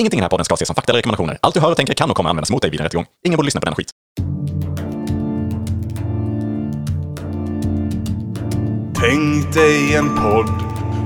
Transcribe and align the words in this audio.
Ingenting 0.00 0.18
i 0.18 0.20
den 0.20 0.24
här 0.24 0.28
podden 0.30 0.44
ska 0.44 0.54
ses 0.54 0.66
som 0.66 0.74
fakta 0.74 0.92
eller 0.92 0.98
rekommendationer. 0.98 1.38
Allt 1.42 1.54
du 1.54 1.60
hör 1.60 1.70
och 1.70 1.76
tänker 1.76 1.94
kan 1.94 2.10
och 2.10 2.16
kommer 2.16 2.30
användas 2.30 2.50
mot 2.50 2.62
dig 2.62 2.70
vid 2.70 2.80
en 2.80 2.84
rättegång. 2.84 3.06
Ingen 3.26 3.36
borde 3.36 3.46
lyssna 3.46 3.60
på 3.60 3.64
den 3.64 3.74
skit. 3.74 3.90
Tänk 9.00 9.54
dig 9.54 9.94
en 9.94 10.16
podd 10.16 10.46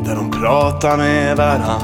där 0.06 0.14
de 0.14 0.30
pratar 0.30 0.96
med 0.96 1.36
varann 1.36 1.82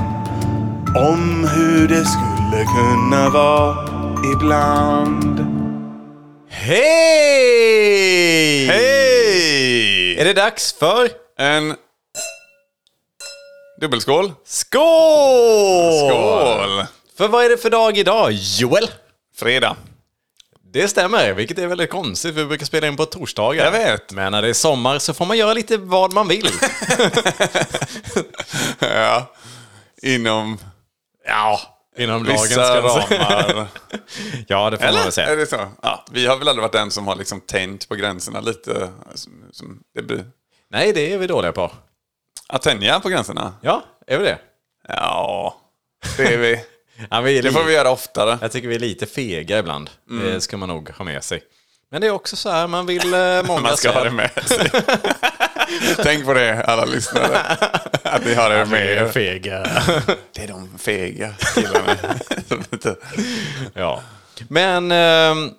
om 0.97 1.49
hur 1.55 1.89
det 1.89 2.05
skulle 2.05 2.65
kunna 2.65 3.29
vara 3.31 3.77
ibland. 4.35 5.41
Hej! 6.49 7.87
Hej! 8.67 10.19
Är 10.19 10.25
det 10.25 10.33
dags 10.33 10.73
för 10.73 11.09
En 11.39 11.75
dubbelskål. 13.81 14.33
skål? 14.45 16.11
Skål! 16.11 17.00
För 17.21 17.29
vad 17.29 17.45
är 17.45 17.49
det 17.49 17.57
för 17.57 17.71
dag 17.71 17.99
idag, 17.99 18.33
Joel? 18.33 18.91
Fredag. 19.37 19.77
Det 20.73 20.89
stämmer, 20.89 21.33
vilket 21.33 21.59
är 21.59 21.67
väldigt 21.67 21.91
konstigt. 21.91 22.35
Vi 22.35 22.45
brukar 22.45 22.67
spela 22.67 22.87
in 22.87 22.97
på 22.97 23.07
torsdagar. 23.07 23.65
Jag 23.65 23.73
vet. 23.73 24.13
Men 24.13 24.33
när 24.33 24.43
det 24.43 24.49
är 24.49 24.53
sommar 24.53 24.99
så 24.99 25.15
får 25.15 25.27
man 25.27 25.39
göra 25.39 25.53
lite 25.53 25.77
vad 25.77 26.13
man 26.13 26.29
vill. 26.29 26.49
Ja. 28.81 29.35
Inom 30.03 30.59
ja, 31.27 31.61
inom 31.99 32.25
vissa 32.25 32.81
ramar. 32.81 33.69
ja, 34.49 34.71
det 34.71 34.77
får 34.77 34.85
man 34.85 34.95
väl 34.95 35.01
Eller? 35.03 35.11
säga. 35.11 35.27
Är 35.27 35.37
det 35.37 35.47
så? 35.47 35.69
Ja, 35.83 36.05
vi 36.13 36.27
har 36.27 36.37
väl 36.37 36.49
aldrig 36.49 36.63
varit 36.63 36.73
den 36.73 36.91
som 36.91 37.07
har 37.07 37.17
liksom 37.17 37.41
tänjt 37.41 37.89
på 37.89 37.95
gränserna 37.95 38.41
lite. 38.41 38.89
Som, 39.15 39.33
som 39.53 39.81
det 39.95 40.03
blir. 40.03 40.25
Nej, 40.71 40.93
det 40.93 41.13
är 41.13 41.19
vi 41.19 41.27
dåliga 41.27 41.53
på. 41.53 41.71
Att 42.49 42.63
tänja 42.63 43.01
på 43.01 43.09
gränserna? 43.09 43.55
Ja, 43.63 43.85
är 44.07 44.19
vi 44.19 44.25
det? 44.25 44.39
Ja, 44.89 45.57
det 46.17 46.35
är 46.35 46.39
vi. 46.39 46.65
Ja, 47.11 47.21
Det 47.21 47.53
får 47.53 47.61
li- 47.61 47.67
vi 47.67 47.73
göra 47.75 47.91
oftare. 47.91 48.39
Jag 48.43 48.53
tycker 48.53 48.69
vi 48.69 48.75
är 48.75 48.79
lite 48.79 49.07
fega 49.07 49.59
ibland. 49.59 49.91
Mm. 50.11 50.25
Det 50.33 50.41
ska 50.41 50.57
man 50.57 50.69
nog 50.69 50.91
ha 50.91 51.05
med 51.05 51.25
sig. 51.25 51.43
Men 51.91 52.01
det 52.01 52.07
är 52.07 52.11
också 52.11 52.37
så 52.37 52.51
här, 52.51 52.67
man 52.67 52.87
vill 52.87 53.15
eh, 53.15 53.43
många 53.47 53.61
Man 53.61 53.77
ska 53.77 53.91
ha 53.91 54.05
det 54.05 54.11
med 54.11 54.31
sig. 54.45 54.71
Tänk 56.03 56.25
på 56.27 56.35
det, 56.35 56.63
alla 56.65 56.85
lyssnare. 56.85 57.39
Att 58.03 58.25
ni 58.25 58.35
har 58.35 58.51
det 58.51 58.65
med 58.67 58.87
er. 58.87 59.09
Fega. 59.09 59.63
Det 60.35 60.43
är 60.45 60.49
de 60.49 60.79
fega 60.79 61.35
killarna. 61.55 61.97
Ja. 63.75 64.03
Men 64.49 64.93
ehm, 64.93 65.51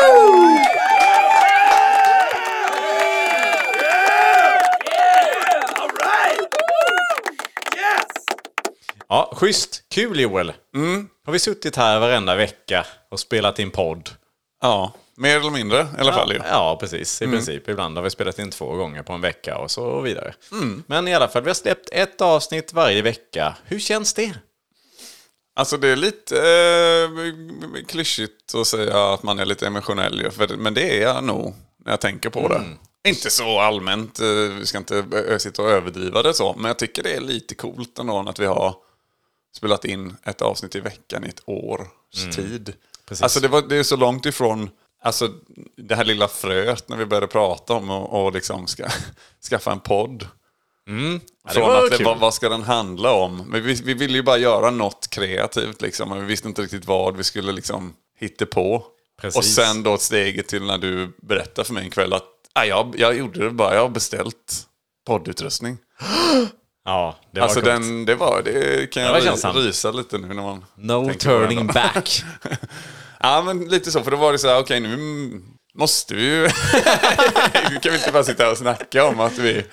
Ja, 9.12 9.32
schysst. 9.36 9.84
Kul 9.94 10.20
Joel. 10.20 10.54
Mm. 10.76 11.10
Har 11.26 11.34
vi 11.34 11.40
suttit 11.40 11.76
här 11.76 12.00
varenda 12.00 12.36
vecka 12.36 12.86
och 13.12 13.20
spelat 13.20 13.60
in 13.60 13.72
podd? 13.72 14.10
Ja, 14.62 14.94
mer 15.18 15.38
eller 15.40 15.50
mindre 15.50 15.78
i 15.98 16.02
alla 16.02 16.14
fall 16.14 16.30
ju. 16.32 16.36
Mm. 16.36 16.48
Ja, 16.52 16.78
precis. 16.80 17.22
I 17.22 17.28
princip. 17.28 17.70
Ibland 17.70 17.98
har 17.98 18.04
vi 18.04 18.10
spelat 18.10 18.40
in 18.40 18.52
två 18.52 18.76
gånger 18.76 19.04
på 19.04 19.14
en 19.14 19.22
vecka 19.22 19.58
och 19.58 19.72
så 19.72 20.02
vidare. 20.02 20.34
Mm. 20.52 20.84
Men 20.88 21.08
i 21.08 21.14
alla 21.16 21.28
fall, 21.28 21.44
vi 21.44 21.50
har 21.50 21.54
släppt 21.56 21.90
ett 21.92 22.22
avsnitt 22.22 22.74
varje 22.74 23.02
vecka. 23.02 23.56
Hur 23.66 23.80
känns 23.80 24.14
det? 24.14 24.34
Alltså 25.56 25.78
det 25.78 25.88
är 25.88 25.96
lite 25.96 26.36
eh, 26.38 27.86
klyschigt 27.88 28.56
att 28.56 28.68
säga 28.68 29.14
att 29.14 29.24
man 29.24 29.40
är 29.40 29.46
lite 29.46 29.68
emotionell 29.68 30.32
men 30.58 30.74
det 30.74 30.98
är 30.98 31.02
jag 31.02 31.24
nog 31.24 31.56
när 31.86 31.92
jag 31.92 32.02
tänker 32.02 32.30
på 32.30 32.48
det. 32.48 32.64
Inte 33.10 33.30
så 33.30 33.60
allmänt, 33.60 34.20
eh, 34.20 34.28
vi 34.60 34.66
ska 34.66 34.78
inte 34.78 35.06
ö- 35.14 35.40
sitta 35.40 35.62
och 35.62 35.70
överdriva 35.70 36.22
det 36.22 36.34
så, 36.34 36.54
men 36.58 36.66
jag 36.66 36.80
tycker 36.80 37.04
det 37.04 37.14
är 37.14 37.22
lite 37.22 37.56
coolt 37.56 38.00
ändå 38.00 38.26
att 38.30 38.40
vi 38.40 38.46
har 38.46 38.76
spelat 39.56 39.86
in 39.86 40.16
ett 40.24 40.42
avsnitt 40.42 40.76
i 40.76 40.80
veckan 40.80 41.26
i 41.26 41.30
ett 41.30 41.42
års 41.46 42.36
tid. 42.36 42.74
Precis. 43.06 43.24
Alltså 43.24 43.40
det, 43.40 43.48
var, 43.48 43.62
det 43.62 43.76
är 43.76 43.84
så 43.84 43.96
långt 43.96 44.26
ifrån 44.26 44.70
alltså, 45.02 45.30
det 45.76 45.96
här 45.96 46.04
lilla 46.04 46.28
fröet 46.28 46.90
när 46.90 46.98
vi 46.98 47.06
började 47.06 47.28
prata 47.28 47.74
om 47.74 47.90
och, 47.90 48.26
och 48.26 48.34
liksom 48.34 48.68
ska, 48.68 48.88
skaffa 49.50 49.72
en 49.72 49.80
podd. 49.80 50.28
det 51.44 51.54
Från 51.54 51.68
var 51.68 51.86
att 51.86 51.98
det, 51.98 52.04
vad, 52.04 52.20
vad 52.20 52.34
ska 52.34 52.50
den 52.50 52.64
handla 52.64 53.14
om? 53.14 53.38
Men 53.38 53.64
vi, 53.64 53.74
vi 53.74 53.94
ville 53.94 54.14
ju 54.14 54.24
bara 54.24 54.38
göra 54.38 54.72
något 54.72 55.08
kreativt 55.10 55.82
liksom. 55.82 56.10
Men 56.10 56.20
vi 56.22 56.26
visste 56.26 56.48
inte 56.48 56.62
riktigt 56.62 56.86
vad 56.86 57.18
vi 57.18 57.24
skulle 57.24 57.52
liksom 57.52 57.94
hitta 58.20 58.46
på. 58.46 58.86
Precis. 59.22 59.38
Och 59.38 59.46
sen 59.46 59.84
då 59.84 59.98
steget 59.98 60.48
till 60.48 60.64
när 60.64 60.78
du 60.78 61.18
berättade 61.22 61.66
för 61.66 61.74
mig 61.74 61.84
en 61.84 61.92
kväll 61.92 62.14
att 62.14 62.30
ah, 62.54 62.64
jag, 62.64 62.96
jag 62.98 63.18
gjorde 63.18 63.44
det 63.44 63.52
bara, 63.52 63.76
jag 63.76 63.82
har 63.82 63.90
beställt 63.90 64.68
poddutrustning. 65.06 65.78
Ja, 66.86 67.20
det 67.32 67.40
var 67.40 67.48
Alltså 67.48 67.62
coolt. 67.62 67.66
den, 67.74 68.06
det 68.06 68.16
var, 68.16 68.42
det 68.42 68.88
kan 68.92 69.04
Det 69.04 69.10
var 69.10 69.16
jag 69.16 69.24
känslan. 69.24 69.56
ry- 69.56 69.68
rysa 69.68 69.92
lite 69.92 70.18
nu 70.18 70.28
när 70.28 70.36
man 70.36 70.66
No 70.76 71.06
tänker 71.08 71.30
på 71.30 71.40
det 71.40 71.48
turning 71.48 71.68
back. 71.68 72.24
Ja 73.24 73.42
men 73.46 73.60
lite 73.70 73.92
så, 73.92 74.04
för 74.04 74.12
då 74.12 74.18
var 74.18 74.32
det 74.32 74.38
så 74.40 74.48
här, 74.48 74.60
okej 74.60 74.80
nu 74.80 75.42
måste 75.74 76.16
vi 76.16 76.24
ju... 76.24 76.42
Nu 77.70 77.80
kan 77.82 77.92
vi 77.92 77.98
inte 77.98 78.12
bara 78.12 78.24
sitta 78.24 78.44
här 78.44 78.52
och 78.52 78.58
snacka 78.58 79.06
om 79.06 79.20
att 79.20 79.38
vi... 79.38 79.66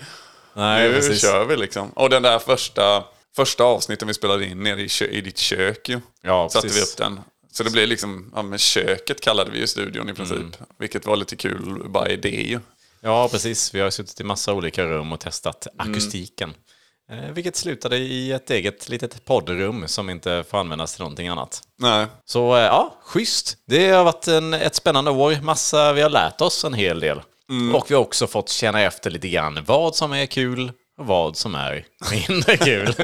Nej, 0.55 0.89
nu 0.89 0.95
precis. 0.95 1.23
kör 1.23 1.45
vi 1.45 1.57
liksom. 1.57 1.91
Och 1.91 2.11
den 2.11 2.23
där 2.23 2.39
första, 2.39 3.05
första 3.37 3.65
avsnitten 3.65 4.09
vi 4.09 4.15
spelade 4.15 4.47
in 4.47 4.63
nere 4.63 4.83
i, 4.83 4.89
kö, 4.89 5.05
i 5.05 5.21
ditt 5.21 5.39
kök 5.39 5.89
ju. 5.89 6.01
Ja, 6.23 6.49
Satte 6.49 6.67
precis. 6.69 6.83
vi 6.83 6.85
upp 6.93 6.97
den. 6.97 7.21
Så 7.53 7.63
det 7.65 7.71
blev 7.71 7.89
liksom, 7.89 8.33
ja 8.35 8.43
men 8.43 8.59
köket 8.59 9.21
kallade 9.21 9.51
vi 9.51 9.59
ju 9.59 9.67
studion 9.67 10.09
i 10.09 10.15
princip. 10.15 10.37
Mm. 10.39 10.51
Vilket 10.79 11.07
var 11.07 11.17
lite 11.17 11.37
kul, 11.37 11.83
bara 11.89 12.09
idé 12.09 12.43
ju. 12.43 12.61
Ja, 13.01 13.29
precis. 13.29 13.75
Vi 13.75 13.81
har 13.81 13.91
suttit 13.91 14.21
i 14.21 14.25
massa 14.25 14.53
olika 14.55 14.85
rum 14.85 15.13
och 15.13 15.21
testat 15.21 15.67
Mm. 15.81 15.91
akustiken. 15.93 16.55
Eh, 17.11 17.33
vilket 17.33 17.57
slutade 17.57 17.97
i 17.97 18.33
ett 18.33 18.51
eget 18.51 18.89
litet 18.89 19.25
poddrum 19.25 19.89
som 19.89 20.11
inte 20.11 20.45
får 20.51 20.59
användas 20.59 20.95
till 20.95 21.03
någonting 21.03 21.29
annat. 21.29 21.63
Nej. 21.79 22.07
Så 22.25 22.57
eh, 22.57 22.63
ja, 22.63 22.95
schysst. 23.03 23.57
Det 23.67 23.89
har 23.89 24.05
varit 24.05 24.29
en, 24.29 24.55
ett 24.55 24.75
spännande 24.75 25.11
år. 25.11 25.43
Massa, 25.43 25.93
vi 25.93 26.01
har 26.01 26.11
lärt 26.11 26.41
oss 26.41 26.65
en 26.65 26.75
hel 26.75 27.01
del. 27.01 27.21
Mm. 27.51 27.75
Och 27.75 27.91
vi 27.91 27.95
har 27.95 28.03
också 28.03 28.27
fått 28.27 28.49
känna 28.49 28.81
efter 28.81 29.11
lite 29.11 29.29
grann 29.29 29.65
vad 29.67 29.97
som 29.97 30.13
är 30.13 30.27
kul 30.27 30.73
och 30.99 31.07
vad 31.07 31.37
som 31.37 31.55
är 31.55 31.87
mindre 32.11 32.57
kul. 32.57 32.87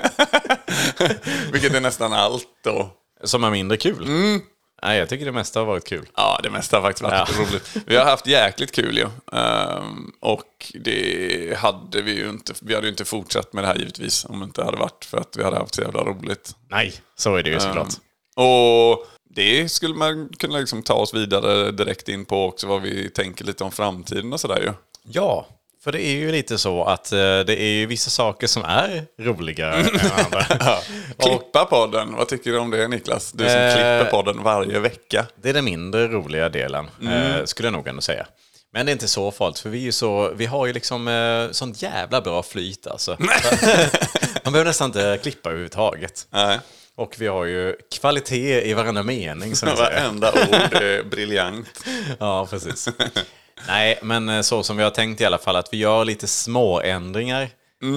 Vilket 1.52 1.74
är 1.74 1.80
nästan 1.80 2.12
allt 2.12 2.46
då. 2.64 2.90
som 3.24 3.44
är 3.44 3.50
mindre 3.50 3.76
kul. 3.76 4.04
Mm. 4.04 4.40
Nej, 4.82 4.98
jag 4.98 5.08
tycker 5.08 5.24
det 5.24 5.32
mesta 5.32 5.58
har 5.60 5.66
varit 5.66 5.86
kul. 5.88 6.08
Ja, 6.16 6.40
det 6.42 6.50
mesta 6.50 6.76
har 6.76 6.82
faktiskt 6.82 7.02
varit 7.02 7.28
Ja. 7.36 7.44
roligt. 7.44 7.76
Vi 7.86 7.96
har 7.96 8.04
haft 8.04 8.26
jäkligt 8.26 8.72
kul 8.72 8.98
ju. 8.98 9.06
Ehm, 9.38 10.12
och 10.20 10.72
det 10.80 11.58
hade 11.58 12.02
vi 12.02 12.14
ju 12.16 12.28
inte. 12.30 12.52
Vi 12.62 12.74
hade 12.74 12.86
ju 12.86 12.90
inte 12.90 13.04
fortsatt 13.04 13.52
med 13.52 13.64
det 13.64 13.68
här 13.68 13.76
givetvis. 13.76 14.24
Om 14.24 14.38
det 14.40 14.44
inte 14.44 14.64
hade 14.64 14.76
varit 14.76 15.04
för 15.04 15.18
att 15.18 15.36
vi 15.36 15.44
hade 15.44 15.56
haft 15.56 15.74
så 15.74 15.82
jävla 15.82 16.00
roligt. 16.02 16.56
Nej, 16.68 16.94
så 17.16 17.36
är 17.36 17.42
det 17.42 17.50
ju 17.50 17.60
såklart. 17.60 17.88
Och 18.34 19.06
det 19.30 19.68
skulle 19.68 19.94
man 19.94 20.28
kunna 20.38 20.58
liksom 20.58 20.82
ta 20.82 20.94
oss 20.94 21.14
vidare 21.14 21.70
direkt 21.70 22.08
in 22.08 22.24
på 22.24 22.44
också. 22.44 22.66
Vad 22.66 22.82
vi 22.82 23.10
tänker 23.10 23.44
lite 23.44 23.64
om 23.64 23.72
framtiden 23.72 24.32
och 24.32 24.40
sådär 24.40 24.60
ju. 24.62 24.72
Ja, 25.12 25.46
för 25.84 25.92
det 25.92 26.02
är 26.02 26.12
ju 26.16 26.32
lite 26.32 26.58
så 26.58 26.84
att 26.84 27.12
eh, 27.12 27.18
det 27.18 27.62
är 27.62 27.68
ju 27.68 27.86
vissa 27.86 28.10
saker 28.10 28.46
som 28.46 28.64
är 28.64 29.04
roligare 29.20 29.74
än 29.80 30.24
andra. 30.24 30.76
Och 31.16 31.22
Klippa 31.22 31.64
podden. 31.64 32.14
Vad 32.16 32.28
tycker 32.28 32.50
du 32.50 32.58
om 32.58 32.70
det 32.70 32.88
Niklas? 32.88 33.32
Du 33.32 33.44
som 33.44 33.54
Eh, 33.58 33.72
klipper 33.74 34.04
podden 34.10 34.42
varje 34.42 34.78
vecka. 34.78 35.26
det 35.42 35.48
är 35.48 35.52
den 35.52 35.64
mindre 35.64 36.08
roliga 36.08 36.48
delen, 36.48 36.86
eh, 37.02 37.44
skulle 37.44 37.66
jag 37.66 37.72
nog 37.72 37.88
ändå 37.88 38.00
säga. 38.02 38.26
Men 38.72 38.86
det 38.86 38.90
är 38.90 38.92
inte 38.92 39.08
så 39.08 39.30
farligt, 39.30 39.58
för 39.58 39.70
vi, 39.70 39.78
är 39.78 39.82
ju 39.82 39.92
så, 39.92 40.32
vi 40.36 40.46
har 40.46 40.66
ju 40.66 40.72
liksom 40.72 41.08
eh, 41.08 41.50
sånt 41.50 41.82
jävla 41.82 42.20
bra 42.20 42.42
flyt 42.42 42.86
alltså. 42.86 43.16
Man 44.44 44.52
behöver 44.52 44.64
nästan 44.64 44.86
inte 44.86 45.18
klippa 45.22 45.48
överhuvudtaget. 45.48 46.26
Nej. 46.30 46.58
Och 46.96 47.14
vi 47.18 47.26
har 47.26 47.44
ju 47.44 47.76
kvalitet 48.00 48.70
i 48.70 48.74
varenda 48.74 49.02
mening, 49.02 49.56
som 49.56 49.68
jag 49.68 49.78
säger. 49.78 50.00
Varenda 50.00 50.32
ord 50.32 50.74
är 50.82 51.02
briljant. 51.02 51.66
Ja, 52.18 52.46
precis. 52.50 52.88
Nej, 53.66 53.98
men 54.02 54.28
eh, 54.28 54.40
så 54.40 54.62
som 54.62 54.76
vi 54.76 54.82
har 54.82 54.90
tänkt 54.90 55.20
i 55.20 55.24
alla 55.24 55.38
fall 55.38 55.56
att 55.56 55.72
vi 55.72 55.76
gör 55.76 56.04
lite 56.04 56.26
små 56.26 56.80
ändringar 56.80 57.50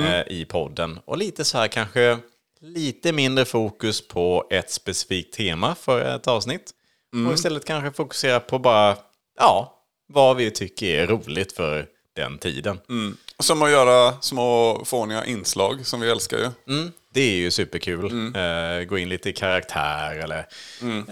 eh, 0.06 0.28
i 0.28 0.46
podden. 0.46 1.00
Och 1.06 1.18
lite 1.18 1.46
så 1.46 1.58
här 1.58 1.68
kanske 1.68 2.18
lite 2.62 3.12
mindre 3.12 3.46
fokus 3.46 4.08
på 4.08 4.48
ett 4.50 4.72
specifikt 4.72 5.34
tema 5.34 5.76
för 5.76 6.16
ett 6.16 6.28
avsnitt. 6.28 6.72
Och 7.28 7.34
istället 7.34 7.66
kanske 7.66 7.92
fokusera 7.92 8.40
på 8.40 8.60
bara, 8.60 8.98
ja, 9.40 9.74
vad 10.08 10.36
vi 10.38 10.52
tycker 10.52 10.86
är 10.86 11.08
roligt 11.08 11.52
för 11.52 11.88
den 12.16 12.38
tiden. 12.38 12.80
Som 13.40 13.62
att 13.62 13.70
göra 13.72 14.22
små 14.22 14.82
fåniga 14.86 15.26
inslag 15.26 15.86
som 15.86 16.00
vi 16.00 16.10
älskar 16.10 16.38
ju. 16.38 16.74
Mm. 16.76 16.92
Det 17.18 17.22
är 17.22 17.38
ju 17.38 17.52
superkul. 17.52 18.36
Eh, 18.36 18.84
gå 18.86 18.98
in 18.98 19.10
lite 19.10 19.30
i 19.30 19.34
karaktär 19.34 20.16
eller, 20.16 20.46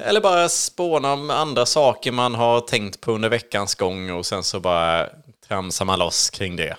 eller 0.06 0.22
bara 0.22 0.50
spåna 0.50 1.14
om 1.14 1.30
andra 1.30 1.66
saker 1.66 2.12
man 2.12 2.36
har 2.36 2.62
tänkt 2.62 3.02
på 3.02 3.12
under 3.12 3.30
veckans 3.30 3.76
gång 3.76 4.12
och 4.12 4.26
sen 4.26 4.44
så 4.44 4.60
bara 4.60 5.10
tramsar 5.48 5.86
man 5.86 6.00
loss 6.00 6.30
kring 6.30 6.56
det. 6.56 6.76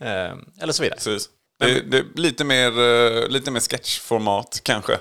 Eh, 0.00 0.32
eller 0.60 0.72
så 0.72 0.82
vidare. 0.82 0.96
Precis. 0.96 1.28
Det, 1.60 1.80
det 1.80 2.04
lite 2.14 2.44
mer, 2.44 2.80
eh, 2.80 3.28
lite 3.28 3.50
mer 3.50 3.60
sketchformat 3.60 4.60
kanske. 4.62 4.98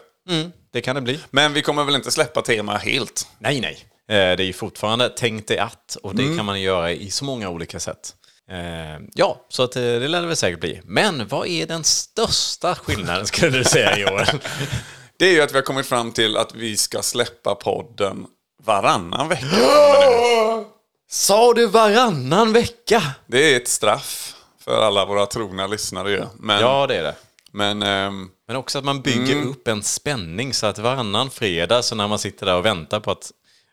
Det 0.73 0.81
kan 0.81 0.95
det 0.95 1.01
bli. 1.01 1.19
Men 1.29 1.53
vi 1.53 1.61
kommer 1.61 1.83
väl 1.83 1.95
inte 1.95 2.11
släppa 2.11 2.41
tema 2.41 2.77
helt? 2.77 3.27
Nej, 3.39 3.61
nej. 3.61 3.77
Det 4.07 4.15
är 4.15 4.41
ju 4.41 4.53
fortfarande 4.53 5.09
tänk 5.09 5.47
dig 5.47 5.57
att 5.57 5.97
och 6.03 6.15
det 6.15 6.37
kan 6.37 6.45
man 6.45 6.61
göra 6.61 6.91
i 6.91 7.11
så 7.11 7.25
många 7.25 7.49
olika 7.49 7.79
sätt. 7.79 8.15
Eh, 8.51 8.99
Ja, 9.13 9.45
så 9.49 9.63
att 9.63 9.75
eh, 9.75 9.81
det 9.81 10.07
lär 10.07 10.21
det 10.21 10.27
väl 10.27 10.35
säkert 10.35 10.59
bli. 10.59 10.81
Men 10.83 11.27
vad 11.27 11.47
är 11.47 11.67
den 11.67 11.83
största 11.83 12.75
skillnaden 12.75 13.27
skulle 13.27 13.57
du 13.57 13.63
säga 13.63 13.97
Joel? 13.97 14.25
Det 15.19 15.25
är 15.25 15.31
ju 15.31 15.41
att 15.41 15.51
vi 15.51 15.55
har 15.55 15.61
kommit 15.63 15.85
fram 15.85 16.11
till 16.11 16.37
att 16.37 16.55
vi 16.55 16.77
ska 16.77 17.01
släppa 17.01 17.55
podden 17.55 18.25
varannan 18.63 19.29
vecka. 19.29 19.45
Sa 21.09 21.53
du 21.53 21.67
varannan 21.67 22.53
vecka? 22.53 23.03
Det 23.27 23.53
är 23.53 23.57
ett 23.57 23.67
straff 23.67 24.35
för 24.65 24.81
alla 24.81 25.05
våra 25.05 25.25
trogna 25.25 25.67
lyssnare 25.67 26.11
ju. 26.11 26.23
Men, 26.39 26.61
Ja, 26.61 26.87
det 26.87 26.95
är 26.95 27.03
det. 27.03 27.15
men 27.51 27.83
ehm, 27.83 28.29
Men 28.47 28.55
också 28.55 28.77
att 28.79 28.85
man 28.85 29.01
bygger 29.01 29.43
upp 29.45 29.67
en 29.67 29.83
spänning 29.83 30.53
så 30.53 30.67
att 30.67 30.79
varannan 30.79 31.29
fredag, 31.29 31.81
så 31.83 31.95
när 31.95 32.07
man 32.07 32.19
sitter 32.19 32.45
där 32.45 32.55
och 32.55 32.65
väntar 32.65 32.99
på 32.99 33.11
att 33.11 33.31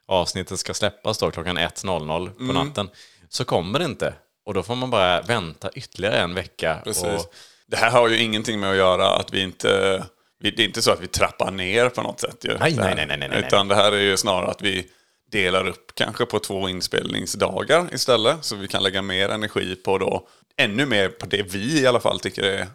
avsnittet 0.09 0.59
ska 0.59 0.75
släppas 0.75 1.19
då 1.19 1.31
klockan 1.31 1.59
1.00 1.59 2.47
på 2.47 2.53
natten, 2.53 2.89
så 3.29 3.45
kommer 3.45 3.79
det 3.79 3.85
inte. 3.85 4.15
Och 4.49 4.55
då 4.55 4.63
får 4.63 4.75
man 4.77 4.91
bara 4.91 5.23
vänta 5.23 5.71
ytterligare 5.75 6.17
en 6.19 6.35
vecka. 6.35 6.81
precis. 6.85 7.05
Och, 7.05 7.35
Det 7.67 7.77
här 7.77 7.91
har 7.91 8.09
ju 8.09 8.19
ingenting 8.23 8.61
med 8.61 8.71
att 8.71 8.77
göra 8.77 9.17
att 9.17 9.33
vi 9.33 9.41
inte... 9.43 10.05
Det 10.41 10.49
är 10.49 10.61
inte 10.61 10.83
så 10.83 10.91
att 10.91 11.01
vi 11.01 11.07
trappar 11.07 11.51
ner 11.51 11.89
på 11.89 12.03
något 12.03 12.21
sätt. 12.21 12.45
Ju, 12.45 12.59
nej, 12.59 12.75
nej, 12.77 12.95
nej, 12.97 13.07
nej, 13.07 13.29
nej. 13.29 13.45
Utan 13.47 13.69
det 13.69 13.75
här 13.75 13.93
är 13.93 14.01
ju 14.01 14.17
snarare 14.17 14.51
att 14.51 14.63
vi 14.63 14.87
delar 15.31 15.69
upp 15.69 15.95
kanske 15.95 16.27
på 16.27 16.39
två 16.39 16.69
inspelningsdagar 16.69 17.95
istället. 17.95 18.45
Så 18.45 18.57
vi 18.57 18.69
kan 18.69 18.83
lägga 18.83 19.03
mer 19.03 19.29
energi 19.29 19.75
på 19.77 19.99
då, 19.99 20.29
ännu 20.57 20.87
mer 20.87 21.09
på 21.09 21.27
det 21.27 21.43
vi 21.43 21.81
i 21.81 21.87
alla 21.87 22.01
fall 22.01 22.21
tycker 22.21 22.43
är 22.43 22.67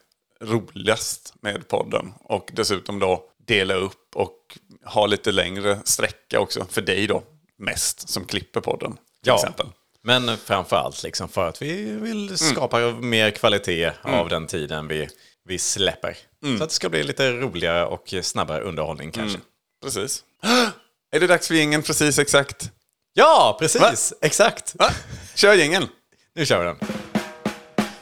roligast 0.43 1.33
med 1.41 1.67
podden. 1.67 2.13
Och 2.19 2.49
dessutom 2.53 2.99
då 2.99 3.23
dela 3.47 3.73
upp 3.73 4.15
och 4.15 4.37
ha 4.85 5.05
lite 5.05 5.31
längre 5.31 5.79
sträcka 5.85 6.39
också 6.39 6.65
för 6.69 6.81
dig 6.81 7.07
då. 7.07 7.23
Mest 7.57 8.09
som 8.09 8.25
klipper 8.25 8.61
podden 8.61 8.91
till 8.93 8.99
Ja. 9.25 9.35
exempel. 9.35 9.65
Men 10.03 10.37
framför 10.37 10.75
allt 10.75 11.03
liksom 11.03 11.29
för 11.29 11.49
att 11.49 11.61
vi 11.61 11.83
vill 11.91 12.37
skapa 12.37 12.91
mer 12.91 13.31
kvalitet 13.31 13.91
av 14.01 14.29
den 14.29 14.47
tiden 14.47 14.87
vi, 14.87 15.09
vi 15.45 15.59
släpper. 15.59 16.17
Så 16.57 16.63
att 16.63 16.69
det 16.69 16.75
ska 16.75 16.89
bli 16.89 17.03
lite 17.03 17.31
roligare 17.31 17.85
och 17.85 18.13
snabbare 18.21 18.61
underhållning 18.63 19.11
kanske. 19.11 19.39
Precis. 19.83 20.23
Är 21.15 21.19
det 21.19 21.27
dags 21.27 21.47
för 21.47 21.55
jingeln 21.55 21.83
precis 21.83 22.19
exakt? 22.19 22.71
Ja, 23.13 23.57
precis! 23.59 24.13
Exakt! 24.21 24.75
Va? 24.79 24.89
Kör 25.35 25.53
jingeln! 25.53 25.87
Nu 26.35 26.45
kör 26.45 26.59
vi 26.59 26.65
den. 26.65 26.77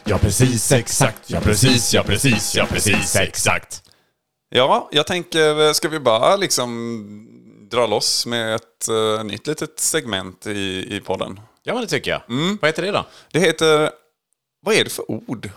Ja 0.03 0.17
precis 0.17 0.71
exakt, 0.71 1.29
ja 1.29 1.41
precis, 1.41 1.93
ja 1.93 2.03
precis, 2.03 2.55
ja 2.55 2.65
precis 2.65 3.15
exakt. 3.15 3.83
Ja, 4.49 4.89
jag 4.91 5.07
tänker, 5.07 5.73
ska 5.73 5.89
vi 5.89 5.99
bara 5.99 6.35
liksom 6.35 7.67
dra 7.71 7.87
loss 7.87 8.25
med 8.25 8.55
ett 8.55 8.89
uh, 8.89 9.23
nytt 9.23 9.47
litet 9.47 9.79
segment 9.79 10.47
i, 10.47 10.87
i 10.95 11.01
podden? 11.01 11.39
Ja, 11.63 11.73
men 11.73 11.81
det 11.81 11.87
tycker 11.87 12.11
jag. 12.11 12.21
Vad 12.61 12.69
heter 12.69 12.81
det 12.81 12.91
då? 12.91 13.05
Det 13.31 13.39
heter, 13.39 13.89
vad 14.65 14.75
är 14.75 14.83
det 14.83 14.89
för 14.89 15.11
ord? 15.11 15.49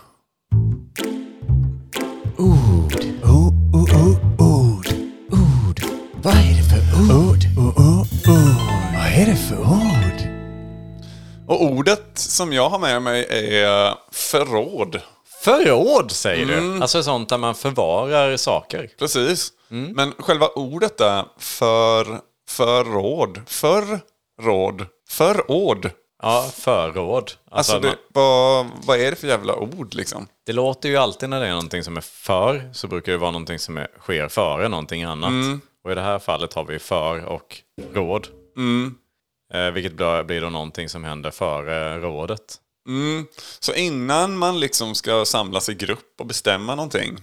Ord, 2.37 2.95
oh, 3.23 3.47
oh, 3.73 3.83
oh, 3.83 4.11
ord, 4.39 4.87
ord. 5.31 5.81
Vad 6.13 6.33
är 6.33 6.57
det 6.57 6.63
för 6.69 6.77
ord? 7.11 7.43
Oh, 7.57 7.79
oh, 7.79 8.01
oh. 8.27 8.57
Vad 8.93 9.07
är 9.21 9.25
det 9.25 9.35
för 9.35 9.59
ord? 9.59 10.31
Och 11.47 11.63
ordet 11.63 12.11
som 12.13 12.53
jag 12.53 12.69
har 12.69 12.79
med 12.79 13.01
mig 13.01 13.25
är 13.29 13.95
förråd. 14.11 15.01
Förråd 15.43 16.11
säger 16.11 16.45
du. 16.45 16.81
Alltså 16.81 17.03
sånt 17.03 17.29
där 17.29 17.37
man 17.37 17.55
förvarar 17.55 18.37
saker. 18.37 18.89
Precis. 18.99 19.51
Men 19.67 20.11
själva 20.11 20.47
ordet 20.47 21.01
är 21.01 21.25
för, 21.39 22.19
förråd. 22.49 23.41
Förråd. 23.47 24.85
Förråd. 25.09 25.91
Ja, 26.21 26.49
förråd. 26.53 27.31
Alltså, 27.51 27.73
Alltså, 27.73 27.79
det, 27.79 27.97
vad, 28.13 28.65
vad 28.85 28.99
är 28.99 29.09
det 29.11 29.15
för 29.15 29.27
jävla 29.27 29.55
ord 29.55 29.93
liksom? 29.93 30.27
det 30.45 30.53
låter 30.53 30.89
ju 30.89 30.97
alltid 30.97 31.29
när 31.29 31.39
det 31.39 31.47
är 31.47 31.51
någonting 31.51 31.83
som 31.83 31.97
är 31.97 32.01
för, 32.01 32.69
så 32.73 32.87
brukar 32.87 33.11
det 33.11 33.17
vara 33.17 33.31
någonting 33.31 33.59
som 33.59 33.77
är, 33.77 33.87
sker 33.99 34.27
före 34.27 34.67
någonting 34.67 35.03
annat. 35.03 35.31
Och 35.83 35.91
i 35.91 35.95
det 35.95 36.01
här 36.01 36.19
fallet 36.19 36.53
har 36.53 36.63
vi 36.63 36.79
för 36.79 37.25
och 37.25 37.61
råd. 37.93 38.27
Eh, 39.53 39.71
vilket 39.71 39.93
blir 39.93 40.23
blir 40.23 40.41
då 40.41 40.49
någonting 40.49 40.89
som 40.89 41.03
händer 41.03 41.31
före 41.31 41.99
rådet. 41.99 42.55
Mm. 42.87 43.27
Så 43.59 43.73
innan 43.73 44.37
man 44.37 44.59
liksom 44.59 44.95
ska 44.95 45.25
samlas 45.25 45.69
i 45.69 45.73
grupp 45.73 46.15
och 46.19 46.25
bestämma 46.25 46.75
någonting 46.75 47.17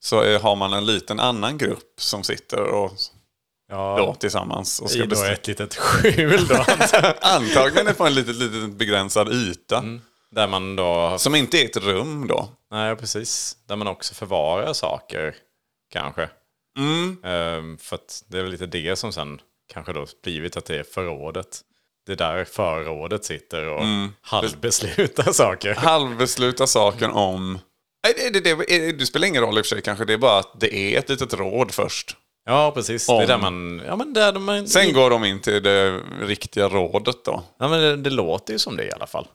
så 0.00 0.20
är, 0.20 0.38
har 0.38 0.56
man 0.56 0.72
en 0.72 0.86
liten 0.86 1.20
annan 1.20 1.58
grupp 1.58 1.94
som 2.00 2.22
sitter 2.22 2.60
och 2.62 2.92
Ja, 3.68 3.96
då, 3.98 4.14
tillsammans 4.14 4.80
och 4.80 4.90
ska 4.90 5.04
i 5.04 5.06
då 5.06 5.22
ett 5.22 5.46
litet 5.46 5.74
skjul 5.74 6.46
då. 6.46 6.54
Antagligen 7.20 7.94
på 7.94 8.06
en 8.06 8.14
litet, 8.14 8.36
litet 8.36 8.70
begränsad 8.70 9.32
yta. 9.32 9.84
där 10.30 10.48
man 10.48 10.76
då... 10.76 11.18
Som 11.18 11.34
inte 11.34 11.58
är 11.58 11.64
ett 11.64 11.76
rum 11.76 12.26
då. 12.26 12.48
Nej, 12.70 12.96
precis. 12.96 13.56
Där 13.68 13.76
man 13.76 13.86
också 13.86 14.14
förvarar 14.14 14.72
saker, 14.72 15.34
kanske. 15.92 16.28
Ehm, 17.22 17.78
för 17.78 17.94
att 17.94 18.24
det 18.28 18.38
är 18.38 18.42
väl 18.42 18.50
lite 18.50 18.66
det 18.66 18.96
som 18.96 19.12
sen 19.12 19.40
kanske 19.72 19.92
då 19.92 20.06
blivit 20.22 20.56
att 20.56 20.64
det 20.64 20.78
är 20.78 20.82
förrådet. 20.82 21.60
Det 22.06 22.12
är 22.12 22.16
där 22.16 22.44
förrådet 22.44 23.24
sitter 23.24 23.68
och 23.68 23.82
halvbeslutar 24.20 25.32
saker. 25.32 25.74
Halvbesluta 25.78 26.66
saken 26.66 27.10
om... 27.10 27.58
Nej, 28.04 28.30
det, 28.32 28.40
det, 28.40 28.54
det, 28.68 28.92
det 28.92 29.06
spelar 29.06 29.28
ingen 29.28 29.42
roll 29.42 29.58
i 29.58 29.60
och 29.60 29.66
för 29.66 29.68
sig 29.76 29.82
kanske. 29.82 30.04
Det 30.04 30.12
är 30.12 30.18
bara 30.18 30.38
att 30.38 30.60
det 30.60 30.74
är 30.74 30.98
ett 30.98 31.08
litet 31.08 31.34
råd 31.34 31.72
först. 31.72 32.16
Ja, 32.46 32.72
precis. 32.74 33.06
Det 33.06 33.12
Om. 33.12 33.20
är 33.20 33.26
där 33.26 33.38
man... 33.38 33.82
Ja, 33.86 33.96
men 33.96 34.12
där 34.12 34.32
man 34.32 34.66
Sen 34.66 34.92
går 34.92 35.10
de 35.10 35.24
in 35.24 35.40
till 35.40 35.62
det 35.62 36.00
riktiga 36.20 36.68
rådet 36.68 37.24
då. 37.24 37.42
Ja, 37.58 37.68
men 37.68 37.80
det, 37.80 37.96
det 37.96 38.10
låter 38.10 38.52
ju 38.52 38.58
som 38.58 38.76
det 38.76 38.84
i 38.84 38.92
alla 38.92 39.06
fall. 39.06 39.26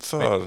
För... 0.00 0.42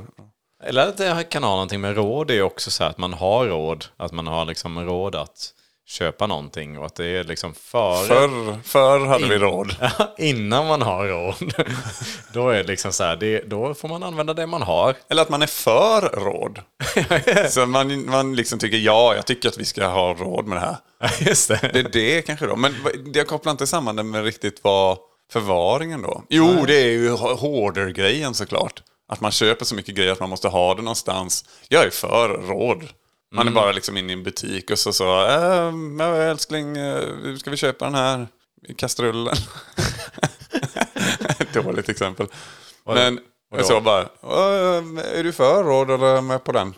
Eller 0.63 0.88
att 0.88 0.98
det 0.98 1.24
kan 1.30 1.44
ha 1.44 1.51
någonting 1.51 1.81
med 1.81 1.95
råd. 1.95 2.27
Det 2.27 2.38
är 2.38 2.42
också 2.42 2.71
så 2.71 2.83
att 2.83 2.98
man 2.98 3.13
har 3.13 3.48
råd. 3.48 3.86
Att 3.98 4.12
man 4.12 4.27
har 4.27 4.45
liksom 4.45 4.80
råd 4.80 5.15
att 5.15 5.53
köpa 5.91 6.27
någonting. 6.27 6.77
Och 6.77 6.85
att 6.85 6.95
det 6.95 7.05
är 7.05 7.23
liksom 7.23 7.53
före... 7.53 8.07
Förr, 8.07 8.59
förr 8.63 9.05
hade 9.05 9.27
vi 9.27 9.38
råd. 9.38 9.75
Innan 10.17 10.67
man 10.67 10.81
har 10.81 11.07
råd. 11.07 11.53
då 12.33 12.49
är 12.49 12.57
det 12.57 12.63
liksom 12.63 12.93
så 12.93 13.03
här, 13.03 13.15
det, 13.15 13.50
då 13.50 13.74
får 13.74 13.88
man 13.88 14.03
använda 14.03 14.33
det 14.33 14.48
man 14.48 14.62
har. 14.62 14.95
Eller 15.10 15.21
att 15.21 15.29
man 15.29 15.41
är 15.41 15.48
för 15.48 16.01
råd. 16.01 16.60
Så 17.50 17.65
man, 17.65 18.10
man 18.10 18.36
liksom 18.36 18.60
tycker 18.60 18.77
ja, 18.77 19.15
jag 19.15 19.25
tycker 19.25 19.50
att 19.50 19.57
vi 19.57 19.65
ska 19.65 19.88
ha 19.88 20.13
råd 20.13 20.48
med 20.48 20.57
det 20.57 20.62
här. 20.62 20.77
Just 21.19 21.48
det. 21.48 21.69
Det 21.74 21.79
är 21.79 21.89
det 21.91 22.21
kanske 22.21 22.45
då. 22.45 22.55
Men 22.55 22.75
jag 23.13 23.27
kopplar 23.27 23.51
inte 23.51 23.67
samman 23.67 23.95
det 23.95 24.03
med 24.03 24.24
riktigt 24.24 24.60
vad 24.63 24.98
förvaringen 25.31 26.01
då. 26.01 26.24
Jo, 26.29 26.65
det 26.67 26.75
är 26.75 26.91
ju 26.91 27.10
hoarder-grejen 27.12 28.33
såklart. 28.33 28.83
Att 29.07 29.21
man 29.21 29.31
köper 29.31 29.65
så 29.65 29.75
mycket 29.75 29.95
grejer 29.95 30.12
att 30.12 30.19
man 30.19 30.29
måste 30.29 30.48
ha 30.48 30.75
det 30.75 30.81
någonstans. 30.81 31.45
Jag 31.67 31.86
är 31.86 31.89
för 31.89 32.29
råd. 32.29 32.88
Man 33.35 33.47
är 33.47 33.51
bara 33.51 33.71
liksom 33.71 33.97
inne 33.97 34.13
i 34.13 34.13
en 34.13 34.23
butik 34.23 34.71
och 34.71 34.79
så 34.79 34.93
så, 34.93 35.03
ja, 36.00 36.15
älskling, 36.15 36.77
eh, 36.77 37.35
ska 37.39 37.50
vi 37.51 37.57
köpa 37.57 37.85
den 37.85 37.95
här 37.95 38.27
kastrullen? 38.77 39.35
Dåligt 41.53 41.89
exempel. 41.89 42.27
Men 42.85 43.19
Vadå? 43.51 43.63
så 43.63 43.81
bara, 43.81 44.01
"Ehm, 44.01 44.97
är 44.97 45.23
du 45.23 45.31
för 45.33 45.63
råd 45.63 45.91
eller 45.91 46.07
jag 46.07 46.23
med 46.23 46.43
på 46.43 46.51
den? 46.51 46.73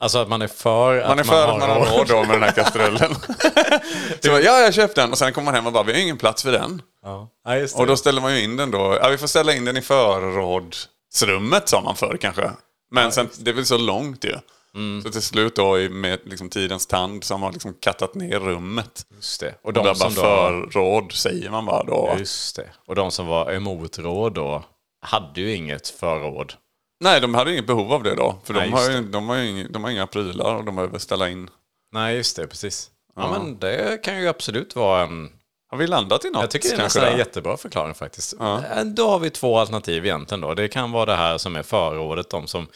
Alltså 0.00 0.18
att 0.18 0.28
man 0.28 0.42
är 0.42 0.48
för 0.48 0.98
att 0.98 1.08
Man 1.08 1.18
är 1.18 1.24
för 1.24 1.48
att 1.48 1.58
man 1.60 1.70
har 1.70 1.98
råd 1.98 2.08
då 2.08 2.20
med 2.20 2.30
den 2.30 2.42
här 2.42 2.52
kastrullen. 2.52 3.14
så 4.22 4.28
bara, 4.30 4.40
ja, 4.40 4.60
jag 4.60 4.74
köpte 4.74 5.00
den 5.00 5.10
och 5.12 5.18
sen 5.18 5.32
kommer 5.32 5.44
man 5.44 5.54
hem 5.54 5.66
och 5.66 5.72
bara, 5.72 5.82
vi 5.82 5.92
har 5.92 6.00
ingen 6.00 6.18
plats 6.18 6.42
för 6.42 6.52
den. 6.52 6.82
Ja, 7.02 7.28
ja. 7.44 7.66
Och 7.74 7.86
då 7.86 7.96
ställer 7.96 8.20
man 8.20 8.34
ju 8.36 8.42
in 8.42 8.56
den 8.56 8.70
då. 8.70 8.98
Ja, 9.02 9.08
vi 9.08 9.18
får 9.18 9.26
ställa 9.26 9.54
in 9.54 9.64
den 9.64 9.76
i 9.76 9.82
förrådsrummet 9.82 11.68
sa 11.68 11.80
man 11.80 11.96
förr 11.96 12.18
kanske. 12.20 12.50
Men 12.90 13.12
sen, 13.12 13.28
det 13.38 13.50
är 13.50 13.54
väl 13.54 13.66
så 13.66 13.76
långt 13.78 14.24
ju. 14.24 14.34
Mm. 14.78 15.02
Så 15.02 15.10
till 15.10 15.22
slut 15.22 15.56
då 15.56 15.76
med 15.90 16.20
liksom 16.24 16.50
tidens 16.50 16.86
tand 16.86 17.24
så 17.24 17.34
har 17.34 17.38
man 17.38 17.52
liksom 17.52 17.74
kattat 17.80 18.14
ner 18.14 18.40
rummet. 18.40 19.06
Just 19.16 19.40
det. 19.40 19.54
Och 19.62 19.66
Och 19.66 19.72
de 19.72 19.80
där 19.84 19.94
bara 19.94 19.94
som 19.94 20.14
då... 20.14 20.22
förråd 20.22 21.12
säger 21.12 21.50
man 21.50 21.66
bara 21.66 21.84
då. 21.84 22.14
Just 22.18 22.56
det. 22.56 22.68
Och 22.86 22.94
de 22.94 23.10
som 23.10 23.26
var 23.26 23.52
emot 23.52 23.98
råd 23.98 24.34
då 24.34 24.64
hade 25.00 25.40
ju 25.40 25.54
inget 25.54 25.88
förråd. 25.88 26.52
Nej, 27.00 27.20
de 27.20 27.34
hade 27.34 27.52
inget 27.52 27.66
behov 27.66 27.92
av 27.92 28.02
det 28.02 28.14
då. 28.14 28.38
För 28.44 28.54
Nej, 28.54 28.66
de, 28.66 28.72
har 28.72 28.90
ju, 28.90 29.02
de, 29.02 29.28
har 29.28 29.36
inga, 29.36 29.68
de 29.68 29.84
har 29.84 29.90
inga 29.90 30.06
prylar 30.06 30.54
och 30.54 30.64
de 30.64 30.76
behöver 30.76 30.98
ställa 30.98 31.28
in. 31.28 31.50
Nej, 31.92 32.16
just 32.16 32.36
det. 32.36 32.46
Precis. 32.46 32.90
Ja, 33.16 33.30
men 33.30 33.58
det 33.58 34.04
kan 34.04 34.20
ju 34.20 34.28
absolut 34.28 34.76
vara 34.76 35.02
en... 35.02 35.32
Har 35.70 35.78
vi 35.78 35.86
landat 35.86 36.24
i 36.24 36.30
något? 36.30 36.40
Jag 36.40 36.50
tycker 36.50 36.68
det 36.68 36.74
är 36.74 36.78
nästan 36.78 37.04
en 37.04 37.18
jättebra 37.18 37.56
förklaring 37.56 37.94
faktiskt. 37.94 38.34
Eh, 38.40 38.84
Då 38.84 39.10
har 39.10 39.18
vi 39.18 39.30
två 39.30 39.58
alternativ 39.58 40.04
egentligen 40.06 40.40
då. 40.40 40.54
Det 40.54 40.68
kan 40.68 40.92
vara 40.92 41.06
det 41.06 41.16
här 41.16 41.38
som 41.38 41.56
är 41.56 41.62
förrådet, 41.62 42.30
de 42.30 42.46
som 42.46 42.66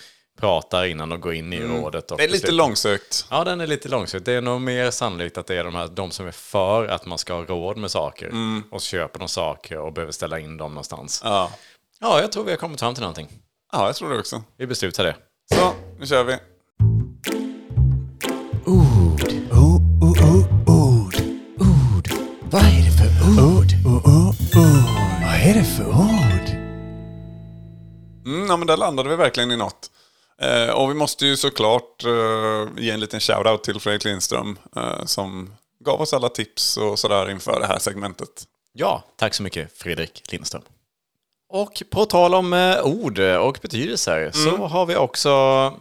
pratar 0.40 0.84
innan 0.84 1.08
de 1.08 1.20
går 1.20 1.34
in 1.34 1.52
i 1.52 1.60
rådet. 1.60 2.10
Och 2.10 2.16
Det 2.18 2.24
är 2.24 2.28
lite 2.28 2.32
beslutar. 2.42 2.54
långsökt. 2.56 3.26
Ja, 3.30 3.44
den 3.44 3.60
är 3.60 3.66
lite 3.66 3.88
långsökt. 3.88 4.24
Det 4.24 4.32
är 4.32 4.40
nog 4.40 4.60
mer 4.60 4.90
sannolikt 4.90 5.38
att 5.38 5.46
det 5.46 5.56
är 5.56 5.64
de, 5.64 5.74
här, 5.74 5.88
de 5.88 6.10
som 6.10 6.26
är 6.26 6.30
för 6.32 6.86
att 6.86 7.06
man 7.06 7.18
ska 7.18 7.34
ha 7.34 7.44
råd 7.44 7.76
med 7.76 7.90
saker 7.90 8.32
och 8.70 8.82
så 8.82 8.86
köper 8.86 9.18
de 9.18 9.28
saker 9.28 9.78
och 9.78 9.92
behöver 9.92 10.12
ställa 10.12 10.38
in 10.38 10.56
dem 10.56 10.70
någonstans. 10.74 11.20
Ja. 11.24 11.50
Ja, 12.00 12.20
jag 12.20 12.32
tror 12.32 12.44
vi 12.44 12.50
har 12.50 12.58
kommit 12.58 12.80
fram 12.80 12.94
till 12.94 13.02
någonting. 13.02 13.28
ja, 13.72 13.86
jag 13.86 13.96
tror 13.96 14.10
det 14.10 14.18
också. 14.18 14.42
Vi 14.56 14.66
beslutar 14.66 15.04
det. 15.04 15.16
Så, 15.54 15.72
nu 15.98 16.06
kör 16.06 16.24
vi. 16.24 16.36
Ord. 18.66 19.32
O, 19.52 19.80
o, 20.02 20.06
o, 20.06 20.72
ord. 20.72 21.14
Ord. 21.60 22.08
Vad 22.50 22.62
är 22.62 22.84
det 22.84 22.92
för 22.98 23.32
ord? 23.38 23.72
O, 23.86 24.00
o, 24.04 24.28
ord. 24.56 24.74
Vad 25.22 25.34
är 25.34 25.54
det 25.54 25.64
för 25.64 25.88
ord? 25.88 26.48
Mm, 28.26 28.46
ja, 28.48 28.56
men 28.56 28.66
där 28.66 28.76
landade 28.76 29.08
vi 29.08 29.16
verkligen 29.16 29.50
i 29.50 29.56
något. 29.56 29.90
Eh, 30.42 30.70
och 30.70 30.90
vi 30.90 30.94
måste 30.94 31.26
ju 31.26 31.36
såklart 31.36 32.04
eh, 32.04 32.82
ge 32.84 32.90
en 32.90 33.00
liten 33.00 33.20
shout-out 33.20 33.62
till 33.62 33.80
Fredrik 33.80 34.04
Lindström 34.04 34.58
eh, 34.76 35.04
som 35.04 35.54
gav 35.84 36.00
oss 36.00 36.12
alla 36.12 36.28
tips 36.28 36.76
och 36.76 36.98
sådär 36.98 37.30
inför 37.30 37.60
det 37.60 37.66
här 37.66 37.78
segmentet. 37.78 38.44
Ja, 38.72 39.04
tack 39.16 39.34
så 39.34 39.42
mycket 39.42 39.78
Fredrik 39.78 40.32
Lindström. 40.32 40.62
Och 41.48 41.82
på 41.90 42.04
tal 42.04 42.34
om 42.34 42.52
eh, 42.52 42.82
ord 42.82 43.18
och 43.18 43.58
betydelser 43.62 44.30
så 44.34 44.56
har 44.56 44.86
vi 44.86 44.96
också 44.96 45.30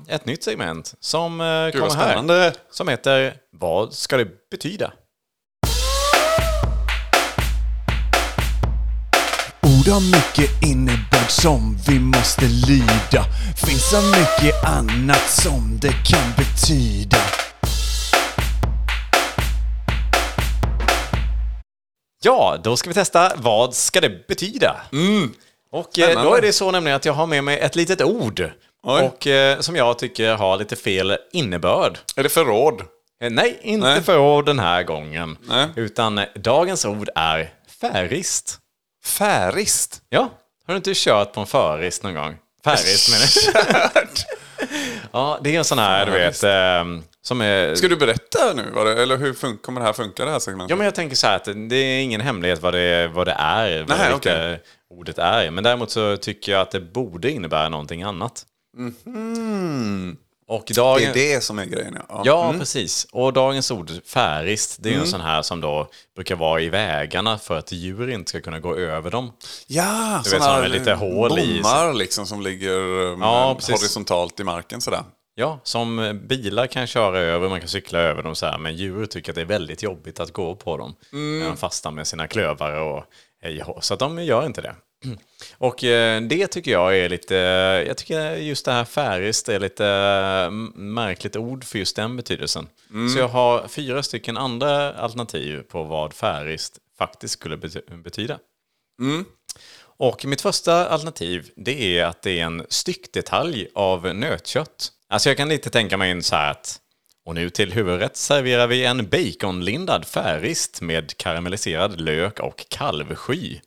ett 0.08 0.26
nytt 0.26 0.44
segment 0.44 0.94
som 1.00 1.42
eh, 1.42 1.66
Gud 1.66 1.82
kommer 1.82 1.96
här. 1.96 2.54
Som 2.72 2.88
heter 2.88 3.34
Vad 3.52 3.94
ska 3.94 4.18
det 4.18 4.50
betyda? 4.52 4.92
Har 9.92 10.02
mycket 10.02 10.64
innebörd 10.64 11.30
som 11.30 11.78
vi 11.88 12.00
måste 12.00 12.46
lyda. 12.46 13.24
Finns 13.66 13.90
så 13.90 14.02
mycket 14.02 14.64
annat 14.66 15.30
som 15.30 15.80
det 15.82 15.94
kan 16.10 16.32
betyda. 16.38 17.18
Ja, 22.24 22.58
då 22.64 22.78
ska 22.78 22.90
vi 22.90 22.94
testa 22.94 23.32
vad 23.36 23.76
ska 23.76 24.02
det 24.02 24.28
betyda? 24.28 24.76
Och 25.72 26.00
eh, 26.00 26.24
då 26.24 26.36
är 26.36 26.42
det 26.42 26.54
så 26.54 26.72
nämligen 26.72 26.96
att 26.96 27.06
jag 27.06 27.14
har 27.14 27.28
med 27.28 27.44
mig 27.44 27.60
ett 27.60 27.76
litet 27.76 28.02
ord. 28.02 28.52
Oj. 28.84 29.02
Och 29.02 29.28
eh, 29.28 29.60
som 29.60 29.76
jag 29.76 30.00
tycker 30.00 30.36
har 30.36 30.58
lite 30.58 30.76
fel 30.76 31.18
innebörd. 31.32 31.98
Är 32.16 32.24
det 32.24 32.30
förråd? 32.30 32.82
Eh, 33.24 33.30
Nej, 33.30 33.60
inte 33.62 33.88
Nej. 33.88 34.02
för 34.02 34.18
ord 34.18 34.46
den 34.46 34.60
här 34.60 34.84
gången. 34.84 35.38
Nej. 35.42 35.68
Utan 35.76 36.18
eh, 36.18 36.26
dagens 36.36 36.86
ord 36.86 37.10
är 37.16 37.50
färist. 37.82 38.61
Färist? 39.06 40.02
Ja, 40.10 40.22
har 40.68 40.74
du 40.74 40.78
inte 40.78 40.92
kört 40.96 41.34
på 41.34 41.40
en 41.42 41.48
förist 41.48 42.04
någon 42.04 42.14
gång? 42.14 42.38
Färist 42.64 43.10
menar 43.12 43.94
jag. 43.94 44.08
Ja, 45.14 45.40
det 45.44 45.56
är 45.56 45.58
en 45.58 45.66
sån 45.66 45.80
här, 45.80 46.06
du 46.06 46.12
vet, 46.12 46.44
eh, 46.44 47.02
som 47.22 47.42
är... 47.42 47.76
Ska 47.76 47.88
du 47.88 47.96
berätta 47.96 48.54
nu? 48.56 48.72
Vad 48.74 48.86
det, 48.86 49.02
eller 49.04 49.18
hur 49.18 49.34
fun- 49.34 49.58
kommer 49.62 49.82
det 49.82 49.86
här 49.86 49.94
funka, 49.94 50.26
det 50.26 50.32
här 50.32 50.40
segmentet? 50.40 50.70
Ja, 50.70 50.76
men 50.76 50.86
jag 50.86 50.96
tänker 50.96 51.16
så 51.16 51.28
här 51.28 51.36
att 51.36 51.46
det 51.70 51.76
är 51.76 52.02
ingen 52.04 52.22
hemlighet 52.22 52.62
vad 52.62 52.74
det, 52.74 53.08
vad 53.08 53.28
det 53.28 53.36
är, 53.38 53.80
vad 53.80 53.90
Nej, 53.98 54.10
det 54.10 54.16
riktiga 54.16 54.58
ordet 54.90 55.18
är. 55.18 55.52
Men 55.52 55.64
däremot 55.64 55.92
så 55.92 56.18
tycker 56.18 56.52
jag 56.52 56.62
att 56.62 56.72
det 56.72 56.80
borde 56.82 57.32
innebära 57.32 57.70
någonting 57.70 58.04
annat. 58.04 58.46
Och 60.52 60.64
det 60.68 60.74
dagen... 60.74 61.10
är 61.10 61.14
det 61.14 61.44
som 61.44 61.60
är 61.60 61.66
grejen, 61.66 61.98
ja. 62.10 62.22
Ja, 62.26 62.54
precis. 62.60 63.08
Och 63.12 63.34
dagens 63.34 63.72
ord, 63.72 63.92
färist, 64.06 64.78
det 64.80 64.90
är 64.90 64.92
Mm. 64.92 65.04
en 65.04 65.10
sån 65.10 65.22
här 65.22 65.42
som 65.42 65.62
då 65.62 65.90
brukar 66.16 66.36
vara 66.36 66.62
i 66.62 66.70
vägarna 66.70 67.38
för 67.38 67.58
att 67.58 67.72
djur 67.72 68.10
inte 68.10 68.30
ska 68.30 68.42
kunna 68.42 68.60
gå 68.60 68.76
över 68.76 69.12
dem. 69.12 69.32
Ja, 69.68 70.22
såna 70.26 70.46
här 70.46 70.68
lite 70.68 70.94
hål 70.94 71.40
i. 71.40 71.62
bommar 71.62 71.94
liksom 71.94 72.26
som 72.26 72.42
ligger 72.42 72.80
Ja, 73.22 73.56
precis. 73.56 73.76
horisontalt 73.76 74.40
i 74.40 74.44
marken 74.44 74.82
sådär. 74.82 75.04
Ja, 75.36 75.60
som 75.64 76.00
eh, 76.00 76.14
bilar 76.14 76.68
kan 76.68 76.88
köra 76.88 77.20
över, 77.20 77.50
man 77.50 77.60
kan 77.60 77.70
cykla 77.70 78.00
över 78.00 78.24
dem 78.24 78.36
så 78.36 78.46
här, 78.46 78.58
men 78.58 78.76
djur 78.76 79.06
tycker 79.06 79.32
att 79.32 79.36
det 79.36 79.42
är 79.42 79.46
väldigt 79.46 79.84
jobbigt 79.84 80.20
att 80.20 80.34
gå 80.34 80.56
på 80.56 80.78
dem. 80.78 80.96
När 81.12 81.46
de 81.46 81.58
fastnar 81.58 81.92
med 81.92 82.08
sina 82.08 82.28
klövar 82.28 82.80
och 82.82 83.04
hej. 83.42 83.64
Så 83.82 83.94
att 83.94 84.00
de 84.00 84.24
gör 84.24 84.46
inte 84.46 84.62
det. 84.62 84.76
Och 85.58 85.84
eh, 85.84 86.22
det 86.22 86.48
tycker 86.48 86.72
jag 86.72 86.98
är 86.98 87.10
lite, 87.10 87.36
jag 87.88 87.98
tycker 87.98 88.36
just 88.36 88.66
det 88.66 88.72
här 88.72 88.86
färist 88.86 89.50
är 89.50 89.60
lite 89.60 89.86
eh, 89.86 90.52
märkligt 90.76 91.36
ord 91.36 91.64
för 91.64 91.80
just 91.80 91.96
den 91.96 92.18
betydelsen. 92.18 92.68
Så 93.14 93.20
jag 93.20 93.28
har 93.28 93.68
fyra 93.68 94.04
stycken 94.04 94.38
andra 94.38 94.94
alternativ 94.94 95.62
på 95.62 95.84
vad 95.84 96.14
färist 96.14 96.78
faktiskt 96.98 97.34
skulle 97.34 97.56
bety- 97.56 98.04
betyda. 98.04 98.40
Och 99.98 100.26
mitt 100.26 100.42
första 100.42 100.88
alternativ, 100.88 101.50
det 101.56 101.98
är 102.00 102.06
att 102.06 102.22
det 102.22 102.40
är 102.40 102.44
en 102.46 102.66
styckdetalj 102.70 103.68
av 103.76 104.16
nötkött. 104.16 104.92
Alltså 105.10 105.30
jag 105.30 105.38
kan 105.38 105.50
lite 105.50 105.70
tänka 105.70 105.98
mig 105.98 106.12
in 106.12 106.24
så 106.24 106.36
här 106.36 106.52
att 106.52 106.78
och 107.26 107.36
nu 107.36 107.50
till 107.50 107.74
huvudrätt 107.74 108.18
serverar 108.18 108.68
vi 108.68 108.86
en 108.86 109.10
baconlindad 109.10 110.06
färist 110.06 110.82
med 110.82 111.18
karamelliserad 111.18 112.02
lök 112.02 112.40
och 112.40 112.66
kalvsky. 112.70 113.60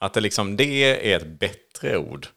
Att 0.00 0.14
det 0.14 0.20
liksom, 0.20 0.56
det 0.56 1.02
är 1.04 1.16
ett 1.16 1.40
bättre 1.40 1.98
ord. 1.98 2.28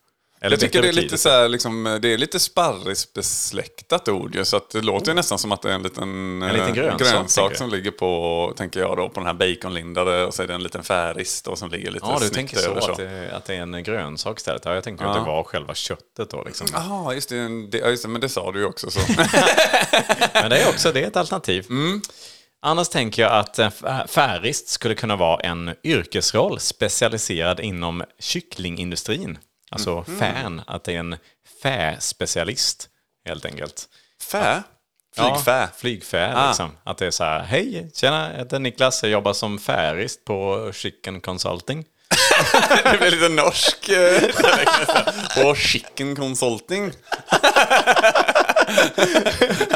Eller 0.41 0.53
Jag 0.53 0.59
tycker 0.59 0.81
det 0.81 0.87
är 0.87 0.93
lite, 0.93 1.17
så 1.17 1.29
här, 1.29 1.47
liksom, 1.49 1.99
det 2.01 2.13
är 2.13 2.17
lite 2.17 2.39
sparrisbesläktat 2.39 4.09
ord 4.09 4.35
ju, 4.35 4.45
så 4.45 4.57
att 4.57 4.69
det 4.69 4.81
låter 4.81 5.11
ju 5.11 5.15
nästan 5.15 5.39
som 5.39 5.51
att 5.51 5.61
det 5.61 5.69
är 5.69 5.73
en 5.73 5.83
liten, 5.83 6.41
En 6.41 6.53
liten 6.53 6.67
eh, 6.67 6.73
grönsak, 6.73 6.99
grönsak 6.99 7.51
du? 7.51 7.57
som 7.57 7.69
ligger 7.69 7.91
på, 7.91 8.53
tänker 8.57 8.79
jag 8.79 8.97
då, 8.97 9.09
på 9.09 9.19
den 9.19 9.27
här 9.27 9.33
baconlindade 9.33 10.25
och 10.25 10.33
så 10.33 10.43
är 10.43 10.47
det 10.47 10.53
en 10.53 10.63
liten 10.63 10.83
färist 10.83 11.45
då, 11.45 11.55
som 11.55 11.69
ligger 11.69 11.91
lite 11.91 12.05
Ja, 12.05 12.13
du 12.13 12.19
snyggt 12.19 12.35
tänker 12.35 12.57
så. 12.57 12.81
Så. 12.81 12.91
att 12.91 12.97
det, 12.97 13.31
att 13.35 13.45
det 13.45 13.55
är 13.55 13.61
en 13.61 13.83
grönsak 13.83 14.37
istället. 14.37 14.65
Ja, 14.65 14.73
jag 14.73 14.83
tänkte 14.83 15.05
att 15.05 15.15
det 15.15 15.31
var 15.31 15.43
själva 15.43 15.75
köttet 15.75 16.29
då 16.29 16.43
liksom. 16.43 16.67
Jaha, 16.73 17.13
just, 17.13 17.29
det, 17.29 17.67
det, 17.67 17.77
ja, 17.77 17.89
just 17.89 18.03
det, 18.03 18.09
men 18.09 18.21
det 18.21 18.29
sa 18.29 18.51
du 18.51 18.59
ju 18.59 18.65
också. 18.65 18.91
Så. 18.91 18.99
Men 20.33 20.49
det 20.49 20.61
är 20.61 20.69
också 20.69 20.91
det 20.91 21.03
är 21.03 21.07
ett 21.07 21.17
alternativ. 21.17 21.65
Annars 22.61 22.89
tänker 22.89 23.21
jag 23.21 23.31
att 23.31 23.57
fä- 23.59 24.07
färist 24.07 24.67
skulle 24.69 24.95
kunna 24.95 25.15
vara 25.15 25.39
en 25.39 25.75
yrkesroll 25.83 26.59
specialiserad 26.59 27.59
inom 27.59 28.03
kycklingindustrin. 28.19 29.37
Alltså 29.71 30.03
fan, 30.19 30.61
att 30.67 30.83
det 30.83 30.95
är 30.95 30.99
en 30.99 31.17
fä-specialist 31.63 32.89
helt 33.25 33.45
enkelt. 33.45 33.89
Fä? 34.21 34.63
Flygfä? 35.15 35.59
Ja, 35.61 35.67
flygfä 35.77 36.33
Ah. 36.35 36.47
liksom. 36.47 36.71
Att 36.83 36.97
det 36.97 37.05
är 37.07 37.11
så 37.11 37.23
här, 37.23 37.43
hej, 37.43 37.91
tjena, 37.93 38.31
jag 38.31 38.37
heter 38.37 38.59
Niklas, 38.59 39.03
jag 39.03 39.11
jobbar 39.11 39.33
som 39.33 39.59
färist 39.59 40.25
på 40.25 40.71
Chicken 40.73 41.21
Consulting. 41.21 41.85
Det 42.91 42.97
blir 42.99 43.11
lite 43.11 43.29
norsk. 43.29 43.89
eh, 43.89 45.43
På 45.43 45.55
Chicken 45.55 46.15
Consulting. 46.15 46.91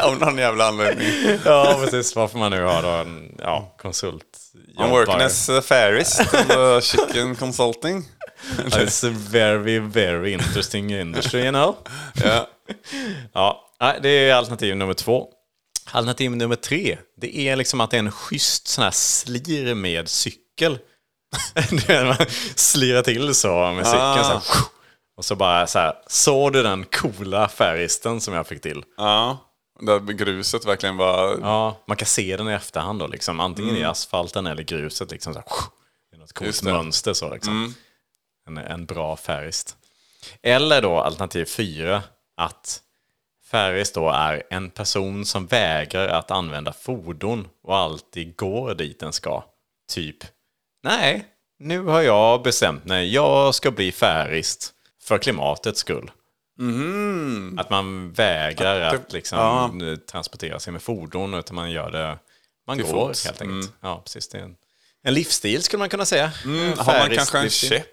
Av 0.02 0.18
någon 0.18 0.38
jävla 0.38 0.64
anledning. 0.68 1.08
Ja, 1.44 1.80
precis, 1.84 2.16
varför 2.16 2.38
man 2.38 2.50
nu 2.50 2.62
har 2.62 2.82
då 2.82 2.88
en 2.88 3.34
ja, 3.38 3.74
konsult. 3.78 4.24
I'm 4.78 4.90
working 4.90 5.20
as 5.20 5.48
a 5.48 5.62
färist 5.62 6.20
on 6.20 6.48
the 6.48 6.80
Chicken 6.80 7.36
Consulting. 7.36 8.04
It's 8.66 9.08
a 9.08 9.14
very, 9.30 9.78
very 9.78 10.32
interesting 10.32 10.90
industry, 10.94 11.40
you 11.40 11.50
know. 11.50 11.76
Ja. 12.24 12.48
Ja, 13.32 13.94
det 14.02 14.08
är 14.08 14.34
alternativ 14.34 14.76
nummer 14.76 14.94
två. 14.94 15.28
Alternativ 15.90 16.30
nummer 16.30 16.56
tre, 16.56 16.98
det 17.20 17.38
är 17.38 17.56
liksom 17.56 17.80
att 17.80 17.90
det 17.90 17.96
är 17.96 17.98
en 17.98 18.12
schysst 18.12 18.68
sån 18.68 18.84
här 18.84 18.90
slir 18.90 19.74
med 19.74 20.08
cykel. 20.08 20.78
Man 22.04 22.26
slirar 22.54 23.02
till 23.02 23.34
så 23.34 23.72
med 23.72 23.86
cykeln. 23.86 24.24
Så 24.24 24.32
här, 24.32 24.42
och 25.16 25.24
så 25.24 25.36
bara 25.36 25.66
så 25.66 25.78
här, 25.78 25.94
såg 26.06 26.52
du 26.52 26.62
den 26.62 26.84
coola 26.84 27.48
färgisten 27.48 28.20
som 28.20 28.34
jag 28.34 28.46
fick 28.46 28.62
till? 28.62 28.84
ja. 28.96 29.38
Där 29.80 30.00
gruset 30.00 30.64
verkligen 30.64 30.96
var... 30.96 31.38
Ja, 31.42 31.82
man 31.86 31.96
kan 31.96 32.06
se 32.06 32.36
den 32.36 32.48
i 32.48 32.52
efterhand 32.52 32.98
då, 32.98 33.06
liksom, 33.06 33.40
antingen 33.40 33.76
i 33.76 33.84
asfalten 33.84 34.46
eller 34.46 34.62
gruset. 34.62 35.10
Liksom, 35.10 35.34
så 35.34 35.38
här, 35.38 36.18
något 36.18 36.32
coolt 36.32 36.62
mönster 36.62 37.12
så. 37.12 37.34
Liksom. 37.34 37.74
En, 38.46 38.58
en 38.58 38.86
bra 38.86 39.16
färgist. 39.16 39.76
Eller 40.42 40.82
då 40.82 40.98
alternativ 41.00 41.44
fyra, 41.44 42.02
att 42.36 42.80
färgist 43.50 43.94
då 43.94 44.10
är 44.10 44.42
en 44.50 44.70
person 44.70 45.24
som 45.24 45.46
vägrar 45.46 46.08
att 46.08 46.30
använda 46.30 46.72
fordon 46.72 47.48
och 47.62 47.76
alltid 47.76 48.36
går 48.36 48.74
dit 48.74 49.00
den 49.00 49.12
ska. 49.12 49.44
Typ, 49.92 50.16
nej, 50.84 51.26
nu 51.58 51.80
har 51.82 52.02
jag 52.02 52.42
bestämt 52.42 52.84
mig, 52.84 53.14
jag 53.14 53.54
ska 53.54 53.70
bli 53.70 53.92
färgist 53.92 54.72
för 55.02 55.18
klimatets 55.18 55.80
skull. 55.80 56.10
Att 57.58 57.70
man 57.70 58.12
vägrar 58.12 58.80
Att 58.80 58.94
att 58.94 59.12
liksom 59.12 59.38
ja. 59.38 59.96
transportera 60.10 60.60
sig 60.60 60.72
med 60.72 60.82
fordon 60.82 61.34
utan 61.34 61.56
man 61.56 61.70
gör 61.70 61.90
det, 61.90 62.18
man 62.66 62.76
Till 62.76 62.86
går 62.86 62.92
fots. 62.92 63.24
helt 63.24 63.42
enkelt. 63.42 63.72
Ja, 63.80 64.02
precis. 64.04 64.28
Det 64.28 64.38
är 64.38 64.42
en, 64.42 64.56
en 65.02 65.14
livsstil 65.14 65.62
skulle 65.62 65.78
man 65.78 65.88
kunna 65.88 66.04
säga. 66.04 66.32
En 66.44 66.78
Har 66.78 66.98
man 66.98 67.10
kanske 67.10 67.38
en 67.38 67.50
käpp? 67.50 67.86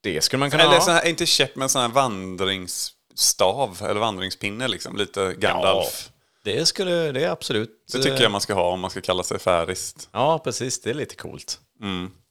Det 0.00 0.20
skulle 0.20 0.40
man 0.40 0.50
kunna 0.50 0.62
Eller 0.62 0.74
ha. 0.74 0.80
sån 0.80 0.94
här, 0.94 1.06
inte 1.06 1.26
käpp, 1.26 1.56
men 1.56 1.68
sån 1.68 1.82
här 1.82 1.88
vandringsstav. 1.88 3.78
Eller 3.82 4.00
vandringspinne 4.00 4.68
liksom. 4.68 4.96
Lite 4.96 5.34
Gandalf. 5.38 6.10
Det 6.44 6.66
skulle, 6.66 7.12
det 7.12 7.24
är 7.24 7.30
absolut... 7.30 7.70
Det 7.92 8.02
tycker 8.02 8.22
jag 8.22 8.32
man 8.32 8.40
ska 8.40 8.54
ha 8.54 8.70
om 8.72 8.80
man 8.80 8.90
ska 8.90 9.00
kalla 9.00 9.22
sig 9.22 9.38
färist. 9.38 10.08
Ja, 10.12 10.38
precis. 10.38 10.80
Det 10.80 10.90
är 10.90 10.94
lite 10.94 11.14
coolt. 11.14 11.60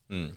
Mm. 0.09 0.35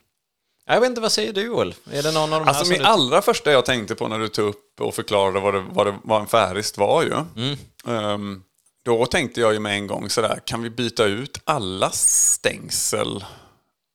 Jag 0.67 0.81
vet 0.81 0.89
inte, 0.89 1.01
vad 1.01 1.13
säger 1.13 1.33
du 1.33 1.43
Joel? 1.43 1.75
Är 1.93 2.03
det 2.03 2.13
någon 2.13 2.33
av 2.33 2.41
de 2.41 2.45
här 2.45 2.49
Alltså 2.49 2.65
som 2.65 2.73
min 2.73 2.83
du... 2.83 2.89
allra 2.89 3.23
första 3.23 3.53
jag 3.53 3.65
tänkte 3.65 3.95
på 3.95 4.09
när 4.09 4.19
du 4.19 4.29
tog 4.29 4.49
upp 4.49 4.81
och 4.81 4.95
förklarade 4.95 5.41
vad, 5.41 5.55
det, 5.55 5.65
vad, 5.71 5.87
det, 5.87 5.99
vad 6.05 6.21
en 6.21 6.27
färist 6.27 6.79
var 6.79 7.03
ju. 7.03 7.13
Mm. 7.37 7.57
Ehm, 7.87 8.43
då 8.85 9.07
tänkte 9.07 9.41
jag 9.41 9.53
ju 9.53 9.59
med 9.59 9.75
en 9.75 9.87
gång 9.87 10.11
sådär, 10.11 10.41
kan 10.45 10.63
vi 10.63 10.71
byta 10.71 11.05
ut 11.05 11.41
alla 11.45 11.91
stängsel 11.91 13.25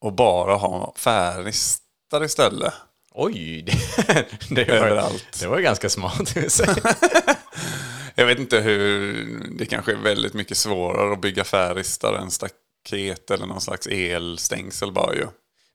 och 0.01 0.13
bara 0.13 0.55
ha 0.55 0.93
färistar 0.97 2.23
istället? 2.23 2.73
Oj, 3.11 3.61
det, 4.07 4.25
det, 4.49 4.65
var, 4.65 4.75
Överallt. 4.75 5.39
det 5.39 5.47
var 5.47 5.59
ganska 5.59 5.89
smart. 5.89 6.35
Jag 8.15 8.25
vet 8.25 8.39
inte 8.39 8.59
hur, 8.59 9.13
det 9.57 9.65
kanske 9.65 9.91
är 9.91 9.95
väldigt 9.95 10.33
mycket 10.33 10.57
svårare 10.57 11.13
att 11.13 11.21
bygga 11.21 11.43
färistar 11.43 12.13
än 12.13 12.31
staket 12.31 13.31
eller 13.31 13.45
någon 13.45 13.61
slags 13.61 13.87
elstängsel 13.87 14.91
bara 14.91 15.15
ju. 15.15 15.27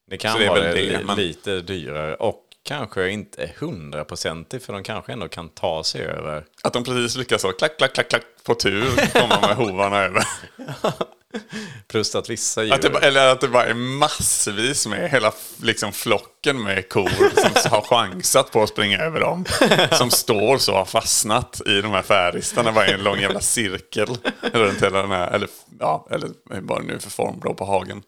Det 0.09 0.17
kan 0.17 0.39
det 0.39 0.49
vara 0.49 0.61
det, 0.61 0.75
li, 0.75 1.05
men- 1.05 1.17
lite 1.17 1.61
dyrare 1.61 2.15
och 2.15 2.45
kanske 2.63 3.11
inte 3.11 3.51
hundraprocentigt 3.59 4.65
för 4.67 4.73
de 4.73 4.83
kanske 4.83 5.13
ändå 5.13 5.29
kan 5.29 5.49
ta 5.49 5.85
sig 5.85 6.03
över. 6.03 6.45
Att 6.63 6.73
de 6.73 6.85
precis 6.85 7.17
lyckas 7.17 7.43
så, 7.43 7.53
klack, 7.53 7.79
klack, 7.79 7.95
klack, 7.95 8.09
klack, 8.09 8.23
på 8.45 8.55
tur 8.55 9.13
komma 9.13 9.41
med 9.41 9.57
hovarna 9.57 9.99
över. 10.05 10.25
Plus 11.89 12.15
att 12.15 12.31
vissa 12.31 12.63
djur... 12.63 12.75
Att 12.75 12.83
det, 12.83 12.99
eller 12.99 13.33
att 13.33 13.41
det 13.41 13.49
bara 13.49 13.65
är 13.67 13.75
massvis 13.75 14.87
med 14.87 15.11
hela 15.11 15.33
liksom, 15.63 15.93
flocken 15.93 16.63
med 16.63 16.89
kor 16.89 17.41
som 17.41 17.71
har 17.73 17.83
chansat 17.83 18.51
på 18.51 18.63
att 18.63 18.69
springa 18.69 18.99
över 18.99 19.21
dem. 19.21 19.45
Som 19.93 20.11
står 20.11 20.59
så 20.59 20.73
och 20.73 20.79
har 20.79 20.85
fastnat 20.85 21.61
i 21.67 21.81
de 21.81 21.91
här 21.91 22.03
färistarna 22.03 22.73
bara 22.73 22.89
i 22.89 22.93
en 22.93 23.03
lång 23.03 23.21
jävla 23.21 23.41
cirkel. 23.41 24.09
Runt 24.53 24.83
hela 24.83 25.03
den 25.03 25.11
här, 25.11 25.31
eller, 25.31 25.49
ja, 25.81 26.09
eller 26.11 26.31
vad 26.45 26.81
det 26.81 26.87
nu 26.87 26.99
för 26.99 27.11
form 27.11 27.41
på 27.57 27.65
hagen. 27.65 28.03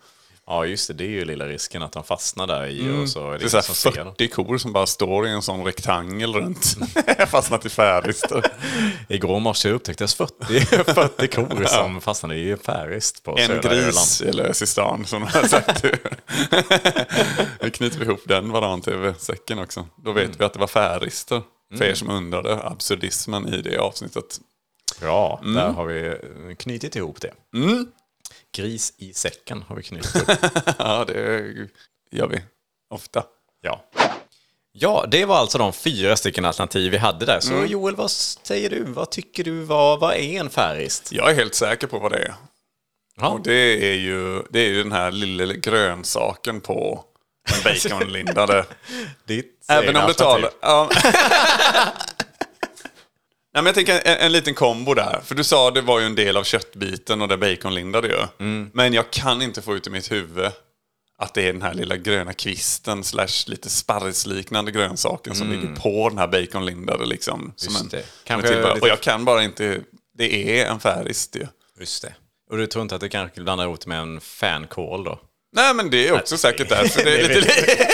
Ja, 0.52 0.66
just 0.66 0.88
det. 0.88 0.94
Det 0.94 1.04
är 1.04 1.08
ju 1.08 1.24
lilla 1.24 1.46
risken 1.48 1.82
att 1.82 1.92
de 1.92 2.04
fastnar 2.04 2.46
där 2.46 2.66
i 2.66 3.02
och 3.02 3.08
så 3.08 3.30
är 3.32 3.38
det, 3.38 3.44
Mm. 3.44 3.50
Det 3.50 3.54
är 3.54 3.54
ingen 3.54 3.62
så 3.62 3.74
som 3.74 3.90
här 3.90 3.94
ser 3.94 4.04
dem. 4.04 4.14
40 4.14 4.28
kor 4.28 4.58
som 4.58 4.72
bara 4.72 4.86
står 4.86 5.26
i 5.26 5.30
en 5.30 5.42
sån 5.42 5.64
rektangel 5.64 6.34
runt. 6.34 6.76
Fastnat 7.28 7.66
i 7.66 7.68
färistar. 7.68 8.46
Igår 9.08 9.40
morse 9.40 9.70
upptäcktes 9.70 10.14
40, 10.14 10.60
40 10.84 11.28
kor 11.28 11.64
som 11.64 12.00
fastnade 12.00 12.36
i 12.36 12.50
en 12.52 12.58
färist 12.58 13.22
på 13.22 13.38
En 13.38 13.46
södra 13.46 13.74
gris 13.74 14.20
är 14.20 14.32
lös 14.32 14.62
i 14.62 14.66
stan 14.66 15.04
som 15.06 15.22
har 15.22 15.42
sagt. 15.48 15.84
vi 17.60 17.70
knyter 17.70 18.02
ihop 18.02 18.20
den 18.26 18.50
varann 18.52 18.80
tv-säcken 18.80 19.58
också. 19.58 19.86
Då 19.96 20.12
vet 20.12 20.40
vi 20.40 20.44
att 20.44 20.52
det 20.52 20.58
var 20.60 20.66
färister. 20.66 21.42
För 21.78 21.84
er 21.84 21.94
som 21.94 22.10
undrade 22.10 22.62
absurdismen 22.64 23.48
i 23.54 23.62
det 23.62 23.78
avsnittet. 23.78 24.40
Bra, 25.00 25.40
Mm. 25.42 25.54
där 25.54 25.70
har 25.72 25.84
vi 25.84 26.16
knutit 26.58 26.96
ihop 26.96 27.20
det. 27.20 27.32
Gris 28.56 28.92
i 28.98 29.12
säcken 29.12 29.62
har 29.68 29.76
vi 29.76 29.82
knutit 29.82 30.14
ihop. 30.14 30.28
ja, 30.78 31.04
det 31.04 31.52
gör 32.10 32.26
vi 32.28 32.42
ofta. 32.90 33.24
Ja. 33.62 33.84
Ja, 34.72 35.06
det 35.10 35.24
var 35.24 35.36
alltså 35.36 35.58
de 35.58 35.72
fyra 35.72 36.16
stycken 36.16 36.44
alternativ 36.44 36.92
vi 36.92 36.98
hade 36.98 37.26
där. 37.26 37.40
Så 37.40 37.52
Mm. 37.52 37.66
Joel, 37.66 37.96
vad 37.96 38.10
säger 38.10 38.70
du? 38.70 38.84
Vad 38.84 39.10
tycker 39.10 39.44
du? 39.44 39.60
Vad, 39.64 40.00
vad 40.00 40.14
är 40.14 40.40
en 40.40 40.50
färist? 40.50 41.12
Jag 41.12 41.30
är 41.30 41.34
helt 41.34 41.54
säker 41.54 41.86
på 41.86 41.98
vad 41.98 42.12
det 42.12 42.18
är. 42.18 42.34
Ja. 43.20 43.28
Och 43.28 43.40
det 43.42 43.92
är 43.92 43.94
ju, 43.94 44.42
det 44.50 44.60
är 44.60 44.68
ju 44.68 44.82
den 44.82 44.92
här 44.92 45.10
lilla 45.10 45.54
grönsaken 45.54 46.60
på 46.60 47.04
den 47.64 47.74
baconlindade. 47.90 48.64
Ditt 49.26 49.64
Även 49.68 49.96
om 49.96 50.06
du 50.06 50.14
tar... 50.14 50.50
alternativ. 50.60 51.12
Nej, 53.54 53.62
men 53.62 53.66
jag 53.66 53.74
tänker 53.74 53.94
en, 54.04 54.16
en 54.18 54.32
liten 54.32 54.54
kombo 54.54 54.94
där. 54.94 55.20
För 55.24 55.34
du 55.34 55.44
sa 55.44 55.70
det 55.70 55.80
var 55.80 56.00
ju 56.00 56.06
en 56.06 56.14
del 56.14 56.36
av 56.36 56.44
köttbiten 56.44 57.22
och 57.22 57.28
det 57.28 57.36
baconlindade 57.36 58.08
ju. 58.08 58.46
Mm. 58.46 58.70
Men 58.74 58.92
jag 58.92 59.10
kan 59.10 59.42
inte 59.42 59.62
få 59.62 59.76
ut 59.76 59.86
i 59.86 59.90
mitt 59.90 60.12
huvud 60.12 60.50
att 61.18 61.34
det 61.34 61.48
är 61.48 61.52
den 61.52 61.62
här 61.62 61.74
lilla 61.74 61.96
gröna 61.96 62.32
kvisten 62.32 63.04
slash 63.04 63.44
lite 63.46 63.70
sparrisliknande 63.70 64.70
grönsaken 64.70 65.34
som 65.34 65.50
ligger 65.50 65.74
på 65.76 66.08
den 66.08 66.18
här 66.18 66.26
baconlindade 66.28 67.06
liksom. 67.06 67.52
Som 67.56 67.74
Mm. 67.74 67.82
En, 67.82 67.88
det. 67.88 68.04
Kanske 68.24 68.48
en 68.54 68.56
lite- 68.68 68.80
Och 68.80 68.88
jag 68.88 69.00
kan 69.00 69.24
bara 69.24 69.42
inte... 69.44 69.80
Det 70.18 70.60
är 70.60 70.66
en 70.70 70.80
färist 70.80 71.36
ju. 71.36 71.46
Just 71.80 72.02
det. 72.02 72.14
Och 72.50 72.56
du 72.56 72.66
tror 72.66 72.82
inte 72.82 72.94
att 72.94 73.00
du 73.00 73.08
kanske 73.08 73.40
blandar 73.40 73.64
ihop 73.64 73.80
det 73.80 73.88
med 73.88 73.98
en 74.00 74.20
fancall 74.20 75.04
då? 75.04 75.20
Nej 75.52 75.74
men 75.74 75.90
det 75.90 76.08
är 76.08 76.12
också 76.12 76.36
säkert 76.38 76.68
därför. 76.68 77.04
Det 77.04 77.20
är, 77.20 77.28
Det 77.28 77.34
lite, 77.34 77.40
li- 77.40 77.86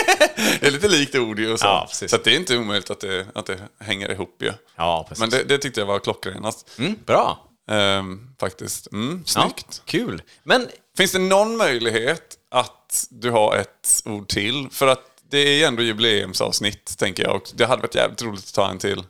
det 0.61 0.67
är 0.67 0.71
lite 0.71 0.87
likt 0.87 1.15
ord 1.15 1.39
och 1.39 1.59
så. 1.59 1.65
Ja, 1.65 1.89
så 1.91 2.15
att 2.15 2.23
det 2.23 2.31
är 2.31 2.35
inte 2.35 2.57
omöjligt 2.57 2.89
att 2.89 2.99
det, 2.99 3.25
att 3.35 3.45
det 3.45 3.59
hänger 3.79 4.11
ihop 4.11 4.37
ju. 4.41 4.51
Ja, 4.75 5.05
precis. 5.09 5.19
Men 5.19 5.29
det, 5.29 5.43
det 5.43 5.57
tyckte 5.57 5.79
jag 5.79 5.87
var 5.87 5.99
klockrenast. 5.99 6.69
mm, 6.79 6.95
bra. 7.05 7.43
Ehm, 7.71 8.19
faktiskt. 8.39 8.91
Mm, 8.91 9.23
Ja, 9.35 9.41
snyggt. 9.41 9.81
kul. 9.85 10.21
Men 10.43 10.67
Finns 10.97 11.11
det 11.11 11.19
någon 11.19 11.57
möjlighet 11.57 12.21
att 12.51 13.07
du 13.09 13.31
har 13.31 13.55
ett 13.55 14.01
ord 14.05 14.27
till? 14.27 14.67
För 14.71 14.87
att 14.87 15.01
det 15.29 15.37
är 15.37 15.53
ju 15.53 15.63
ändå 15.63 15.83
jubileumsavsnitt, 15.83 16.97
tänker 16.97 17.23
jag. 17.23 17.35
Och 17.35 17.49
det 17.53 17.65
hade 17.65 17.81
varit 17.81 17.95
jävligt 17.95 18.21
roligt 18.21 18.43
att 18.47 18.53
ta 18.53 18.69
en 18.69 18.77
till. 18.77 19.03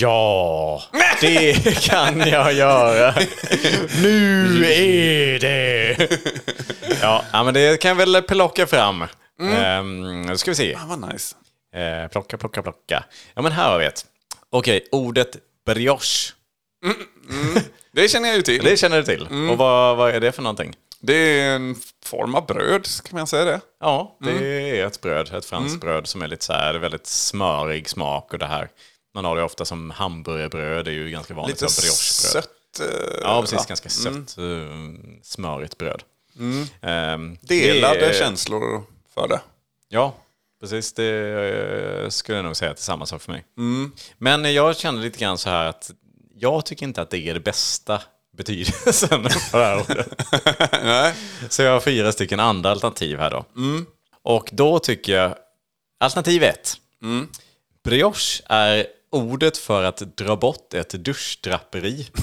ja, 0.00 0.82
det 1.20 1.54
kan 1.82 2.20
jag 2.20 2.52
göra. 2.52 3.14
nu 4.02 4.64
är 4.66 5.38
det. 5.38 6.08
Ja, 7.02 7.42
men 7.44 7.54
det 7.54 7.80
kan 7.80 7.88
jag 7.88 7.96
väl 7.96 8.22
plocka 8.22 8.66
fram. 8.66 9.04
Mm. 9.40 10.22
nu 10.22 10.36
ska 10.38 10.50
vi 10.50 10.54
se. 10.54 10.74
Ah, 10.74 10.86
vad 10.86 11.12
nice. 11.12 11.36
Eh, 11.74 12.08
plocka, 12.08 12.38
plocka, 12.38 12.62
plocka. 12.62 13.04
Ja, 13.34 13.42
men 13.42 13.52
här 13.52 13.70
har 13.70 13.78
vi 13.78 13.84
ett. 13.84 14.06
Okej, 14.50 14.88
ordet 14.92 15.36
brioche. 15.66 16.32
Det 17.92 18.08
känner 18.08 18.28
jag 18.28 18.36
ju 18.36 18.42
till. 18.42 18.64
Det 18.64 18.76
känner 18.76 18.96
du 18.96 19.04
till. 19.04 19.48
Och 19.50 19.58
vad, 19.58 19.96
vad 19.96 20.10
är 20.14 20.20
det 20.20 20.32
för 20.32 20.42
någonting? 20.42 20.74
Det 21.00 21.14
är 21.14 21.54
en 21.54 21.76
form 22.04 22.34
av 22.34 22.46
bröd, 22.46 22.86
kan 23.04 23.18
man 23.18 23.26
säga 23.26 23.44
det? 23.44 23.60
Ja, 23.80 24.16
det 24.20 24.30
är 24.80 24.86
ett 24.86 25.00
bröd. 25.00 25.34
Ett 25.34 25.44
franskt 25.44 25.80
bröd 25.80 26.06
som 26.06 26.22
är 26.22 26.28
lite 26.28 26.44
så 26.44 26.52
här, 26.52 26.74
väldigt 26.74 27.06
smörig 27.06 27.88
smak 27.88 28.32
och 28.32 28.38
det 28.38 28.46
här. 28.46 28.68
Man 29.14 29.24
har 29.24 29.36
det 29.36 29.42
ofta 29.42 29.64
som 29.64 29.90
hamburgerbröd, 29.90 30.84
det 30.84 30.90
är 30.90 30.94
ju 30.94 31.10
ganska 31.10 31.34
vanligt. 31.34 31.60
Lite 31.60 31.80
briochebröd. 31.80 32.44
sött. 32.44 32.80
eh, 32.80 33.18
Ja, 33.22 33.40
precis. 33.40 33.58
va? 33.58 33.64
Ganska 33.68 33.88
sött, 33.88 34.38
eh, 34.38 34.44
smörigt 35.22 35.78
bröd. 35.78 36.02
Ehm, 36.82 37.38
Delade 37.40 37.98
det 38.00 38.06
är- 38.06 38.12
känslor 38.18 38.84
för 39.14 39.28
det. 39.28 39.40
Ja, 39.88 40.14
precis. 40.60 40.92
Det 40.92 42.02
eh, 42.04 42.08
skulle 42.08 42.38
jag 42.38 42.44
nog 42.44 42.56
säga 42.56 42.70
att 42.70 42.76
det 42.76 42.80
är 42.80 42.82
samma 42.82 43.06
sak 43.06 43.22
för 43.22 43.32
mig. 43.32 43.44
Men 44.18 44.54
jag 44.54 44.76
känner 44.76 45.02
lite 45.02 45.18
grann 45.18 45.38
så 45.38 45.50
här 45.50 45.66
att 45.66 45.90
jag 46.34 46.66
tycker 46.66 46.86
inte 46.86 47.02
att 47.02 47.10
det 47.10 47.18
är 47.28 47.34
det 47.34 47.40
bästa 47.40 48.02
betydelsen 48.36 49.28
för 49.50 49.58
det 49.58 49.64
här 49.64 49.80
ordet. 49.80 50.08
Nej. 50.82 51.14
Så 51.48 51.62
jag 51.62 51.72
har 51.72 51.80
fyra 51.80 52.12
stycken 52.12 52.40
andra 52.40 52.70
alternativ 52.70 53.18
här 53.18 53.30
då. 53.30 53.44
Och 54.22 54.48
då 54.52 54.78
tycker 54.78 55.12
jag, 55.16 55.34
alternativ 56.00 56.42
ett. 56.42 56.76
Brioche 57.84 58.42
är 58.46 58.86
ordet 59.10 59.58
för 59.58 59.82
att 59.84 59.96
dra 60.16 60.36
bort 60.36 60.74
ett 60.74 60.90
duschdraperi. 60.90 62.08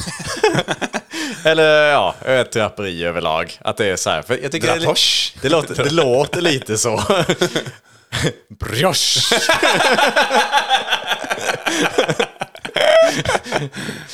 Eller 1.43 1.91
ja, 1.91 2.15
ett 2.25 2.52
draperi 2.52 3.04
överlag. 3.04 3.58
Att 3.62 3.78
det 3.78 3.86
är 3.86 3.95
så 3.95 4.10
här. 4.10 4.21
För 4.21 4.38
jag 4.43 4.52
tycker 4.52 4.67
det, 4.67 4.95
det, 5.41 5.49
låter, 5.49 5.84
det 5.84 5.89
låter 5.93 6.41
lite 6.41 6.78
så. 6.78 7.04
Brioche. 8.60 9.36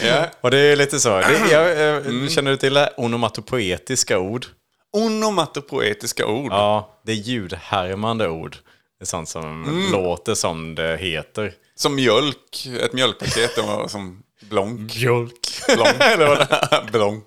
Ja. 0.04 0.30
Och 0.42 0.52
det 0.52 0.58
är 0.58 0.76
lite 0.76 1.00
så. 1.00 1.10
Det, 1.10 1.52
jag, 1.52 1.72
eh, 1.72 2.28
Känner 2.28 2.52
du 2.52 2.58
till 2.58 2.74
det? 2.74 2.94
Onomatopoetiska 2.98 4.20
ord. 4.20 4.46
Onomatopoetiska 4.94 6.28
ord. 6.28 6.52
Ja, 6.52 7.00
det 7.06 7.12
är 7.12 7.16
ljudhärmande 7.16 8.30
ord. 8.30 8.58
Det 9.00 9.04
är 9.04 9.06
sånt 9.06 9.30
som 9.30 9.88
låter 9.92 10.34
som 10.36 10.76
det 10.76 10.98
heter. 10.98 11.54
Som 11.76 11.96
mjölk. 11.96 12.68
Ett 12.82 12.94
mjölkpaket 12.94 13.52
som 13.88 14.24
blonk. 14.50 14.96
Mjölk. 14.96 15.48
Blonk. 15.76 15.96
Eller 16.00 16.28
vad 16.28 16.38
det 16.38 16.44
är. 16.72 16.84
Blonk. 16.92 17.24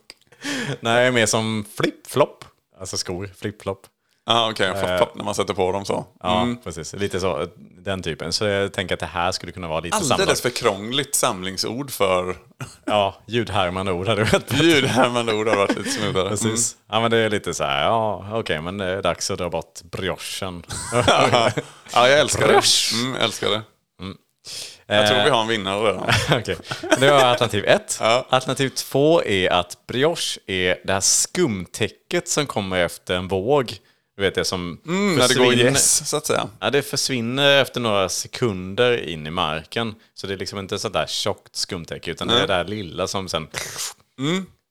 Nej, 0.81 1.13
mer 1.13 1.27
som 1.27 1.65
flip-flop. 1.77 2.45
Alltså 2.81 2.97
skor, 2.97 3.31
flip-flop. 3.37 3.87
Ah, 4.31 4.51
Okej, 4.51 4.71
okay. 4.71 4.99
när 5.15 5.25
man 5.25 5.35
sätter 5.35 5.55
på 5.55 5.73
dem 5.73 5.85
så. 5.85 6.07
Ja, 6.23 6.55
precis. 6.65 6.93
Lite 6.93 7.21
så, 7.21 7.47
den 7.57 8.03
typen. 8.03 8.33
Så 8.33 8.45
jag 8.45 8.73
tänker 8.73 8.95
att 8.95 9.01
det 9.01 9.07
här 9.07 9.33
skulle 9.33 9.53
kunna 9.53 9.69
vara 9.69 9.81
lite 9.81 9.97
Alldeles 9.97 10.19
samlat. 10.19 10.41
för 10.41 10.51
krångligt 10.51 11.15
samlingsord 11.15 11.91
för 11.91 12.37
Ja, 12.85 13.15
ljudhärmande 13.27 13.93
ord 13.93 14.09
hade 14.09 14.21
varit 14.25 14.49
bättre. 14.49 14.67
ljudhärmande 14.67 15.35
ord 15.35 15.49
har 15.49 15.57
varit 15.57 15.77
lite 15.79 15.91
smoothare. 15.91 16.29
Precis. 16.29 16.77
Ja, 16.91 17.01
men 17.01 17.11
det 17.11 17.19
är 17.19 17.31
lite 17.31 17.55
så 17.55 17.65
här, 17.65 17.85
ja, 17.85 18.27
okej, 18.33 18.61
men 18.61 18.79
det 18.79 18.85
är 18.85 19.03
dags 19.03 19.31
att 19.31 19.39
dra 19.39 19.51
bort 19.51 19.81
briochen. 19.83 20.63
Mm. 20.93 21.05
Ja, 21.93 22.09
jag 22.09 22.19
älskar 22.19 22.49
det. 22.49 22.63
Mm, 23.01 23.15
älskar 23.21 23.51
det. 23.51 23.63
Jag 24.97 25.07
tror 25.09 25.25
vi 25.25 25.31
har 25.31 25.41
en 25.43 25.49
vinnare 25.49 25.89
redan. 25.89 26.11
Okej, 26.41 26.57
det 27.01 27.11
var 27.11 27.19
alternativ 27.19 27.65
ett. 27.65 27.97
Ja. 28.01 28.27
Alternativ 28.31 28.69
två 28.69 29.23
är 29.25 29.51
att 29.53 29.87
brioche 29.87 30.39
är 30.47 30.81
det 30.85 30.93
här 30.93 31.01
skumtäcket 31.01 32.29
som 32.29 32.47
kommer 32.47 32.79
efter 32.85 33.15
en 33.17 33.29
våg. 33.29 33.77
Du 34.17 34.23
vet 34.23 34.35
det 34.35 34.45
som 34.45 34.81
Mm, 34.87 35.17
när 35.17 35.29
det 35.29 35.35
går 35.35 35.45
försvinner- 35.45 35.71
yes, 35.71 36.09
så 36.09 36.17
att 36.17 36.27
säga. 36.27 36.49
Ja, 36.61 36.71
det 36.71 36.83
försvinner 36.83 37.63
efter 37.63 37.81
några 37.81 38.09
sekunder 38.09 39.09
in 39.09 39.27
i 39.27 39.31
marken. 39.31 39.95
Så 40.15 40.27
det 40.27 40.33
är 40.33 40.39
liksom 40.39 40.59
inte 40.59 40.79
sånt 40.79 40.95
där 40.95 41.07
tjockt 41.07 41.57
skumtäcke, 41.57 42.11
utan 42.11 42.29
det 42.29 42.35
är 42.35 42.41
det 42.41 42.47
där 42.47 42.65
lilla 42.65 43.07
som 43.07 43.29
sen 43.29 43.47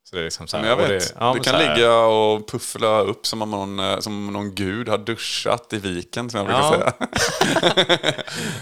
Så 0.09 0.15
det 0.15 0.21
är 0.21 0.23
liksom 0.23 0.47
så 0.47 0.57
här, 0.57 0.61
Men 0.61 0.69
jag 0.69 0.77
vet, 0.77 0.87
det, 1.09 1.15
ja, 1.19 1.33
du 1.33 1.39
kan 1.39 1.59
ligga 1.59 1.97
och 1.99 2.47
puffla 2.51 2.99
upp 3.01 3.27
som 3.27 3.41
om 3.41 3.51
någon, 3.51 3.79
eh, 3.79 3.99
som 3.99 4.27
om 4.27 4.33
någon 4.33 4.55
gud 4.55 4.89
har 4.89 4.97
duschat 4.97 5.73
i 5.73 5.77
viken, 5.77 6.29
som 6.29 6.37
jag 6.37 6.47
brukar 6.47 6.61
Ja. 6.61 6.71
säga. 6.71 6.93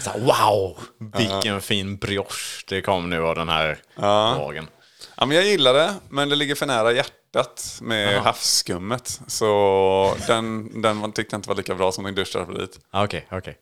Så 0.00 0.10
här, 0.10 0.18
wow, 0.20 0.78
vilken 1.14 1.60
fin 1.60 1.96
brioche 1.96 2.64
det 2.68 2.82
kom 2.82 3.10
nu 3.10 3.22
av 3.22 3.34
den 3.34 3.48
här 3.48 3.78
dagen. 4.38 4.68
Ja, 5.16 5.26
men 5.26 5.36
jag 5.36 5.46
gillar 5.46 5.74
det, 5.74 5.94
men 6.08 6.28
det 6.28 6.36
ligger 6.36 6.54
för 6.54 6.66
nära 6.66 6.92
hjärtat 6.92 7.78
med 7.82 8.20
havsskummet. 8.22 9.20
Så 9.26 10.14
den, 10.26 10.82
den 10.82 11.12
tyckte 11.12 11.34
jag 11.34 11.38
inte 11.38 11.48
var 11.48 11.56
lika 11.56 11.74
bra 11.74 11.92
som 11.92 12.04
din 12.04 12.14
duschdraperit. 12.14 12.78
Ah, 12.90 13.04
Okej, 13.04 13.26
okej. 13.30 13.56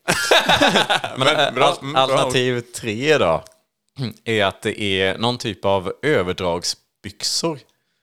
Men, 1.16 1.28
Al- 1.28 1.52
bra, 1.54 1.76
mm, 1.80 1.92
bra. 1.92 2.02
Alternativ 2.02 2.60
tre 2.60 3.18
då 3.18 3.44
är 4.24 4.44
att 4.44 4.62
det 4.62 4.80
är 4.80 5.18
någon 5.18 5.38
typ 5.38 5.64
av 5.64 5.92
överdragsbyxor. 6.02 7.58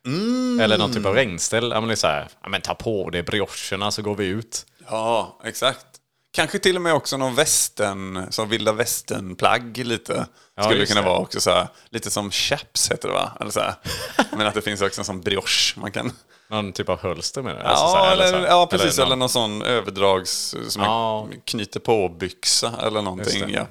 Mm. 0.05 0.59
Eller 0.59 0.77
någon 0.77 0.93
typ 0.93 1.05
av 1.05 1.13
regnställ. 1.15 1.71
Ja, 1.71 1.81
men 1.81 1.97
så 1.97 2.07
här, 2.07 2.27
ja, 2.43 2.49
men 2.49 2.61
ta 2.61 2.75
på 2.75 3.09
det 3.09 3.23
briocherna 3.23 3.91
så 3.91 4.01
går 4.01 4.15
vi 4.15 4.25
ut. 4.25 4.65
Ja, 4.89 5.39
exakt. 5.43 5.85
Kanske 6.33 6.59
till 6.59 6.75
och 6.75 6.81
med 6.81 6.93
också 6.93 7.17
någon 7.17 7.35
västern, 7.35 8.25
som 8.29 8.49
vilda 8.49 8.71
västernplagg 8.73 9.77
lite. 9.77 10.25
Ja, 10.55 10.63
Skulle 10.63 10.79
det 10.79 10.85
kunna 10.85 11.01
det. 11.01 11.07
vara 11.07 11.19
också 11.19 11.41
så 11.41 11.49
här, 11.51 11.67
lite 11.89 12.11
som 12.11 12.31
chaps 12.31 12.91
heter 12.91 13.07
det 13.07 13.13
va? 13.13 13.31
Eller 13.39 13.51
så 13.51 13.59
här. 13.59 13.73
Men 14.37 14.47
att 14.47 14.53
det 14.53 14.61
finns 14.61 14.81
också 14.81 15.01
en 15.01 15.05
sån 15.05 15.21
brioche 15.21 15.73
man 15.79 15.91
kan... 15.91 16.11
Någon 16.49 16.73
typ 16.73 16.89
av 16.89 16.99
hölster 16.99 17.41
med 17.41 17.55
det. 17.55 17.61
Ja, 17.61 17.67
Alltså 17.67 17.87
så 17.87 17.95
här, 17.97 18.11
eller, 18.13 18.39
här- 18.39 18.45
ja 18.47 18.67
precis. 18.67 18.99
Eller, 18.99 19.09
någon- 19.09 19.19
någon 19.19 19.29
sån 19.29 19.61
överdrags... 19.61 20.55
Som 20.67 20.81
Ja. 20.83 21.27
knyter 21.45 21.79
på-byxa 21.79 22.73
eller 22.83 23.01
någonting. 23.01 23.49
Ja. 23.49 23.65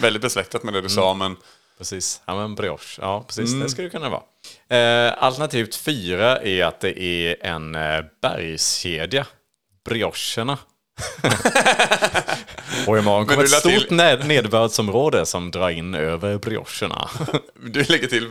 Väldigt 0.00 0.22
besläktat 0.22 0.62
med 0.62 0.74
det 0.74 0.80
du 0.80 0.88
sa, 0.88 1.14
men... 1.14 1.36
Precis, 1.82 2.22
ja 2.26 2.34
men 2.34 2.54
brioche. 2.54 2.98
Ja, 3.00 3.24
precis. 3.26 3.48
Mm. 3.50 3.60
Det 3.62 3.68
skulle 3.70 3.86
det 3.88 3.92
kunna 3.92 4.08
vara. 4.10 4.22
Eh, 4.78 5.14
alternativt 5.18 5.74
fyra 5.76 6.38
är 6.42 6.64
att 6.64 6.80
det 6.80 7.00
är 7.02 7.36
en 7.46 7.74
eh, 7.74 8.00
bergskedja. 8.22 9.26
Briocherna. 9.84 10.58
Och 12.86 12.98
imorgon 12.98 13.26
kommer 13.26 13.44
ett 13.44 13.50
stort 13.50 13.72
till- 13.72 13.96
ned- 13.96 14.26
nederbördsområde 14.26 15.26
som 15.26 15.50
drar 15.50 15.70
in 15.70 15.94
över 15.94 16.38
briocherna. 16.38 17.08
Du 17.66 17.82
lägger 17.84 18.06
till 18.08 18.28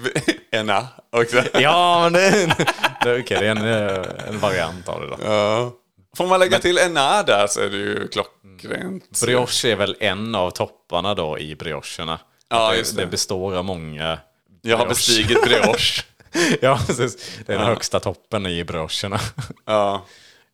ena 0.51 0.87
också. 1.11 1.43
ja, 1.53 1.99
men 2.03 2.13
det, 2.13 2.55
det, 3.03 3.09
är 3.09 3.21
okej, 3.21 3.37
det 3.39 3.47
är 3.47 3.51
en, 3.51 3.65
eh, 3.89 4.27
en 4.27 4.39
variant 4.39 4.87
av 4.89 5.01
det 5.01 5.07
då. 5.07 5.17
Ja. 5.25 5.71
Får 6.17 6.27
man 6.27 6.39
lägga 6.39 6.59
till 6.59 6.77
ena 6.77 7.23
där 7.23 7.47
så 7.47 7.61
är 7.61 7.69
det 7.69 7.77
ju 7.77 8.07
klockrent. 8.07 9.21
Brioche 9.25 9.65
är 9.71 9.75
väl 9.75 9.95
en 9.99 10.35
av 10.35 10.51
topparna 10.51 11.13
då 11.15 11.39
i 11.39 11.55
briocherna. 11.55 12.19
Ja, 12.51 12.65
Att 12.67 12.71
det, 12.73 12.77
just 12.77 12.95
det. 12.95 13.01
det 13.01 13.07
består 13.07 13.55
av 13.55 13.65
många... 13.65 14.19
Jag 14.61 14.77
har 14.77 14.85
brioche. 14.85 14.89
bestigit 14.89 15.43
brioche. 15.43 16.03
ja, 16.61 16.79
precis. 16.87 17.31
Det 17.45 17.53
är 17.53 17.57
den 17.57 17.67
högsta 17.67 17.99
toppen 17.99 18.45
i 18.45 18.63
briocherna. 18.63 19.19
Ja. 19.65 20.05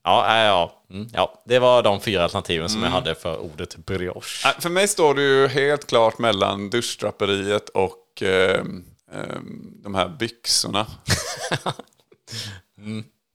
Ja, 0.03 0.43
ja. 0.43 0.83
Mm, 0.91 1.07
ja, 1.13 1.43
det 1.45 1.59
var 1.59 1.83
de 1.83 2.01
fyra 2.01 2.23
alternativen 2.23 2.69
som 2.69 2.79
jag 2.81 2.87
Mm. 2.87 2.93
hade 3.03 3.15
för 3.15 3.37
ordet 3.37 3.75
brioche. 3.77 4.53
För 4.59 4.69
mig 4.69 4.87
står 4.87 5.15
det 5.15 5.21
ju 5.21 5.47
helt 5.47 5.87
klart 5.87 6.17
mellan 6.19 6.69
duschdraperiet 6.69 7.69
och 7.69 8.21
ehm, 8.21 8.83
ehm, 9.13 9.81
de 9.83 9.95
här 9.95 10.09
byxorna. 10.09 10.85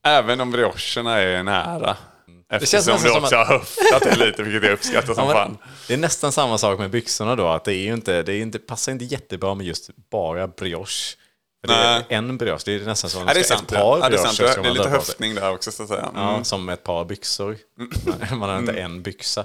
Även 0.05 0.41
om 0.41 0.51
briocherna 0.51 1.19
är 1.19 1.43
nära. 1.43 1.97
Eftersom 2.51 2.79
Mm. 2.79 3.01
känns 3.01 3.03
du 3.03 3.11
också 3.11 3.29
som 3.29 3.39
har 3.39 3.45
höftat 3.47 4.03
det 4.03 4.17
lite, 4.27 4.43
vilket 4.43 4.63
jag 4.65 4.73
uppskattar 4.73 5.15
som 5.15 5.25
Ja, 5.29 5.33
fan. 5.33 5.59
Det 5.89 5.95
är 5.95 5.99
nästan 5.99 6.33
samma 6.33 6.59
sak 6.59 6.79
med 6.79 6.91
byxorna 6.91 7.37
då, 7.37 7.49
att 7.49 7.65
det 7.65 7.75
är 7.75 7.93
inte, 7.93 8.23
det 8.23 8.35
är 8.35 8.41
inte, 8.43 8.59
passar 8.59 8.93
inte 8.93 9.05
jättebra 9.05 9.55
med 9.55 9.67
just 9.67 9.91
bara 10.11 10.49
brioche. 10.49 11.17
Det 11.67 11.75
är 11.75 12.05
en 12.09 12.39
brioche, 12.39 12.63
det 12.65 12.75
är 12.75 12.81
nästan 12.81 13.11
som 13.11 13.27
Ja, 13.27 13.35
det 13.35 13.39
är 13.39 13.41
ett 13.41 13.47
sant. 13.47 13.69
par 13.69 13.99
Ja, 13.99 14.09
det 14.09 14.17
är, 14.17 14.19
sant. 14.19 14.39
briocher 14.39 14.63
det 14.63 14.69
är 14.69 14.73
lite 14.73 14.89
höftning 14.89 15.35
där 15.35 15.53
också, 15.53 15.73
så 15.73 15.83
att 15.83 15.89
säga. 15.89 16.01
Mm. 16.03 16.23
Ja, 16.23 16.45
som 16.45 16.69
ett 16.69 16.85
par 16.85 17.05
byxor. 17.05 17.57
Man, 18.05 18.39
man 18.39 18.49
har 18.49 18.59
inte 18.59 18.73
en 18.73 19.03
byxa. 19.03 19.45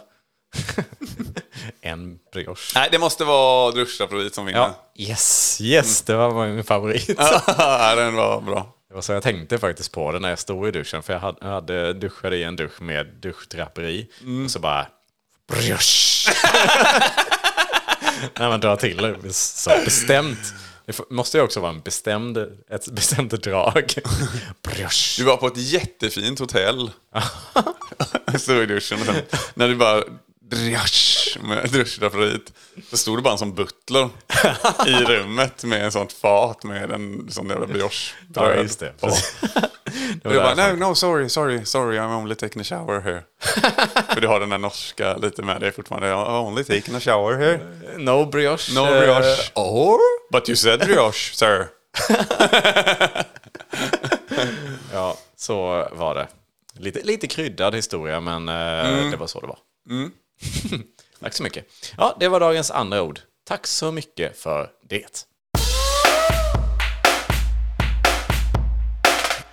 en 1.82 2.20
brioche. 2.34 2.72
Nej, 2.76 2.90
det 2.92 3.00
måste 3.00 3.26
vara 3.26 3.72
duschdraperiet 3.72 4.36
som 4.36 4.46
vinner. 4.46 4.60
Ja, 4.60 4.76
yes, 4.96 5.58
yes, 5.62 6.02
det 6.02 6.16
var 6.16 6.48
min 6.48 6.64
favorit. 6.64 7.16
Ja, 7.18 7.96
den 7.96 8.16
var 8.16 8.42
bra. 8.42 8.74
Det 8.90 8.96
var 8.96 9.02
så 9.02 9.12
jag 9.14 9.24
tänkte 9.24 9.58
faktiskt 9.58 9.92
på 9.92 10.12
det 10.12 10.20
när 10.20 10.30
jag 10.30 10.40
stod 10.40 10.68
i 10.68 10.72
duschen. 10.72 11.04
För 11.04 11.14
jag 11.14 11.20
hade, 11.20 11.38
jag 11.42 11.48
hade 11.48 11.94
duschat 11.94 12.34
i 12.34 12.44
en 12.44 12.56
dusch 12.56 12.82
med 12.82 13.08
duschdraperi. 13.08 14.08
Och 14.46 14.52
så 14.52 14.60
bara... 14.60 14.88
När 18.40 18.50
man 18.50 18.60
drar 18.60 18.76
till 18.76 19.34
så 19.34 19.70
bestämt. 19.86 20.54
Det 20.86 21.10
måste 21.10 21.38
ju 21.38 21.44
också 21.44 21.60
vara 21.60 21.72
en 21.72 21.82
bestämd, 21.82 22.38
ett 22.70 22.88
bestämt 22.92 23.32
drag. 23.32 23.94
Du 25.18 25.24
var 25.24 25.38
på 25.38 25.48
ett 25.48 25.58
jättefint 25.58 26.40
hotell. 26.40 26.92
Stod 28.38 28.58
i 28.64 28.66
duschen 28.66 29.00
och 29.00 29.06
sen 29.06 29.16
när 29.54 29.68
du 29.68 29.76
bara 29.76 30.04
drjasch 30.50 31.38
med 31.42 31.70
duschdraperiet. 31.72 32.54
Så 32.90 32.98
stod 32.98 33.18
det 33.18 33.22
bara 33.22 33.32
en 33.32 33.38
sån 33.38 33.56
butler 33.56 34.10
i 34.88 34.92
rummet 35.06 35.64
med 35.64 35.86
en 35.86 35.92
sånt 35.92 36.14
fat 36.14 36.64
med 36.64 36.92
en 36.92 37.32
sån 37.32 37.50
jävla 37.50 37.68
brioche. 37.68 38.16
Ja, 38.36 38.54
just 38.56 38.80
det. 38.80 38.94
på. 39.00 39.10
Det 40.24 40.30
du 40.30 40.36
bara, 40.36 40.56
no, 40.56 40.76
no, 40.76 40.96
sorry, 40.96 41.30
sorry, 41.30 41.66
sorry, 41.66 41.98
I'm 41.98 42.14
only 42.18 42.36
taking 42.36 42.62
a 42.62 42.64
shower 42.64 43.02
here. 43.02 43.24
För 44.14 44.22
du 44.22 44.28
har 44.28 44.40
den 44.40 44.50
där 44.50 44.58
norska 44.58 45.18
lite 45.18 45.42
med 45.42 45.62
dig 45.62 45.72
fortfarande. 45.72 46.08
I'm 46.08 46.48
only 46.48 46.64
taking 46.64 46.96
a 46.96 47.00
shower 47.00 47.38
here. 47.38 47.60
No 47.98 48.26
brioche. 48.26 48.74
No 48.74 48.86
eh, 48.86 49.00
brioche. 49.00 49.52
or? 49.56 50.00
But 50.32 50.50
you 50.50 50.56
said 50.56 50.80
brioche, 50.80 51.34
sir. 51.36 51.68
Ja, 54.94 55.18
så 55.38 55.88
var 55.92 56.16
det. 56.16 56.28
Lite, 56.80 57.00
lite 57.04 57.28
kryddad 57.28 57.76
historia, 57.76 58.20
men 58.20 58.50
eh, 58.50 59.12
det 59.12 59.18
var 59.18 59.28
så 59.28 59.40
det 59.40 59.48
var. 59.48 59.60
Tack 61.20 61.34
så 61.34 61.44
mycket. 61.44 61.66
Ja, 61.98 62.18
det 62.20 62.28
var 62.28 62.40
dagens 62.40 62.72
andra 62.72 63.02
ord. 63.02 63.20
Tack 63.48 63.68
så 63.68 63.92
mycket 63.92 64.38
för 64.38 64.70
det. 64.90 65.26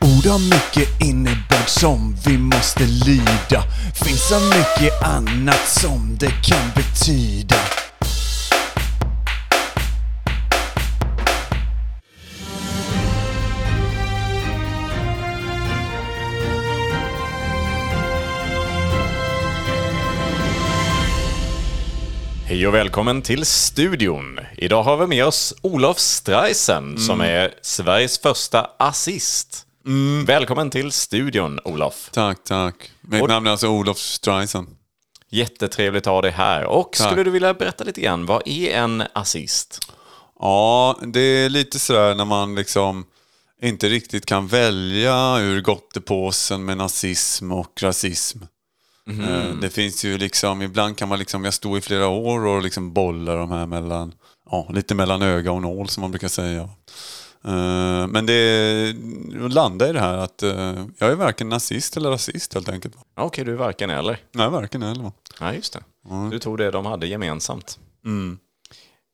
Ord 0.00 0.26
har 0.26 0.38
mycket 0.38 1.00
innebörd 1.00 1.68
som 1.68 2.16
vi 2.26 2.38
måste 2.38 2.84
lyda. 2.84 3.64
Finns 4.04 4.28
så 4.28 4.40
mycket 4.40 5.02
annat 5.02 5.68
som 5.68 6.16
det 6.20 6.32
kan 6.42 6.70
betyda. 6.74 7.56
Hej 22.54 22.66
och 22.66 22.74
välkommen 22.74 23.22
till 23.22 23.46
studion. 23.46 24.38
Idag 24.56 24.82
har 24.82 24.96
vi 24.96 25.06
med 25.06 25.26
oss 25.26 25.54
Olof 25.62 25.98
Streisen 25.98 26.98
som 26.98 27.20
är 27.20 27.54
Sveriges 27.62 28.18
första 28.18 28.70
assist. 28.78 29.66
Välkommen 30.26 30.70
till 30.70 30.92
studion, 30.92 31.58
Olof. 31.64 32.10
Tack, 32.12 32.44
tack. 32.44 32.90
Mitt 33.00 33.22
Och- 33.22 33.28
namn 33.28 33.46
är 33.46 33.50
alltså 33.50 33.68
Olof 33.68 33.98
Streisand. 33.98 34.68
Jättetrevligt 35.30 36.06
att 36.06 36.12
ha 36.12 36.22
dig 36.22 36.30
här. 36.30 36.64
Och 36.64 36.92
Tack. 36.92 37.06
skulle 37.06 37.22
du 37.24 37.30
vilja 37.30 37.54
berätta 37.54 37.84
lite 37.84 38.00
grann, 38.00 38.26
vad 38.26 38.42
är 38.48 38.70
en 38.76 39.02
assist? 39.12 39.92
Ja, 40.40 40.98
det 41.02 41.20
är 41.20 41.48
lite 41.48 41.78
sådär 41.78 42.14
när 42.14 42.24
man 42.24 42.54
liksom 42.54 43.06
inte 43.62 43.88
riktigt 43.88 44.26
kan 44.26 44.46
välja 44.46 45.38
ur 45.40 45.60
gottepåsen 45.60 46.64
med 46.64 46.76
nazism 46.76 47.52
och 47.52 47.82
rasism. 47.82 48.38
Eh, 49.10 49.54
Det 49.60 49.70
finns 49.70 50.04
ju 50.04 50.18
liksom, 50.18 50.62
ibland 50.62 50.96
kan 50.96 51.08
man 51.08 51.18
liksom, 51.18 51.44
jag 51.44 51.54
stod 51.54 51.78
i 51.78 51.80
flera 51.80 52.08
år 52.08 52.46
och 52.46 52.62
liksom 52.62 52.92
bollar 52.92 53.36
de 53.36 53.50
här 53.50 53.66
mellan, 53.66 54.14
ja, 54.50 54.68
lite 54.72 54.94
mellan 54.94 55.22
öga 55.22 55.52
och 55.52 55.62
nål 55.62 55.88
som 55.88 56.00
man 56.00 56.10
brukar 56.10 56.28
säga. 56.28 56.60
Eh, 57.44 58.06
Men 58.06 58.26
det 58.26 58.94
landar 59.48 59.88
i 59.88 59.92
det 59.92 60.00
här 60.00 60.18
att 60.18 60.42
eh, 60.42 60.84
jag 60.98 61.10
är 61.10 61.14
varken 61.14 61.48
nazist 61.48 61.96
eller 61.96 62.10
rasist 62.10 62.54
helt 62.54 62.68
enkelt. 62.68 62.94
Okej, 63.16 63.44
du 63.44 63.52
är 63.52 63.56
varken 63.56 63.90
eller. 63.90 64.18
Nej, 64.32 64.48
varken 64.50 64.82
eller. 64.82 65.12
Ja, 65.40 65.54
just 65.54 65.72
det. 65.72 65.82
Du 66.30 66.38
tog 66.38 66.58
det 66.58 66.70
de 66.70 66.86
hade 66.86 67.06
gemensamt. 67.06 67.78
Eh, 68.06 68.10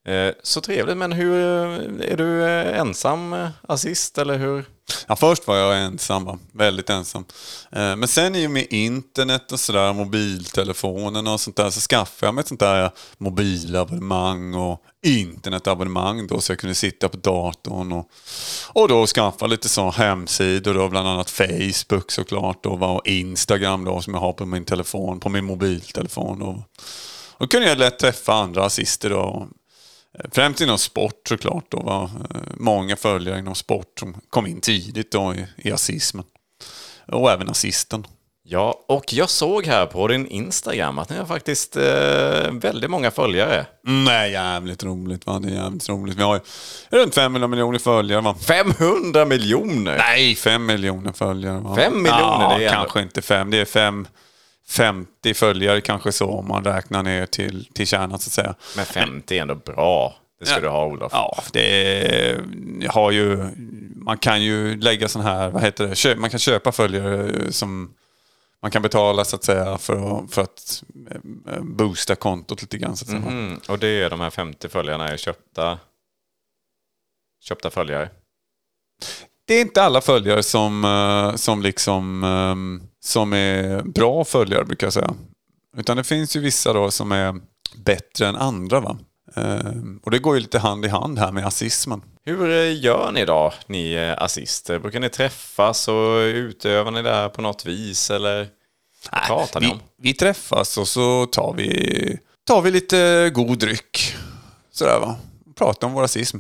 Eh, 0.09 0.33
så 0.43 0.61
trevligt, 0.61 0.97
men 0.97 1.13
hur, 1.13 1.35
eh, 1.35 2.13
är 2.13 2.17
du 2.17 2.45
eh, 2.45 2.81
ensam 2.81 3.49
assist 3.69 4.19
eller 4.19 4.39
hur? 4.39 4.65
Ja, 5.09 5.17
först 5.17 5.47
var 5.47 5.57
jag 5.57 5.83
ensam, 5.83 6.25
va? 6.25 6.39
väldigt 6.53 6.91
ensam. 6.91 7.25
Men 7.71 8.09
sen 8.09 8.35
i 8.35 8.47
och 8.47 8.51
med 8.51 8.67
internet 8.71 9.53
och 9.53 9.61
sådär, 9.61 9.93
mobiltelefonen 9.93 11.27
och 11.27 11.41
sånt 11.41 11.57
där, 11.57 11.71
så 11.71 11.81
skaffade 11.81 12.27
jag 12.27 12.35
mig 12.35 12.43
ett 12.43 12.49
sånt 12.49 12.61
där 12.61 12.91
mobilabonnemang 13.19 14.55
och 14.55 14.83
internetabonnemang 15.07 16.27
då, 16.27 16.41
så 16.41 16.53
jag 16.53 16.59
kunde 16.59 16.75
sitta 16.75 17.09
på 17.09 17.17
datorn 17.17 17.93
och, 17.93 18.11
och 18.73 18.89
då 18.89 19.07
skaffa 19.07 19.47
lite 19.47 19.69
sådana 19.69 19.93
hemsidor 19.93 20.75
då, 20.75 20.89
bland 20.89 21.09
annat 21.09 21.31
Facebook 21.31 22.11
såklart 22.11 22.65
då, 22.65 22.71
och 22.71 23.07
Instagram 23.07 23.85
då, 23.85 24.03
som 24.03 24.15
jag 24.15 24.21
har 24.21 24.33
på 24.33 24.47
min 24.47 24.65
telefon, 24.65 25.21
på 25.21 25.29
min 25.29 25.45
mobiltelefon. 25.45 26.39
Då 26.39 26.65
och 27.41 27.51
kunde 27.51 27.69
jag 27.69 27.79
lätt 27.79 27.99
träffa 27.99 28.33
andra 28.33 28.65
assister 28.65 29.11
då. 29.11 29.49
Eh, 30.18 30.25
Främst 30.33 30.61
inom 30.61 30.79
sport 30.79 31.20
såklart. 31.29 31.64
Då 31.68 31.81
var 31.81 32.05
eh, 32.05 32.40
många 32.57 32.96
följare 32.96 33.38
inom 33.38 33.55
sport 33.55 33.99
som 33.99 34.16
kom 34.31 34.46
in 34.46 34.61
tidigt 34.61 35.12
då 35.12 35.35
i, 35.35 35.46
i 35.68 35.73
asismen. 35.73 36.25
Och 37.12 37.31
även 37.31 37.46
nazisten. 37.46 38.07
Ja, 38.42 38.85
och 38.88 39.12
jag 39.12 39.29
såg 39.31 39.66
här 39.66 39.87
på 39.87 40.09
din 40.09 40.27
Instagram 40.27 40.99
att 40.99 41.11
ni 41.11 41.16
har 41.16 41.27
faktiskt 41.27 41.77
eh, 41.77 42.53
väldigt 42.53 42.90
många 42.90 43.11
följare. 43.11 43.66
Mm, 43.87 44.05
det 44.05 44.12
är 44.12 44.27
jävligt 44.27 44.85
roligt 44.85 45.27
va. 45.27 45.38
Det 45.38 45.49
är 45.49 45.53
jävligt 45.62 45.88
roligt. 45.88 46.16
Vi 46.18 46.23
har 46.23 46.35
ju 46.35 46.40
runt 46.99 47.14
500 47.14 47.49
miljoner 47.49 47.79
följare 47.79 48.20
va. 48.20 48.35
500 48.46 49.25
miljoner! 49.25 49.99
Nej, 49.99 50.35
5 50.37 50.66
miljoner 50.66 51.12
följare. 51.12 51.61
Va? 51.61 51.77
Fem 51.77 51.92
miljoner, 52.03 52.20
Ja, 52.20 52.55
det 52.59 52.64
är 52.64 52.68
ändå- 52.68 52.81
kanske 52.81 53.03
inte 53.03 53.23
5. 53.23 53.51
Det 53.51 53.57
är 53.61 53.64
5, 53.64 54.07
50 54.71 55.35
följare 55.35 55.81
kanske 55.81 56.13
så 56.13 56.31
om 56.31 56.49
man 56.49 56.65
räknar 56.65 57.03
ner 57.03 57.27
till, 57.27 57.69
till 57.75 57.87
kärnan 57.87 58.19
så 58.19 58.29
att 58.29 58.33
säga. 58.33 58.55
Men 58.77 58.87
50 58.87 59.37
är 59.39 59.43
ändå 59.43 59.55
bra. 59.55 60.17
Det 60.41 60.47
ska 60.47 60.55
Ja. 60.55 60.61
du 60.61 60.69
ha 60.69 60.87
Olof. 60.87 61.13
Ja, 61.15 61.43
det 61.53 62.41
har 62.89 63.11
ju... 63.11 63.49
Man 63.97 64.19
kan 64.19 64.43
ju 64.43 64.77
lägga 64.81 65.09
sån 65.09 65.23
här, 65.23 65.51
vad 65.51 65.63
heter 65.63 66.09
det, 66.09 66.17
man 66.17 66.31
kan 66.31 66.39
köpa 66.41 66.73
följare 66.73 67.53
som 67.53 67.95
man 68.63 68.71
kan 68.71 68.83
betala 68.83 69.25
så 69.25 69.37
att 69.37 69.45
säga 69.45 69.79
för 69.79 70.19
att, 70.25 70.33
för 70.35 70.43
att 70.43 70.83
eh, 71.49 71.61
boosta 71.63 72.15
kontot 72.15 72.63
lite 72.63 72.79
grann. 72.79 72.97
Så 72.97 73.05
att 73.05 73.09
säga. 73.11 73.23
Mm, 73.23 73.61
och 73.69 73.79
det 73.79 73.89
är 73.89 74.11
de 74.11 74.21
här 74.21 74.31
50 74.31 74.69
följarna 74.69 75.09
är 75.09 75.17
köpta, 75.17 75.79
köpta 77.43 77.71
följare. 77.71 78.11
Det 79.47 79.55
är 79.55 79.61
inte 79.61 79.83
alla 79.83 80.01
följare 80.01 80.43
som, 80.43 80.85
eh, 80.85 81.37
som 81.37 81.63
liksom 81.63 82.25
ehm, 82.25 82.83
som 83.03 83.33
är 83.33 83.83
bra 83.83 84.25
följare 84.25 84.65
brukar 84.65 84.87
jag 84.87 84.95
säga. 84.95 85.15
Utan 85.77 85.97
det 85.97 86.05
finns 86.05 86.37
ju 86.37 86.41
vissa 86.41 86.73
då 86.73 86.91
som 86.91 87.13
är 87.13 87.35
bättre 87.77 88.27
än 88.27 88.37
andra. 88.37 88.81
va. 88.81 88.99
Ehm, 89.37 90.01
Och 90.03 90.11
det 90.11 90.19
går 90.19 90.35
ju 90.35 90.41
lite 90.41 90.59
hand 90.59 90.85
i 90.85 90.89
hand 90.89 91.19
här 91.19 91.33
med 91.33 91.47
asismen. 91.47 92.03
Hur 92.25 92.51
eh, 92.51 92.81
gör 92.85 93.13
ni 93.13 93.25
då, 93.25 93.53
ni 93.67 93.93
eh, 93.93 94.23
assister? 94.23 94.79
Brukar 94.79 95.01
ni 95.01 95.09
träffas 95.09 95.89
och 95.89 96.19
utövar 96.21 96.91
ni 96.91 97.03
det 97.03 97.11
här 97.11 97.29
på 97.29 97.43
något 97.43 97.67
vis 97.67 98.11
eller 98.11 98.49
vad 99.13 99.23
pratar 99.27 99.61
ni 99.61 99.67
vi, 99.67 99.73
om? 99.73 99.79
vi 100.03 100.15
träffas 100.15 100.79
och 100.79 100.89
så 100.89 101.27
tar 101.27 101.55
vi, 101.57 102.19
tar 102.47 102.61
vi 102.63 102.71
lite 102.71 103.31
god 103.35 103.59
dryck. 103.59 104.15
Sådär 104.73 105.01
va. 105.01 105.17
Pratar 105.57 105.87
om 105.87 105.93
vår 105.93 106.03
rasism. 106.03 106.39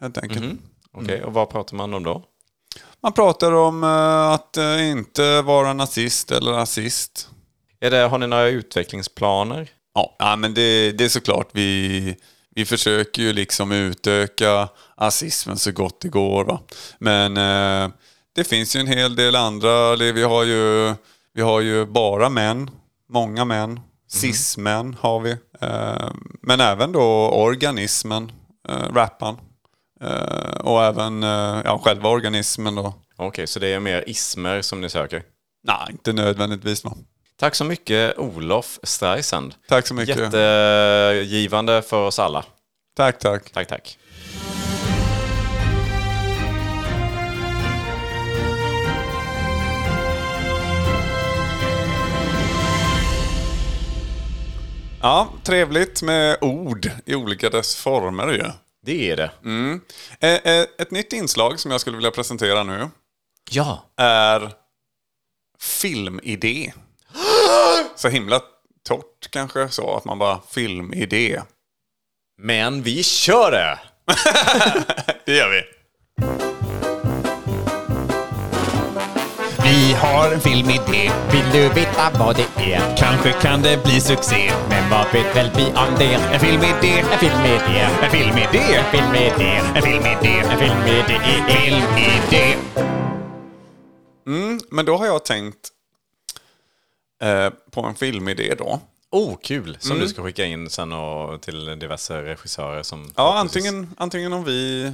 Helt 0.00 0.18
enkelt. 0.18 0.44
Mhm. 0.44 0.58
Okej, 0.92 1.24
och 1.24 1.32
vad 1.32 1.50
pratar 1.50 1.76
man 1.76 1.94
om 1.94 2.02
då? 2.02 2.24
Man 3.02 3.12
pratar 3.12 3.52
om 3.52 3.84
eh, 3.84 4.30
att 4.30 4.56
eh, 4.56 4.90
inte 4.90 5.42
vara 5.42 5.72
nazist 5.72 6.30
eller 6.30 6.52
rasist. 6.52 7.28
Är 7.80 7.90
det, 7.90 7.96
har 7.96 8.18
ni 8.18 8.26
några 8.26 8.48
utvecklingsplaner? 8.48 9.70
Ja, 9.94 10.16
ja 10.18 10.36
men 10.36 10.54
det, 10.54 10.92
det 10.92 11.04
är 11.04 11.08
såklart. 11.08 11.48
Vi, 11.52 12.16
vi 12.54 12.64
försöker 12.64 13.22
ju 13.22 13.32
liksom 13.32 13.72
utöka 13.72 14.68
rasismen 15.00 15.58
så 15.58 15.72
gott 15.72 16.00
det 16.00 16.08
går. 16.08 16.44
Va? 16.44 16.60
Men 16.98 17.36
eh, 17.36 17.90
det 18.34 18.44
finns 18.44 18.76
ju 18.76 18.80
en 18.80 18.86
hel 18.86 19.16
del 19.16 19.36
andra. 19.36 19.96
Vi 19.96 20.22
har 20.22 20.44
ju, 20.44 20.94
vi 21.34 21.42
har 21.42 21.60
ju 21.60 21.86
bara 21.86 22.28
män, 22.28 22.70
många 23.08 23.44
män. 23.44 23.80
Cis-män 24.10 24.96
har 25.00 25.20
vi. 25.20 25.30
Eh, 25.60 26.10
men 26.42 26.60
även 26.60 26.92
då 26.92 27.30
organismen, 27.30 28.32
eh, 28.68 28.92
rappan. 28.94 29.36
Eh, 30.00 30.60
och 30.60 30.84
även 30.84 31.22
eh, 31.22 31.60
ja, 31.64 31.80
själva 31.84 32.08
organismen 32.08 32.74
då. 32.74 32.94
Okej, 33.16 33.46
så 33.46 33.58
det 33.58 33.68
är 33.68 33.80
mer 33.80 34.04
ismer 34.06 34.62
som 34.62 34.80
ni 34.80 34.90
söker? 34.90 35.22
Nej, 35.64 35.86
inte 35.90 36.12
nödvändigtvis. 36.12 36.84
Va? 36.84 36.92
Tack 37.36 37.54
så 37.54 37.64
mycket 37.64 38.18
Olof 38.18 38.78
Streisand. 38.82 39.54
Tack 39.68 39.86
så 39.86 39.94
mycket. 39.94 40.18
Jättegivande 40.18 41.82
för 41.82 42.06
oss 42.06 42.18
alla. 42.18 42.44
Tack, 42.96 43.18
tack. 43.18 43.50
Tack, 43.52 43.68
tack. 43.68 43.98
Ja, 55.02 55.28
trevligt 55.44 56.02
med 56.02 56.38
ord 56.40 56.90
i 57.06 57.14
olika 57.14 57.50
dess 57.50 57.76
former 57.76 58.28
ju. 58.28 58.44
Det 58.88 59.10
är 59.10 59.16
det. 59.16 59.30
Mm. 59.44 59.80
Eh, 60.20 60.34
eh, 60.34 60.66
Ett 60.78 60.90
nytt 60.90 61.12
inslag 61.12 61.60
som 61.60 61.70
jag 61.70 61.80
skulle 61.80 61.96
vilja 61.96 62.10
presentera 62.10 62.62
nu 62.62 62.88
Ja. 63.50 63.84
är 63.96 64.52
filmidé. 65.60 66.72
Så 67.96 68.08
himla 68.08 68.40
torrt 68.88 69.30
kanske 69.30 69.68
så 69.68 69.96
att 69.96 70.04
man 70.04 70.18
bara 70.18 70.40
filmidé. 70.50 71.42
Men 72.42 72.82
vi 72.82 73.02
kör 73.02 73.50
det! 73.50 73.78
Det 75.26 75.36
gör 75.36 75.48
vi. 75.50 75.62
Har 79.98 80.32
en 80.32 80.40
filmidé. 80.40 81.10
Vill 81.32 81.48
du 81.52 81.68
veta 81.68 82.10
vad 82.18 82.36
det 82.36 82.72
är? 82.72 82.96
Kanske 82.96 83.32
kan 83.32 83.62
det 83.62 83.84
bli 83.84 84.00
succé. 84.00 84.50
Men 84.68 84.90
vad 84.90 85.12
vet 85.12 85.36
väl 85.36 85.50
vi 85.56 85.66
om 85.66 85.94
det? 85.98 86.14
En 86.14 86.40
filmidé. 86.40 87.04
En 87.12 87.18
filmidé. 87.18 87.80
En 88.02 88.10
filmidé. 88.10 88.74
En 88.74 88.92
filmidé. 88.92 89.64
En 89.74 89.82
filmidé. 89.82 90.34
En 90.38 90.58
filmidé. 90.58 91.18
Filmidé. 91.48 92.56
Men 94.70 94.84
då 94.84 94.96
har 94.96 95.06
jag 95.06 95.24
tänkt 95.24 95.68
eh, 97.22 97.50
på 97.70 97.80
en 97.80 97.94
filmidé 97.94 98.54
då. 98.58 98.80
Oh, 99.10 99.36
kul! 99.42 99.76
Som 99.80 99.98
du 99.98 100.08
ska 100.08 100.22
skicka 100.22 100.44
in 100.44 100.70
sen 100.70 100.92
och 100.92 101.40
till 101.40 101.78
diverse 101.78 102.22
regissörer 102.22 102.82
som... 102.82 103.10
Ja, 103.16 103.38
antingen, 103.38 103.94
antingen 103.96 104.32
om 104.32 104.44
vi 104.44 104.92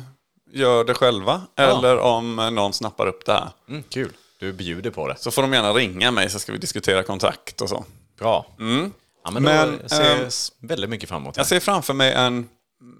gör 0.50 0.84
det 0.84 0.94
själva 0.94 1.42
eller 1.56 1.98
om 1.98 2.36
någon 2.36 2.72
snappar 2.72 3.06
upp 3.06 3.26
det 3.26 3.32
här. 3.32 3.48
Mm, 3.68 3.82
kul. 3.82 4.12
Du 4.44 4.52
bjuder 4.52 4.90
på 4.90 5.08
det. 5.08 5.16
Så 5.18 5.30
får 5.30 5.42
de 5.42 5.52
gärna 5.52 5.72
ringa 5.72 6.10
mig 6.10 6.30
så 6.30 6.38
ska 6.38 6.52
vi 6.52 6.58
diskutera 6.58 7.02
kontrakt 7.02 7.60
och 7.60 7.68
så. 7.68 7.84
Bra. 8.18 8.46
Ja, 9.24 9.30
men, 9.30 9.42
Men, 9.42 9.88
ser 9.88 10.04
jag 10.04 10.18
ehm, 10.20 10.26
s- 10.26 10.52
väldigt 10.60 10.90
mycket 10.90 11.08
fram 11.08 11.22
emot 11.22 11.34
det. 11.34 11.38
Jag 11.38 11.46
ser 11.46 11.60
framför 11.60 11.94
mig 11.94 12.12
en, 12.12 12.48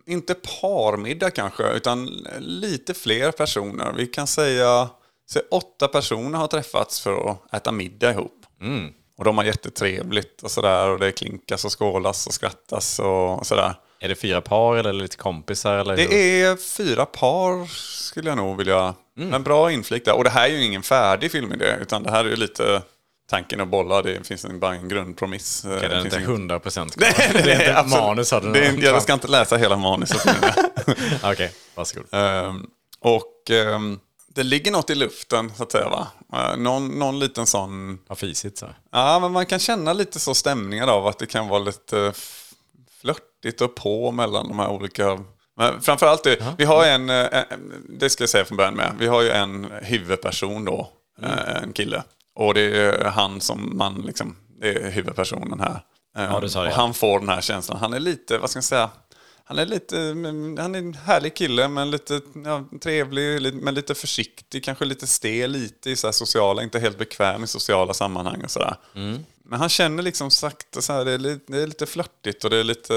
inte 0.07 0.35
parmiddag 0.35 1.31
kanske, 1.31 1.63
utan 1.71 2.07
lite 2.39 2.95
fler 2.95 3.31
personer. 3.33 3.93
Vi 3.97 4.07
kan 4.07 4.27
säga, 4.27 4.89
se 5.31 5.41
åtta 5.51 5.89
personer 5.89 6.39
har 6.39 6.47
träffats 6.47 7.01
för 7.01 7.31
att 7.31 7.55
äta 7.55 7.73
middag 7.73 8.11
ihop. 8.11 8.47
Och 9.19 9.25
de 9.25 9.39
har 9.39 9.45
jättetrevligt 9.45 10.43
och 10.43 10.51
sådär. 10.51 10.89
Och 10.89 10.99
det 10.99 11.13
klinkas 11.13 11.65
och 11.65 11.79
skålas 11.79 12.27
och 12.27 12.35
skrattas 12.35 12.99
och 12.99 13.47
sådär. 13.47 13.75
Är 14.01 14.09
det 14.09 14.15
fyra 14.15 14.41
par 14.41 14.77
eller 14.77 14.93
lite 14.93 15.17
kompisar? 15.17 15.75
Eller 15.79 15.97
hur? 15.97 16.09
Det 16.09 16.43
är 16.43 16.57
fyra 16.57 17.07
par 17.07 17.67
skulle 18.03 18.29
jag 18.29 18.37
nog 18.37 18.57
vilja... 18.57 18.95
En 19.17 19.43
bra 19.43 19.73
inflik 19.73 20.05
där. 20.05 20.15
Och 20.17 20.25
det 20.25 20.31
här 20.31 20.45
är 20.45 20.49
ju 20.53 20.65
ingen 20.65 20.83
färdig 20.83 21.31
filmidé, 21.33 21.77
utan 21.81 22.03
det 22.03 22.11
här 22.11 22.25
är 22.25 22.29
ju 22.29 22.37
lite 22.37 22.83
tanken 23.31 23.61
att 23.61 23.69
bolla. 23.69 24.03
Det 24.03 24.27
finns 24.27 24.45
en, 24.45 24.61
bara 24.61 24.75
en 24.75 24.89
grundpromiss. 24.89 25.65
Okej, 25.65 25.81
Det 25.81 25.89
den 25.89 26.05
inte 26.05 26.17
100 26.17 26.61
procent 26.61 26.95
Nej, 26.99 27.31
det, 27.33 27.43
Det 27.43 27.53
är 27.53 27.61
inte 27.61 27.79
absolut- 27.79 28.03
manus 28.05 28.31
har 28.31 28.41
du 28.41 28.53
det 28.53 28.67
är, 28.67 28.73
någon- 28.73 28.81
Jag 28.81 29.03
ska 29.03 29.13
inte 29.13 29.29
läsa 29.29 29.57
hela 29.57 29.77
manuset 29.77 30.25
nu. 30.25 30.33
Okej, 31.23 31.53
varsågod. 31.75 32.07
Ehm, 32.13 32.67
och 33.01 33.51
ehm, 33.51 33.99
det 34.29 34.43
ligger 34.43 34.71
något 34.73 34.91
i 34.91 34.95
luften, 34.95 35.53
så 35.57 35.63
att 35.63 35.73
säga. 35.73 35.89
Va? 35.89 36.07
Eh, 36.33 36.57
någon, 36.57 36.89
någon 36.99 37.19
liten 37.19 37.47
sån... 37.47 37.99
Vad 38.07 38.19
fisigt 38.19 38.59
så. 38.59 38.67
Ja, 38.93 39.19
men 39.21 39.33
man 39.33 39.47
kan 39.47 39.59
känna 39.59 39.93
lite 39.93 40.19
så 40.21 40.35
stämningar 40.35 40.87
av 40.87 41.07
att 41.07 41.19
det 41.19 41.27
kan 41.27 41.49
vara 41.49 41.59
lite 41.59 42.13
flörtigt 43.01 43.61
och 43.61 43.75
på 43.75 44.11
mellan 44.13 44.49
de 44.49 44.59
här 44.59 44.69
olika... 44.69 45.19
Men 45.57 45.81
framförallt, 45.81 46.25
det, 46.25 46.55
vi 46.59 46.65
har 46.65 46.85
en, 46.87 47.11
eh, 47.11 47.27
en, 47.33 47.85
det 47.89 48.11
ska 48.11 48.23
jag 48.23 48.29
säga 48.31 48.45
från 48.45 48.57
början 48.57 48.75
med, 48.75 48.95
vi 48.99 49.07
har 49.07 49.23
ju 49.23 49.31
en 49.31 49.71
huvudperson 49.83 50.65
då, 50.65 50.89
eh, 51.23 51.63
en 51.63 51.73
kille. 51.73 52.03
Och 52.37 52.55
det 52.55 52.61
är 52.77 53.05
han 53.05 53.41
som 53.41 53.77
man 53.79 53.95
liksom, 54.03 54.37
det 54.61 54.69
är 54.69 54.91
huvudpersonen 54.91 55.61
här. 55.61 55.81
Eh, 56.19 56.25
Ja, 56.33 56.41
det 56.41 56.49
sa 56.49 56.61
och 56.61 56.67
jag. 56.67 56.73
han 56.73 56.95
får 56.95 57.19
den 57.21 57.29
här 57.29 57.41
känslan, 57.41 57.79
han 57.79 57.93
är 57.93 58.01
lite, 58.01 58.39
vad 58.39 58.51
ska 58.51 58.57
jag 58.57 58.65
säga, 58.65 58.91
han 59.45 59.59
är 59.59 59.67
lite, 59.67 60.01
mm, 60.01 60.57
han 60.59 60.75
är 60.75 60.79
en 60.79 60.95
härlig 60.95 61.35
kille 61.37 61.69
men 61.69 61.91
lite 61.91 62.21
ja, 62.45 62.65
trevlig, 62.83 63.41
li- 63.41 63.53
men 63.53 63.75
lite 63.75 63.95
försiktig, 63.95 64.65
kanske 64.65 64.85
lite 64.85 65.07
stel, 65.07 65.51
lite 65.51 65.91
i 65.91 65.97
så 65.97 66.13
sociala, 66.13 66.63
inte 66.63 66.79
helt 66.79 66.99
bekväm 66.99 67.45
i 67.45 67.47
sociala 67.47 67.95
sammanhang 67.95 68.41
och 68.45 68.51
sådär. 68.51 68.77
Men 69.45 69.59
han 69.61 69.69
känner 69.69 70.03
liksom 70.03 70.31
sakta 70.31 70.83
så 70.83 70.93
här, 70.93 71.05
det 71.05 71.13
är 71.13 71.19
lite, 71.19 71.53
det 71.53 71.63
är 71.63 71.67
lite 71.67 71.87
flörtigt 71.87 72.45
och 72.45 72.51
det 72.51 72.57
är 72.57 72.65
lite, 72.65 72.95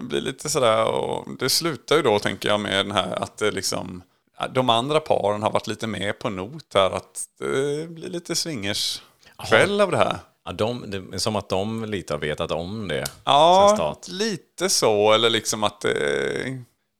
blir 0.00 0.20
lite 0.20 0.48
sådär 0.50 0.84
och 0.84 1.28
det 1.38 1.48
slutar 1.48 1.96
ju 1.96 2.02
då 2.02 2.18
tänker 2.18 2.48
jag 2.48 2.60
med 2.60 2.86
den 2.86 2.92
här 2.92 3.22
att 3.22 3.36
det 3.36 3.50
liksom, 3.50 4.02
ja, 4.38 4.48
de 4.48 4.70
andra 4.70 5.00
paren 5.00 5.42
har 5.42 5.50
varit 5.50 5.66
lite 5.66 5.86
mer 5.86 6.12
på 6.12 6.30
not 6.30 6.74
här, 6.74 6.90
att 6.90 7.24
det 7.38 7.90
blir 7.90 8.08
lite 8.08 8.36
swingers 8.36 9.02
kväll 9.48 9.80
av 9.80 9.90
det 9.90 9.96
här. 9.96 10.18
Ja, 10.44 10.52
de, 10.52 10.90
det 10.90 11.14
är 11.14 11.18
som 11.18 11.36
att 11.36 11.48
de 11.48 11.84
lite 11.84 12.14
har 12.14 12.18
vetat 12.18 12.50
om 12.50 12.88
det 12.88 13.04
Ja, 13.24 13.96
lite 14.08 14.68
så. 14.68 15.12
Eller 15.12 15.30
liksom 15.30 15.64
att 15.64 15.84
eh, 15.84 15.92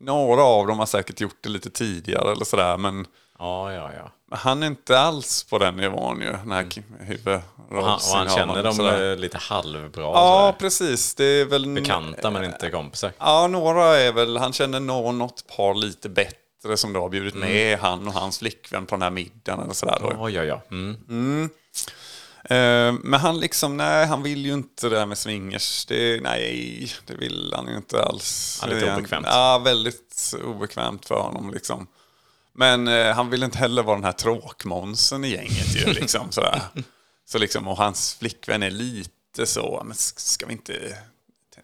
några 0.00 0.42
av 0.42 0.66
dem 0.66 0.78
har 0.78 0.86
säkert 0.86 1.20
gjort 1.20 1.38
det 1.40 1.48
lite 1.48 1.70
tidigare 1.70 2.32
eller 2.32 2.44
sådär. 2.44 2.76
Men, 2.76 3.06
Ja, 3.38 3.72
ja, 3.72 3.90
ja. 3.96 4.12
Han 4.30 4.62
är 4.62 4.66
inte 4.66 4.98
alls 4.98 5.44
på 5.44 5.58
den 5.58 5.76
nivån 5.76 6.20
ju. 6.20 6.32
Den 6.32 6.52
här 6.52 6.66
och 7.70 7.76
han, 7.84 7.94
och 7.94 8.16
han 8.16 8.28
känner 8.28 8.62
dem 8.62 8.74
sådär. 8.74 9.16
lite 9.16 9.38
halvbra. 9.38 10.02
Ja, 10.02 10.46
sådär. 10.46 10.58
precis. 10.58 11.14
Det 11.14 11.24
är 11.24 11.44
väl... 11.44 11.66
Bekanta 11.74 12.30
men 12.30 12.44
inte 12.44 12.70
kompisar. 12.70 13.12
Ja, 13.18 13.46
några 13.46 13.84
är 13.98 14.12
väl... 14.12 14.36
Han 14.36 14.52
känner 14.52 14.80
nå- 14.80 15.12
något 15.12 15.56
par 15.56 15.74
lite 15.74 16.08
bättre 16.08 16.76
som 16.76 16.92
då 16.92 17.00
har 17.00 17.08
bjudit 17.08 17.34
med 17.34 17.78
han 17.78 18.06
och 18.08 18.12
hans 18.14 18.38
flickvän 18.38 18.86
på 18.86 18.94
den 18.94 19.02
här 19.02 19.10
middagen 19.10 19.60
eller 19.64 19.72
sådär. 19.74 19.98
Då. 20.00 20.12
Ja, 20.18 20.30
ja, 20.30 20.44
ja. 20.44 20.62
Mm. 20.70 21.50
Eh, 22.44 22.92
Men 23.02 23.20
han 23.20 23.40
liksom, 23.40 23.76
nej, 23.76 24.06
han 24.06 24.22
vill 24.22 24.46
ju 24.46 24.52
inte 24.52 24.88
det 24.88 24.96
där 24.96 25.06
med 25.06 25.18
swingers. 25.18 25.86
Det, 25.86 26.22
nej, 26.22 26.88
det 27.06 27.14
vill 27.14 27.52
han 27.56 27.68
ju 27.68 27.76
inte 27.76 28.02
alls. 28.02 28.60
Lite 28.64 28.80
Det 28.80 28.86
är- 28.90 28.96
obekvämt. 28.96 29.26
Ja, 29.30 29.58
väldigt 29.64 30.34
obekvämt 30.44 31.06
för 31.06 31.14
honom 31.20 31.50
liksom. 31.54 31.86
Men 32.60 32.88
eh, 32.88 33.14
han 33.14 33.30
vill 33.30 33.42
inte 33.42 33.58
heller 33.58 33.82
vara 33.82 33.96
den 33.96 34.04
här 34.04 34.12
tråkmånsen 34.12 35.24
i 35.24 35.28
gänget 35.30 35.76
ju, 35.76 35.92
liksom 35.92 36.32
sådär. 36.32 36.60
Så 37.26 37.38
liksom, 37.38 37.68
och 37.68 37.76
hans 37.76 38.14
flickvän 38.14 38.62
är 38.62 38.70
lite 38.70 39.46
så, 39.46 39.82
men 39.84 39.96
ska 39.96 40.46
vi 40.46 40.52
inte 40.52 40.96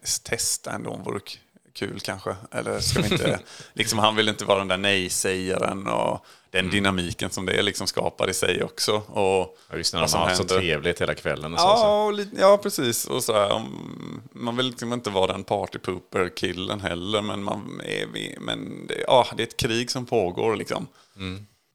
tes- 0.03 0.19
testa 0.23 0.71
ändå, 0.71 0.97
vore 1.05 1.19
k- 1.19 1.25
kul 1.73 1.99
kanske? 1.99 2.35
Eller 2.51 2.79
ska 2.79 3.01
vi 3.01 3.11
inte, 3.11 3.39
liksom 3.73 3.99
han 3.99 4.15
vill 4.15 4.29
inte 4.29 4.45
vara 4.45 4.59
den 4.59 4.67
där 4.67 4.77
nej-sägaren 4.77 5.87
och 5.87 6.25
den 6.51 6.69
dynamiken 6.69 7.29
som 7.29 7.45
det 7.45 7.61
liksom 7.61 7.87
skapar 7.87 8.29
i 8.29 8.33
sig 8.33 8.63
också. 8.63 8.95
Och 8.95 9.57
Ja, 9.69 9.77
just 9.77 9.93
när 9.93 10.01
de 10.07 10.13
har 10.17 10.25
haft 10.25 10.37
så 10.37 10.43
trevligt 10.43 11.01
hela 11.01 11.13
kvällen 11.15 11.53
och 11.53 11.59
så. 11.59 11.65
Ja, 11.65 12.03
och 12.05 12.13
lite, 12.13 12.35
ja, 12.39 12.57
precis. 12.57 13.05
Och 13.05 13.23
så 13.23 13.33
här, 13.33 13.51
om- 13.51 14.21
man 14.31 14.57
vill 14.57 14.65
liksom 14.65 14.93
inte 14.93 15.09
vara 15.09 15.31
den 15.31 15.43
partypooper-killen 15.43 16.81
heller, 16.81 17.21
men, 17.21 17.43
man 17.43 17.81
är, 17.85 18.39
men 18.39 18.87
det, 18.87 19.03
ja, 19.07 19.27
det 19.37 19.43
är 19.43 19.47
ett 19.47 19.57
krig 19.57 19.91
som 19.91 20.05
pågår. 20.05 20.55
Liksom. 20.55 20.87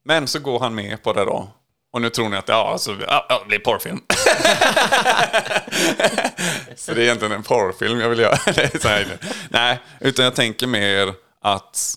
Men 0.05 0.27
så 0.29 0.39
går 0.39 0.61
han 0.61 0.75
med 0.75 1.03
på 1.03 1.13
det 1.13 1.25
då. 1.25 1.49
Och 1.93 2.03
nu 2.03 2.11
tror 2.11 2.29
ni 2.29 2.37
att 2.37 2.49
ja, 2.49 2.71
alltså, 2.73 2.97
ja, 3.07 3.27
ja, 3.29 3.39
det 3.39 3.47
blir 3.49 3.59
porrfilm. 3.59 4.01
så 6.77 6.95
det 6.95 7.01
är 7.01 7.05
egentligen 7.05 7.33
en 7.33 7.43
porrfilm 7.43 8.01
jag 8.01 8.09
vill 8.09 8.19
göra. 8.19 8.39
Nej, 9.51 9.79
utan 10.01 10.25
jag 10.25 10.35
tänker 10.35 10.67
mer 10.67 11.15
att 11.43 11.95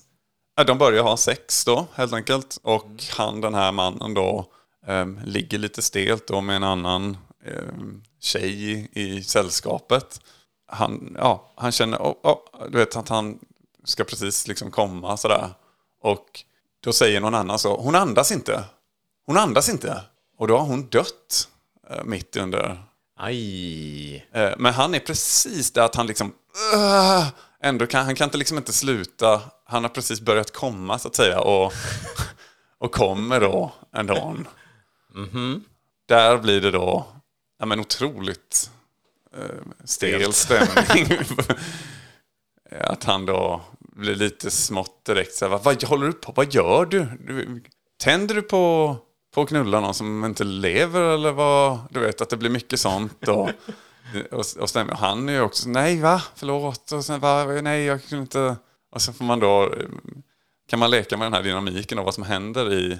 de 0.63 0.77
börjar 0.77 1.03
ha 1.03 1.17
sex 1.17 1.65
då, 1.65 1.87
helt 1.93 2.13
enkelt. 2.13 2.57
Och 2.63 3.03
han, 3.17 3.41
den 3.41 3.53
här 3.53 3.71
mannen 3.71 4.13
då, 4.13 4.45
ehm, 4.87 5.19
ligger 5.25 5.57
lite 5.57 5.81
stelt 5.81 6.27
då 6.27 6.41
med 6.41 6.55
en 6.55 6.63
annan 6.63 7.17
um, 7.45 8.03
tjej 8.21 8.71
i, 8.71 8.89
i 8.93 9.23
sällskapet. 9.23 10.21
Han, 10.67 11.15
ja, 11.19 11.51
han 11.55 11.71
känner, 11.71 11.97
oh, 11.97 12.15
oh, 12.23 12.39
du 12.69 12.77
vet 12.77 12.95
att 12.95 13.09
han 13.09 13.39
ska 13.83 14.03
precis 14.03 14.47
liksom 14.47 14.71
komma 14.71 15.17
sådär. 15.17 15.49
Och 16.01 16.43
då 16.83 16.93
säger 16.93 17.21
någon 17.21 17.35
annan 17.35 17.59
så, 17.59 17.77
hon 17.77 17.95
andas 17.95 18.31
inte. 18.31 18.63
Hon 19.25 19.37
andas 19.37 19.69
inte. 19.69 20.01
Och 20.37 20.47
då 20.47 20.57
har 20.57 20.65
hon 20.65 20.89
dött 20.89 21.47
eh, 21.89 22.03
mitt 22.03 22.37
under 22.37 22.83
Aj. 23.17 24.15
Eh, 24.31 24.53
Men 24.57 24.73
han 24.73 24.95
är 24.95 24.99
precis 24.99 25.71
där 25.71 25.81
att 25.81 25.95
han 25.95 26.07
liksom... 26.07 26.33
"Ugh!" 26.73 27.27
ändå 27.61 27.87
kan, 27.87 28.05
han 28.05 28.15
kan 28.15 28.25
inte 28.25 28.37
liksom 28.37 28.57
inte 28.57 28.73
sluta. 28.73 29.41
Han 29.65 29.83
har 29.83 29.89
precis 29.89 30.21
börjat 30.21 30.53
komma 30.53 30.99
så 30.99 31.07
att 31.07 31.15
säga. 31.15 31.39
Och, 31.39 31.73
och 32.77 32.91
kommer 32.91 33.39
då 33.39 33.73
en 33.91 34.07
dag. 34.07 34.45
Där 36.07 36.37
blir 36.37 36.61
det 36.61 36.71
då 36.71 37.05
ja, 37.59 37.65
men 37.65 37.79
otroligt 37.79 38.71
eh, 39.37 39.85
stel 39.85 40.33
stämning. 40.33 41.07
att 42.81 43.03
han 43.03 43.25
då 43.25 43.61
blir 43.79 44.15
lite 44.15 44.51
smått 44.51 45.05
direkt 45.05 45.33
så 45.33 45.45
här, 45.45 45.49
vad, 45.49 45.63
vad 45.63 45.83
håller 45.83 46.07
du 46.07 46.13
på? 46.13 46.31
Vad 46.35 46.53
gör 46.53 46.85
du? 46.85 47.07
du 47.19 47.63
tänder 47.97 48.35
du 48.35 48.41
på, 48.41 48.95
på 49.33 49.41
att 49.41 49.47
knulla 49.47 49.79
någon 49.79 49.93
som 49.93 50.25
inte 50.25 50.43
lever 50.43 51.01
eller 51.01 51.31
vad? 51.31 51.79
Du 51.89 51.99
vet 51.99 52.21
att 52.21 52.29
det 52.29 52.37
blir 52.37 52.49
mycket 52.49 52.79
sånt. 52.79 53.27
Och, 53.27 53.49
och, 54.31 54.45
och 54.59 54.69
stämmer. 54.69 54.93
Han 54.95 55.29
är 55.29 55.33
ju 55.33 55.41
också, 55.41 55.69
nej 55.69 56.01
va, 56.01 56.21
förlåt. 56.35 56.91
Och 56.91 57.05
sen 57.05 57.19
va, 57.19 57.45
nej 57.45 57.83
jag 57.83 58.03
kunde 58.05 58.21
inte. 58.21 58.55
Och 58.95 59.01
så 59.01 59.13
får 59.13 59.25
man 59.25 59.39
då, 59.39 59.63
eh, 59.63 59.69
kan 60.69 60.79
man 60.79 60.91
leka 60.91 61.17
med 61.17 61.25
den 61.25 61.33
här 61.33 61.43
dynamiken 61.43 61.99
och 61.99 62.05
vad 62.05 62.13
som 62.13 62.23
händer 62.23 62.73
i, 62.73 62.99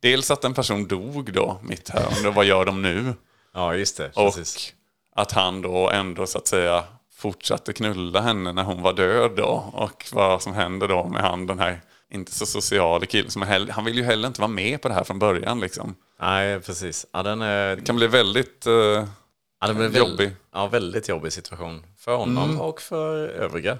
dels 0.00 0.30
att 0.30 0.44
en 0.44 0.54
person 0.54 0.86
dog 0.86 1.32
då 1.32 1.60
mitt 1.62 1.88
här, 1.88 2.06
och 2.06 2.22
då, 2.24 2.30
vad 2.30 2.44
gör 2.44 2.64
de 2.64 2.82
nu? 2.82 3.14
Ja, 3.54 3.74
just 3.74 3.96
det. 3.96 4.10
Och 4.14 4.34
Precis. 4.34 4.74
att 5.14 5.32
han 5.32 5.62
då 5.62 5.90
ändå 5.90 6.26
så 6.26 6.38
att 6.38 6.46
säga 6.46 6.84
fortsatte 7.16 7.72
knulla 7.72 8.20
henne 8.20 8.52
när 8.52 8.62
hon 8.62 8.82
var 8.82 8.92
död 8.92 9.30
då. 9.36 9.70
Och 9.72 10.06
vad 10.12 10.42
som 10.42 10.52
händer 10.54 10.88
då 10.88 11.04
med 11.08 11.22
han 11.22 11.46
den 11.46 11.58
här 11.58 11.80
inte 12.10 12.32
så 12.32 12.46
sociala 12.46 13.06
killen. 13.06 13.30
Som 13.30 13.42
heller, 13.42 13.72
han 13.72 13.84
vill 13.84 13.96
ju 13.96 14.04
heller 14.04 14.28
inte 14.28 14.40
vara 14.40 14.48
med 14.50 14.82
på 14.82 14.88
det 14.88 14.94
här 14.94 15.04
från 15.04 15.18
början 15.18 15.60
liksom. 15.60 15.94
Nej, 16.20 16.60
precis. 16.60 17.06
Ja, 17.12 17.22
den 17.22 17.42
är... 17.42 17.76
Det 17.76 17.82
kan 17.82 17.96
bli 17.96 18.06
väldigt... 18.06 18.66
eh, 18.66 18.72
Ja, 19.60 19.66
det 19.66 19.74
blir 19.74 19.88
väl- 19.88 19.96
Jobbig. 20.10 20.30
Ja, 20.52 20.66
väldigt 20.66 21.08
jobbig 21.08 21.32
situation. 21.32 21.82
För 21.98 22.16
honom 22.16 22.60
och 22.60 22.80
för 22.80 23.28
övriga. 23.28 23.78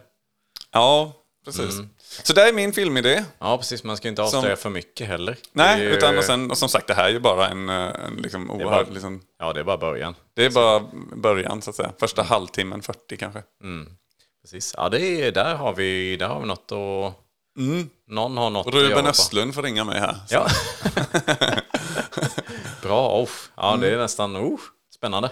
ja, 0.72 1.12
precis. 1.46 1.80
Så 2.22 2.32
det 2.32 2.48
är 2.48 2.52
min 2.52 2.72
filmidé. 2.72 3.24
Ja, 3.38 3.59
precis. 3.59 3.85
Man 3.85 3.96
ska 3.96 4.09
ju 4.09 4.11
inte 4.11 4.22
avslöja 4.22 4.56
för 4.56 4.70
mycket 4.70 5.06
heller. 5.09 5.37
Nej, 5.52 5.80
ju- 5.82 5.88
utan 5.90 6.18
och, 6.18 6.24
sen, 6.24 6.50
och 6.50 6.59
som 6.59 6.68
sagt 6.68 6.87
det 6.87 6.94
här 6.94 7.04
är 7.04 7.09
ju 7.09 7.20
bara 7.20 7.48
en, 7.48 7.68
eh, 7.68 7.74
en 8.06 8.16
liksom 8.16 8.50
oerhörd... 8.50 8.87
bara- 8.87 8.92
Liksom, 8.94 9.20
Ja, 9.38 9.52
det 9.52 9.61
är 9.61 9.64
bara 9.64 9.76
början. 9.78 10.14
det 10.35 10.44
är 10.44 10.50
bara 10.50 10.82
början 11.16 11.62
så 11.62 11.70
att 11.70 11.76
säga. 11.76 11.92
Första 12.00 12.22
halvtimmen, 12.22 12.82
40 12.82 13.16
kanske. 13.16 13.42
Precis. 14.42 14.74
Ja, 14.76 14.88
det 14.88 15.00
är, 15.00 15.32
där, 15.32 15.54
har 15.54 15.74
vi, 15.74 16.16
där 16.16 16.28
har 16.28 16.40
vi 16.40 16.46
något 16.46 16.72
att... 16.72 17.22
Någon 18.09 18.37
har 18.37 18.50
något 18.50 18.74
Ruben. 18.74 19.06
Östlund 19.06 19.54
får 19.54 19.62
ringa 19.62 19.85
mig 19.85 20.00
här. 20.00 20.16
Så. 20.28 20.35
Ja. 20.35 20.46
Bra. 22.82 23.22
Oh. 23.22 23.28
Ja, 23.56 23.70
det 23.76 23.87
Mm. 23.87 23.98
är 23.98 24.02
nästan 24.02 24.37
oh, 24.37 24.61
spännande. 24.94 25.30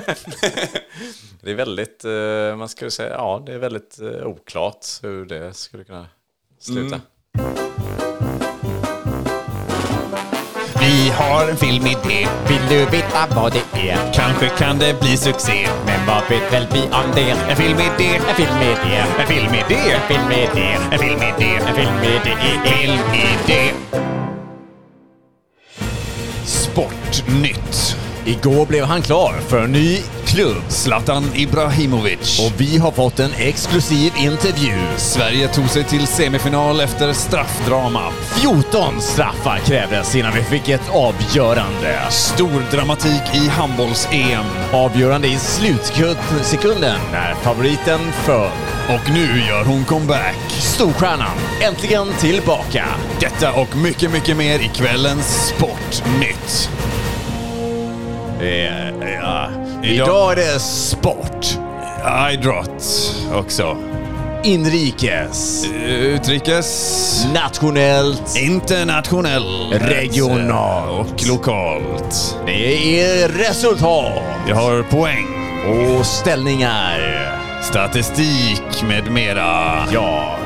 det 1.40 1.50
är 1.50 1.54
väldigt, 1.54 2.04
eh, 2.04 2.56
man 2.56 2.68
skulle 2.68 2.90
säga, 2.90 3.10
ja, 3.10 3.42
det 3.46 3.54
är 3.54 3.58
väldigt 3.58 4.00
eh, 4.00 4.26
oklart 4.26 4.86
hur 5.02 5.26
det 5.26 5.54
skulle 5.54 5.84
kunna 5.84 6.06
sluta. 6.58 6.94
Mm. 6.94 7.06
Vi 10.80 11.10
har 11.10 11.48
en 11.50 11.56
filmidé. 11.56 12.28
Vill 12.48 12.68
du 12.68 12.84
veta 12.84 13.26
vad 13.36 13.52
det 13.52 13.90
är? 13.90 14.12
Kanske 14.14 14.48
kan 14.48 14.78
det 14.78 15.00
bli 15.00 15.16
succé. 15.16 15.68
Men 15.86 16.06
vad 16.06 16.22
vet 16.28 16.52
väl 16.52 16.66
vi 16.72 16.82
om 16.82 17.10
det? 17.14 17.30
En 17.30 17.56
filmidé, 17.56 18.20
en 18.28 18.34
filmidé, 18.34 19.04
en 19.18 19.26
filmidé, 19.26 19.90
en 19.90 20.08
filmidé, 20.08 20.78
en 20.90 20.98
filmidé, 20.98 21.56
en 21.66 21.74
filmidé, 21.74 22.36
filmidé. 22.64 23.72
Sportnytt. 26.44 28.05
Igår 28.26 28.66
blev 28.66 28.84
han 28.84 29.02
klar 29.02 29.34
för 29.48 29.64
en 29.64 29.72
ny 29.72 29.98
klubb 30.24 30.62
Zlatan 30.68 31.24
Ibrahimovic. 31.34 32.40
och 32.46 32.60
vi 32.60 32.78
har 32.78 32.90
fått 32.90 33.20
en 33.20 33.30
exklusiv 33.38 34.12
intervju. 34.16 34.74
Sverige 34.96 35.48
tog 35.48 35.68
sig 35.68 35.84
till 35.84 36.06
semifinal 36.06 36.80
efter 36.80 37.12
straffdrama. 37.12 38.10
14 38.40 39.00
straffar 39.00 39.58
krävdes 39.58 40.16
innan 40.16 40.32
vi 40.34 40.42
fick 40.42 40.68
ett 40.68 40.90
avgörande. 40.90 41.98
Stor 42.10 42.70
dramatik 42.70 43.22
i 43.34 43.48
handbolls-EM. 43.48 44.46
Avgörande 44.72 45.28
i 45.28 45.36
slutsekunden 45.38 46.98
när 47.12 47.34
favoriten 47.34 48.00
föll. 48.12 48.50
Och 48.88 49.10
nu 49.10 49.40
gör 49.48 49.64
hon 49.64 49.84
comeback. 49.84 50.36
Storstjärnan 50.48 51.38
äntligen 51.62 52.06
tillbaka. 52.20 52.84
Detta 53.20 53.52
och 53.52 53.76
mycket, 53.76 54.12
mycket 54.12 54.36
mer 54.36 54.58
i 54.58 54.70
kvällens 54.74 55.52
Sportnytt. 55.56 56.70
Eh, 58.40 58.88
ja. 59.22 59.48
Idag 59.82 60.32
är 60.32 60.36
det 60.36 60.60
sport. 60.60 61.46
Idrott 62.32 62.84
också. 63.34 63.76
Inrikes. 64.44 65.66
Utrikes. 65.86 67.26
Nationellt. 67.34 68.36
Internationellt. 68.36 69.72
Regionalt. 69.72 71.12
Och 71.12 71.28
lokalt. 71.28 72.36
Det 72.46 73.00
är 73.02 73.28
resultat. 73.28 74.22
Vi 74.46 74.52
har 74.52 74.82
poäng. 74.82 75.26
Och 75.68 76.06
ställningar. 76.06 76.98
Statistik 77.62 78.82
med 78.88 79.10
mera. 79.12 79.78
Ja. 79.92 80.36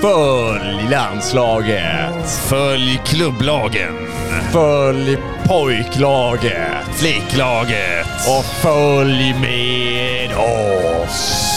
Följ 0.00 0.88
landslaget. 0.90 2.28
Följ 2.48 3.00
klubblagen. 3.04 4.05
Följ 4.52 5.18
pojklaget. 5.48 6.84
Flicklaget. 6.94 8.06
Och 8.28 8.44
följ 8.44 9.34
med 9.40 10.30
oss. 10.36 11.52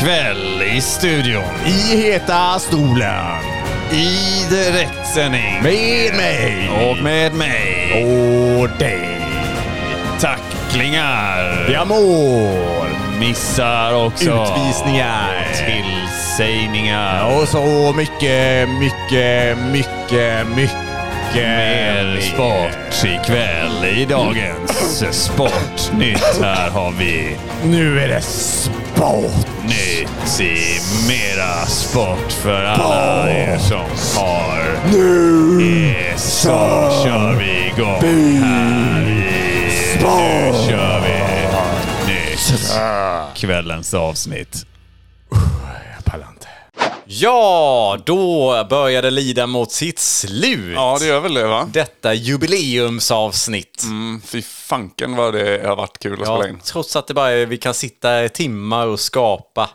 kväll 0.00 0.62
i 0.62 0.80
studion. 0.80 1.42
I 1.66 1.96
heta 1.96 2.58
stolen. 2.58 3.24
I 3.92 4.16
direktsändning. 4.50 5.62
Med 5.62 6.14
mig. 6.14 6.70
Och 6.70 7.02
med 7.02 7.34
mig. 7.34 8.04
Och 8.04 8.68
dig. 8.78 9.20
Tacklingar. 10.20 11.74
Har 11.76 11.86
mål. 11.86 12.88
Missar 13.18 14.06
också. 14.06 14.24
Utvisningar. 14.24 15.46
Tillsägningar. 15.54 17.36
Och 17.36 17.48
så 17.48 17.92
mycket, 17.96 18.68
mycket, 18.68 19.58
mycket, 19.58 20.46
mycket 20.56 20.89
Mer 21.34 22.20
sport 22.20 23.04
ikväll 23.04 23.84
i 23.84 24.04
dagens 24.04 25.04
Sportnytt. 25.10 26.40
Här 26.42 26.70
har 26.70 26.92
vi 26.92 27.36
Nu 27.64 28.00
är 28.00 28.08
det 28.08 28.20
sport! 28.20 29.46
nytt 29.64 30.40
i 30.40 30.80
mera 31.08 31.66
sport 31.66 32.32
för 32.32 32.64
alla 32.64 33.30
er 33.30 33.58
som 33.58 34.20
har 34.20 34.62
Nu 34.92 35.94
så 36.16 36.48
kör 37.04 37.34
vi 37.34 37.66
igång 37.66 38.42
här 38.42 39.02
i... 39.02 39.24
Nu 39.94 40.52
kör 40.68 41.00
vi 41.00 42.12
nytt. 42.12 42.72
Kvällens 43.34 43.94
avsnitt. 43.94 44.66
Ja, 47.12 47.98
då 48.06 48.66
börjar 48.70 49.02
det 49.02 49.10
lida 49.10 49.46
mot 49.46 49.72
sitt 49.72 49.98
slut. 49.98 50.74
Ja, 50.74 50.96
det 51.00 51.06
gör 51.06 51.20
väl 51.20 51.34
det 51.34 51.46
va? 51.46 51.68
Detta 51.72 52.14
jubileumsavsnitt. 52.14 53.82
Mm, 53.82 54.20
fy 54.24 54.42
fanken 54.42 55.16
vad 55.16 55.34
det 55.34 55.66
har 55.66 55.76
varit 55.76 55.98
kul 55.98 56.22
att 56.22 56.28
Ja, 56.28 56.36
spela 56.38 56.48
in. 56.50 56.60
trots 56.64 56.96
att 56.96 57.06
det 57.06 57.14
bara 57.14 57.30
är, 57.30 57.46
vi 57.46 57.58
kan 57.58 57.74
sitta 57.74 58.24
i 58.24 58.28
timmar 58.28 58.86
och 58.86 59.00
skapa 59.00 59.70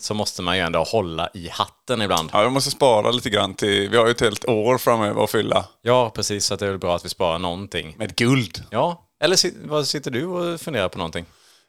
så 0.00 0.14
måste 0.14 0.42
man 0.42 0.56
ju 0.56 0.62
ändå 0.62 0.82
hålla 0.82 1.28
i 1.34 1.48
hatten 1.48 2.02
ibland. 2.02 2.30
Ja, 2.32 2.42
jag 2.42 2.52
måste 2.52 2.70
spara 2.70 3.10
lite 3.10 3.30
grann 3.30 3.54
till... 3.54 3.88
Vi 3.90 3.96
har 3.96 4.04
ju 4.06 4.10
ett 4.10 4.20
helt 4.20 4.44
år 4.44 4.78
framöver 4.78 5.24
att 5.24 5.30
fylla. 5.30 5.64
Ja, 5.82 6.10
precis. 6.14 6.46
Så 6.46 6.56
det 6.56 6.64
är 6.66 6.70
väl 6.70 6.78
bra 6.78 6.96
att 6.96 7.04
vi 7.04 7.08
sparar 7.08 7.38
någonting. 7.38 7.94
Med 7.98 8.16
guld. 8.16 8.64
Ja, 8.70 9.02
eller 9.22 9.68
vad 9.68 9.86
sitter 9.86 10.10
du 10.10 10.24
och 10.26 10.60
funderar 10.60 10.88
på 10.88 10.98
någonting? 10.98 11.24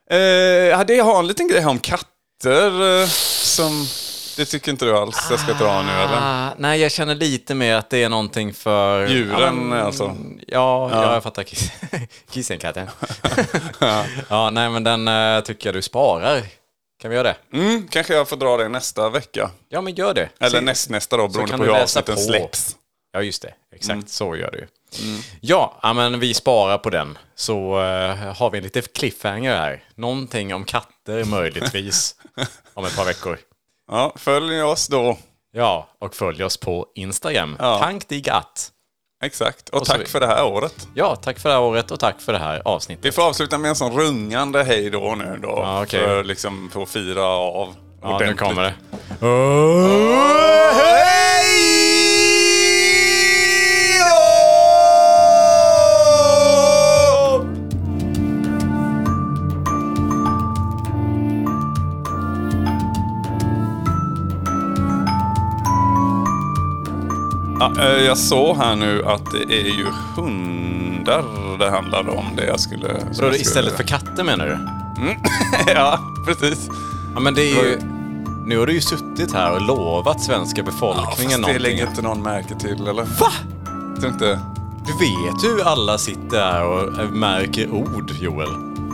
Eh, 0.09 0.17
ja, 0.17 0.83
det 0.83 0.99
har 0.99 1.19
en 1.19 1.27
liten 1.27 1.47
grej 1.47 1.61
här 1.61 1.69
om 1.69 1.79
katter 1.79 3.01
eh, 3.01 3.07
som... 3.07 3.87
Det 4.37 4.45
tycker 4.45 4.71
inte 4.71 4.85
du 4.85 4.97
alls 4.97 5.27
jag 5.29 5.39
ska 5.39 5.53
dra 5.53 5.81
nu 5.81 5.91
eller? 5.91 6.17
Ah, 6.21 6.49
nej, 6.57 6.81
jag 6.81 6.91
känner 6.91 7.15
lite 7.15 7.55
mer 7.55 7.75
att 7.75 7.89
det 7.89 8.03
är 8.03 8.09
någonting 8.09 8.53
för... 8.53 9.07
Djuren, 9.07 9.55
men- 9.69 9.85
alltså. 9.85 10.15
Ja, 10.47 10.89
ja. 10.91 11.13
jag 11.13 11.23
fattar. 11.23 11.43
Kiss- 11.43 11.71
Kissenkatten. 12.31 12.87
ja. 14.29 14.49
nej, 14.49 14.69
men 14.69 14.83
den 14.83 15.07
eh, 15.07 15.39
tycker 15.43 15.67
jag 15.67 15.75
du 15.75 15.81
sparar. 15.81 16.41
Kan 17.01 17.09
vi 17.11 17.15
göra 17.17 17.27
det? 17.51 17.57
Mm, 17.57 17.87
kanske 17.87 18.13
jag 18.13 18.29
får 18.29 18.37
dra 18.37 18.57
det 18.57 18.69
nästa 18.69 19.09
vecka. 19.09 19.49
Ja, 19.69 19.81
men 19.81 19.95
gör 19.95 20.13
det. 20.13 20.29
Eller 20.39 20.49
Se- 20.59 20.61
nästnästa 20.61 21.17
då, 21.17 21.27
beroende 21.27 21.57
på 21.57 21.63
hur 21.63 21.81
avsnitten 21.81 22.15
på. 22.15 22.21
släpps. 22.21 22.75
Ja, 23.13 23.21
just 23.21 23.41
det. 23.41 23.53
Exakt, 23.75 23.93
Mm. 23.93 24.07
så 24.07 24.35
gör 24.35 24.51
du. 24.51 24.67
Ja, 25.41 25.79
ja, 25.81 25.93
men 25.93 26.19
vi 26.19 26.33
sparar 26.33 26.77
på 26.77 26.89
den. 26.89 27.17
Så 27.35 27.81
eh, 27.81 28.15
har 28.35 28.49
vi 28.49 28.57
en 28.57 28.63
lite 28.63 28.81
cliffhanger 28.81 29.55
här. 29.55 29.83
Någonting 29.95 30.53
om 30.55 30.63
katter 30.65 31.23
möjligtvis 31.25 32.15
om 32.73 32.85
ett 32.85 32.95
par 32.95 33.05
veckor. 33.05 33.37
Ja, 33.91 34.13
följ 34.15 34.61
oss 34.63 34.87
då. 34.87 35.17
Ja, 35.53 35.87
och 35.99 36.15
följ 36.15 36.43
oss 36.43 36.57
på 36.57 36.85
Instagram. 36.95 37.55
Ja. 37.59 37.79
Tank 37.79 38.07
dig 38.09 38.29
att. 38.29 38.71
Exakt. 39.23 39.69
Och, 39.69 39.87
så 39.87 39.91
tack 39.93 40.01
vi- 40.01 40.05
för 40.05 40.19
det 40.19 40.27
här 40.27 40.45
året. 40.45 40.87
Ja, 40.95 41.15
tack 41.15 41.39
för 41.39 41.49
det 41.49 41.55
här 41.55 41.61
året 41.61 41.91
och 41.91 41.99
tack 41.99 42.21
för 42.21 42.33
det 42.33 42.39
här 42.39 42.61
avsnittet. 42.65 43.05
Vi 43.05 43.11
får 43.11 43.27
avsluta 43.27 43.57
med 43.57 43.69
en 43.69 43.75
sån 43.75 43.97
rungande 43.99 44.63
hej 44.63 44.89
då 44.89 45.15
nu 45.17 45.39
då. 45.41 45.47
Ja, 45.47 45.83
okej. 45.83 45.99
För 46.05 46.23
liksom 46.23 46.69
få 46.73 46.85
fira 46.85 47.23
av 47.25 47.75
Ja, 48.01 48.07
nu 48.09 48.13
ordentligt. 48.15 48.39
kommer 48.39 48.63
det. 48.63 48.73
Ja, 49.19 50.71
eh, 50.71 51.36
jag 67.85 68.17
såg 68.17 68.57
här 68.57 68.75
nu 68.75 69.03
att 69.05 69.31
det 69.31 69.43
är 69.61 69.65
ju 69.77 69.85
hundar 70.15 71.23
det 71.59 71.69
handlade 71.69 72.11
om. 72.11 72.25
Det 72.35 72.45
jag 72.45 72.59
skulle... 72.59 73.13
Så 73.13 73.23
jag 73.23 73.35
istället 73.35 73.77
för 73.77 73.83
skulle- 73.83 73.99
katter 73.99 74.23
menar 74.23 74.45
du? 74.47 74.57
ja, 75.73 75.99
precis. 76.25 76.69
Ja, 77.13 77.19
men 77.19 77.33
det 77.33 77.41
är 77.41 77.63
ju... 77.63 77.79
Nu 78.45 78.57
har 78.59 78.65
du 78.65 78.73
ju 78.73 78.81
suttit 78.81 79.33
här 79.33 79.51
och 79.55 79.61
lovat 79.61 80.21
svenska 80.21 80.61
Ja, 80.61 80.65
befolkningen 80.65 81.41
fast 81.41 81.53
det 81.53 81.59
lägger 81.59 81.87
inte 81.87 82.01
någon 82.01 82.21
märke 82.23 82.55
till, 82.55 82.87
eller? 82.87 83.03
Va? 83.03 83.31
Jag 83.93 83.99
tror 83.99 84.13
inte... 84.13 84.39
Du 84.87 84.93
vet 84.93 85.43
ju 85.43 85.47
hur 85.49 85.67
alla 85.67 85.97
sitter 85.97 86.39
här 86.39 86.65
och 86.65 86.99
eh, 86.99 87.09
märker 87.09 87.69
ord, 87.71 88.11
Joel. 88.11 88.49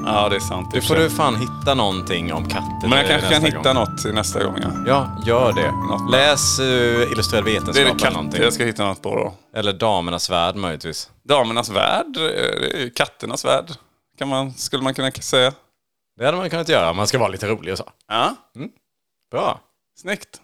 Ja, 0.06 0.30
det 0.30 0.36
är 0.36 0.40
sant. 0.40 0.70
Nu 0.74 0.82
får 0.82 0.96
du 0.96 1.10
fan 1.10 1.36
hitta 1.36 1.74
någonting 1.74 2.34
om 2.34 2.50
katter 2.50 2.88
Men 2.88 2.92
jag 2.92 3.08
kanske 3.08 3.30
kan 3.30 3.42
hitta 3.42 3.58
gång. 3.74 3.74
något 3.76 3.98
till 3.98 4.14
nästa 4.14 4.44
gång, 4.44 4.56
ja. 4.62 4.70
Ja, 4.88 5.18
gör 5.26 5.54
det. 5.54 5.72
Något. 5.72 6.12
Läs 6.12 6.60
uh, 6.60 7.12
Illustrerad 7.12 7.46
vetenskap 7.46 7.76
Det 7.76 7.82
är 7.82 7.86
det 7.86 7.90
eller 7.90 8.00
katter 8.00 8.14
någonting. 8.16 8.42
jag 8.44 8.54
ska 8.54 8.64
hitta 8.66 8.86
något 8.86 9.02
på 9.02 9.16
då. 9.16 9.34
Eller 9.60 9.74
Damernas 9.74 10.30
värld 10.30 10.56
möjligtvis. 10.56 11.10
Damernas 11.24 11.70
värld, 11.70 12.18
eh, 12.18 12.90
katternas 12.96 13.46
värld. 13.46 13.66
Kan 14.18 14.28
man, 14.28 14.54
skulle 14.54 14.84
man 14.84 14.94
kunna 14.94 15.12
säga. 15.12 15.54
Det 16.20 16.26
hade 16.26 16.38
man 16.38 16.50
kunnat 16.50 16.70
göra 16.70 16.90
om 16.90 16.98
man 16.98 17.08
ska 17.08 17.18
vara 17.20 17.30
lite 17.30 17.48
rolig 17.48 17.72
och 17.72 17.78
så. 17.78 17.90
Ja, 18.08 18.36
Bra. 19.32 19.60
snyggt. 20.02 20.42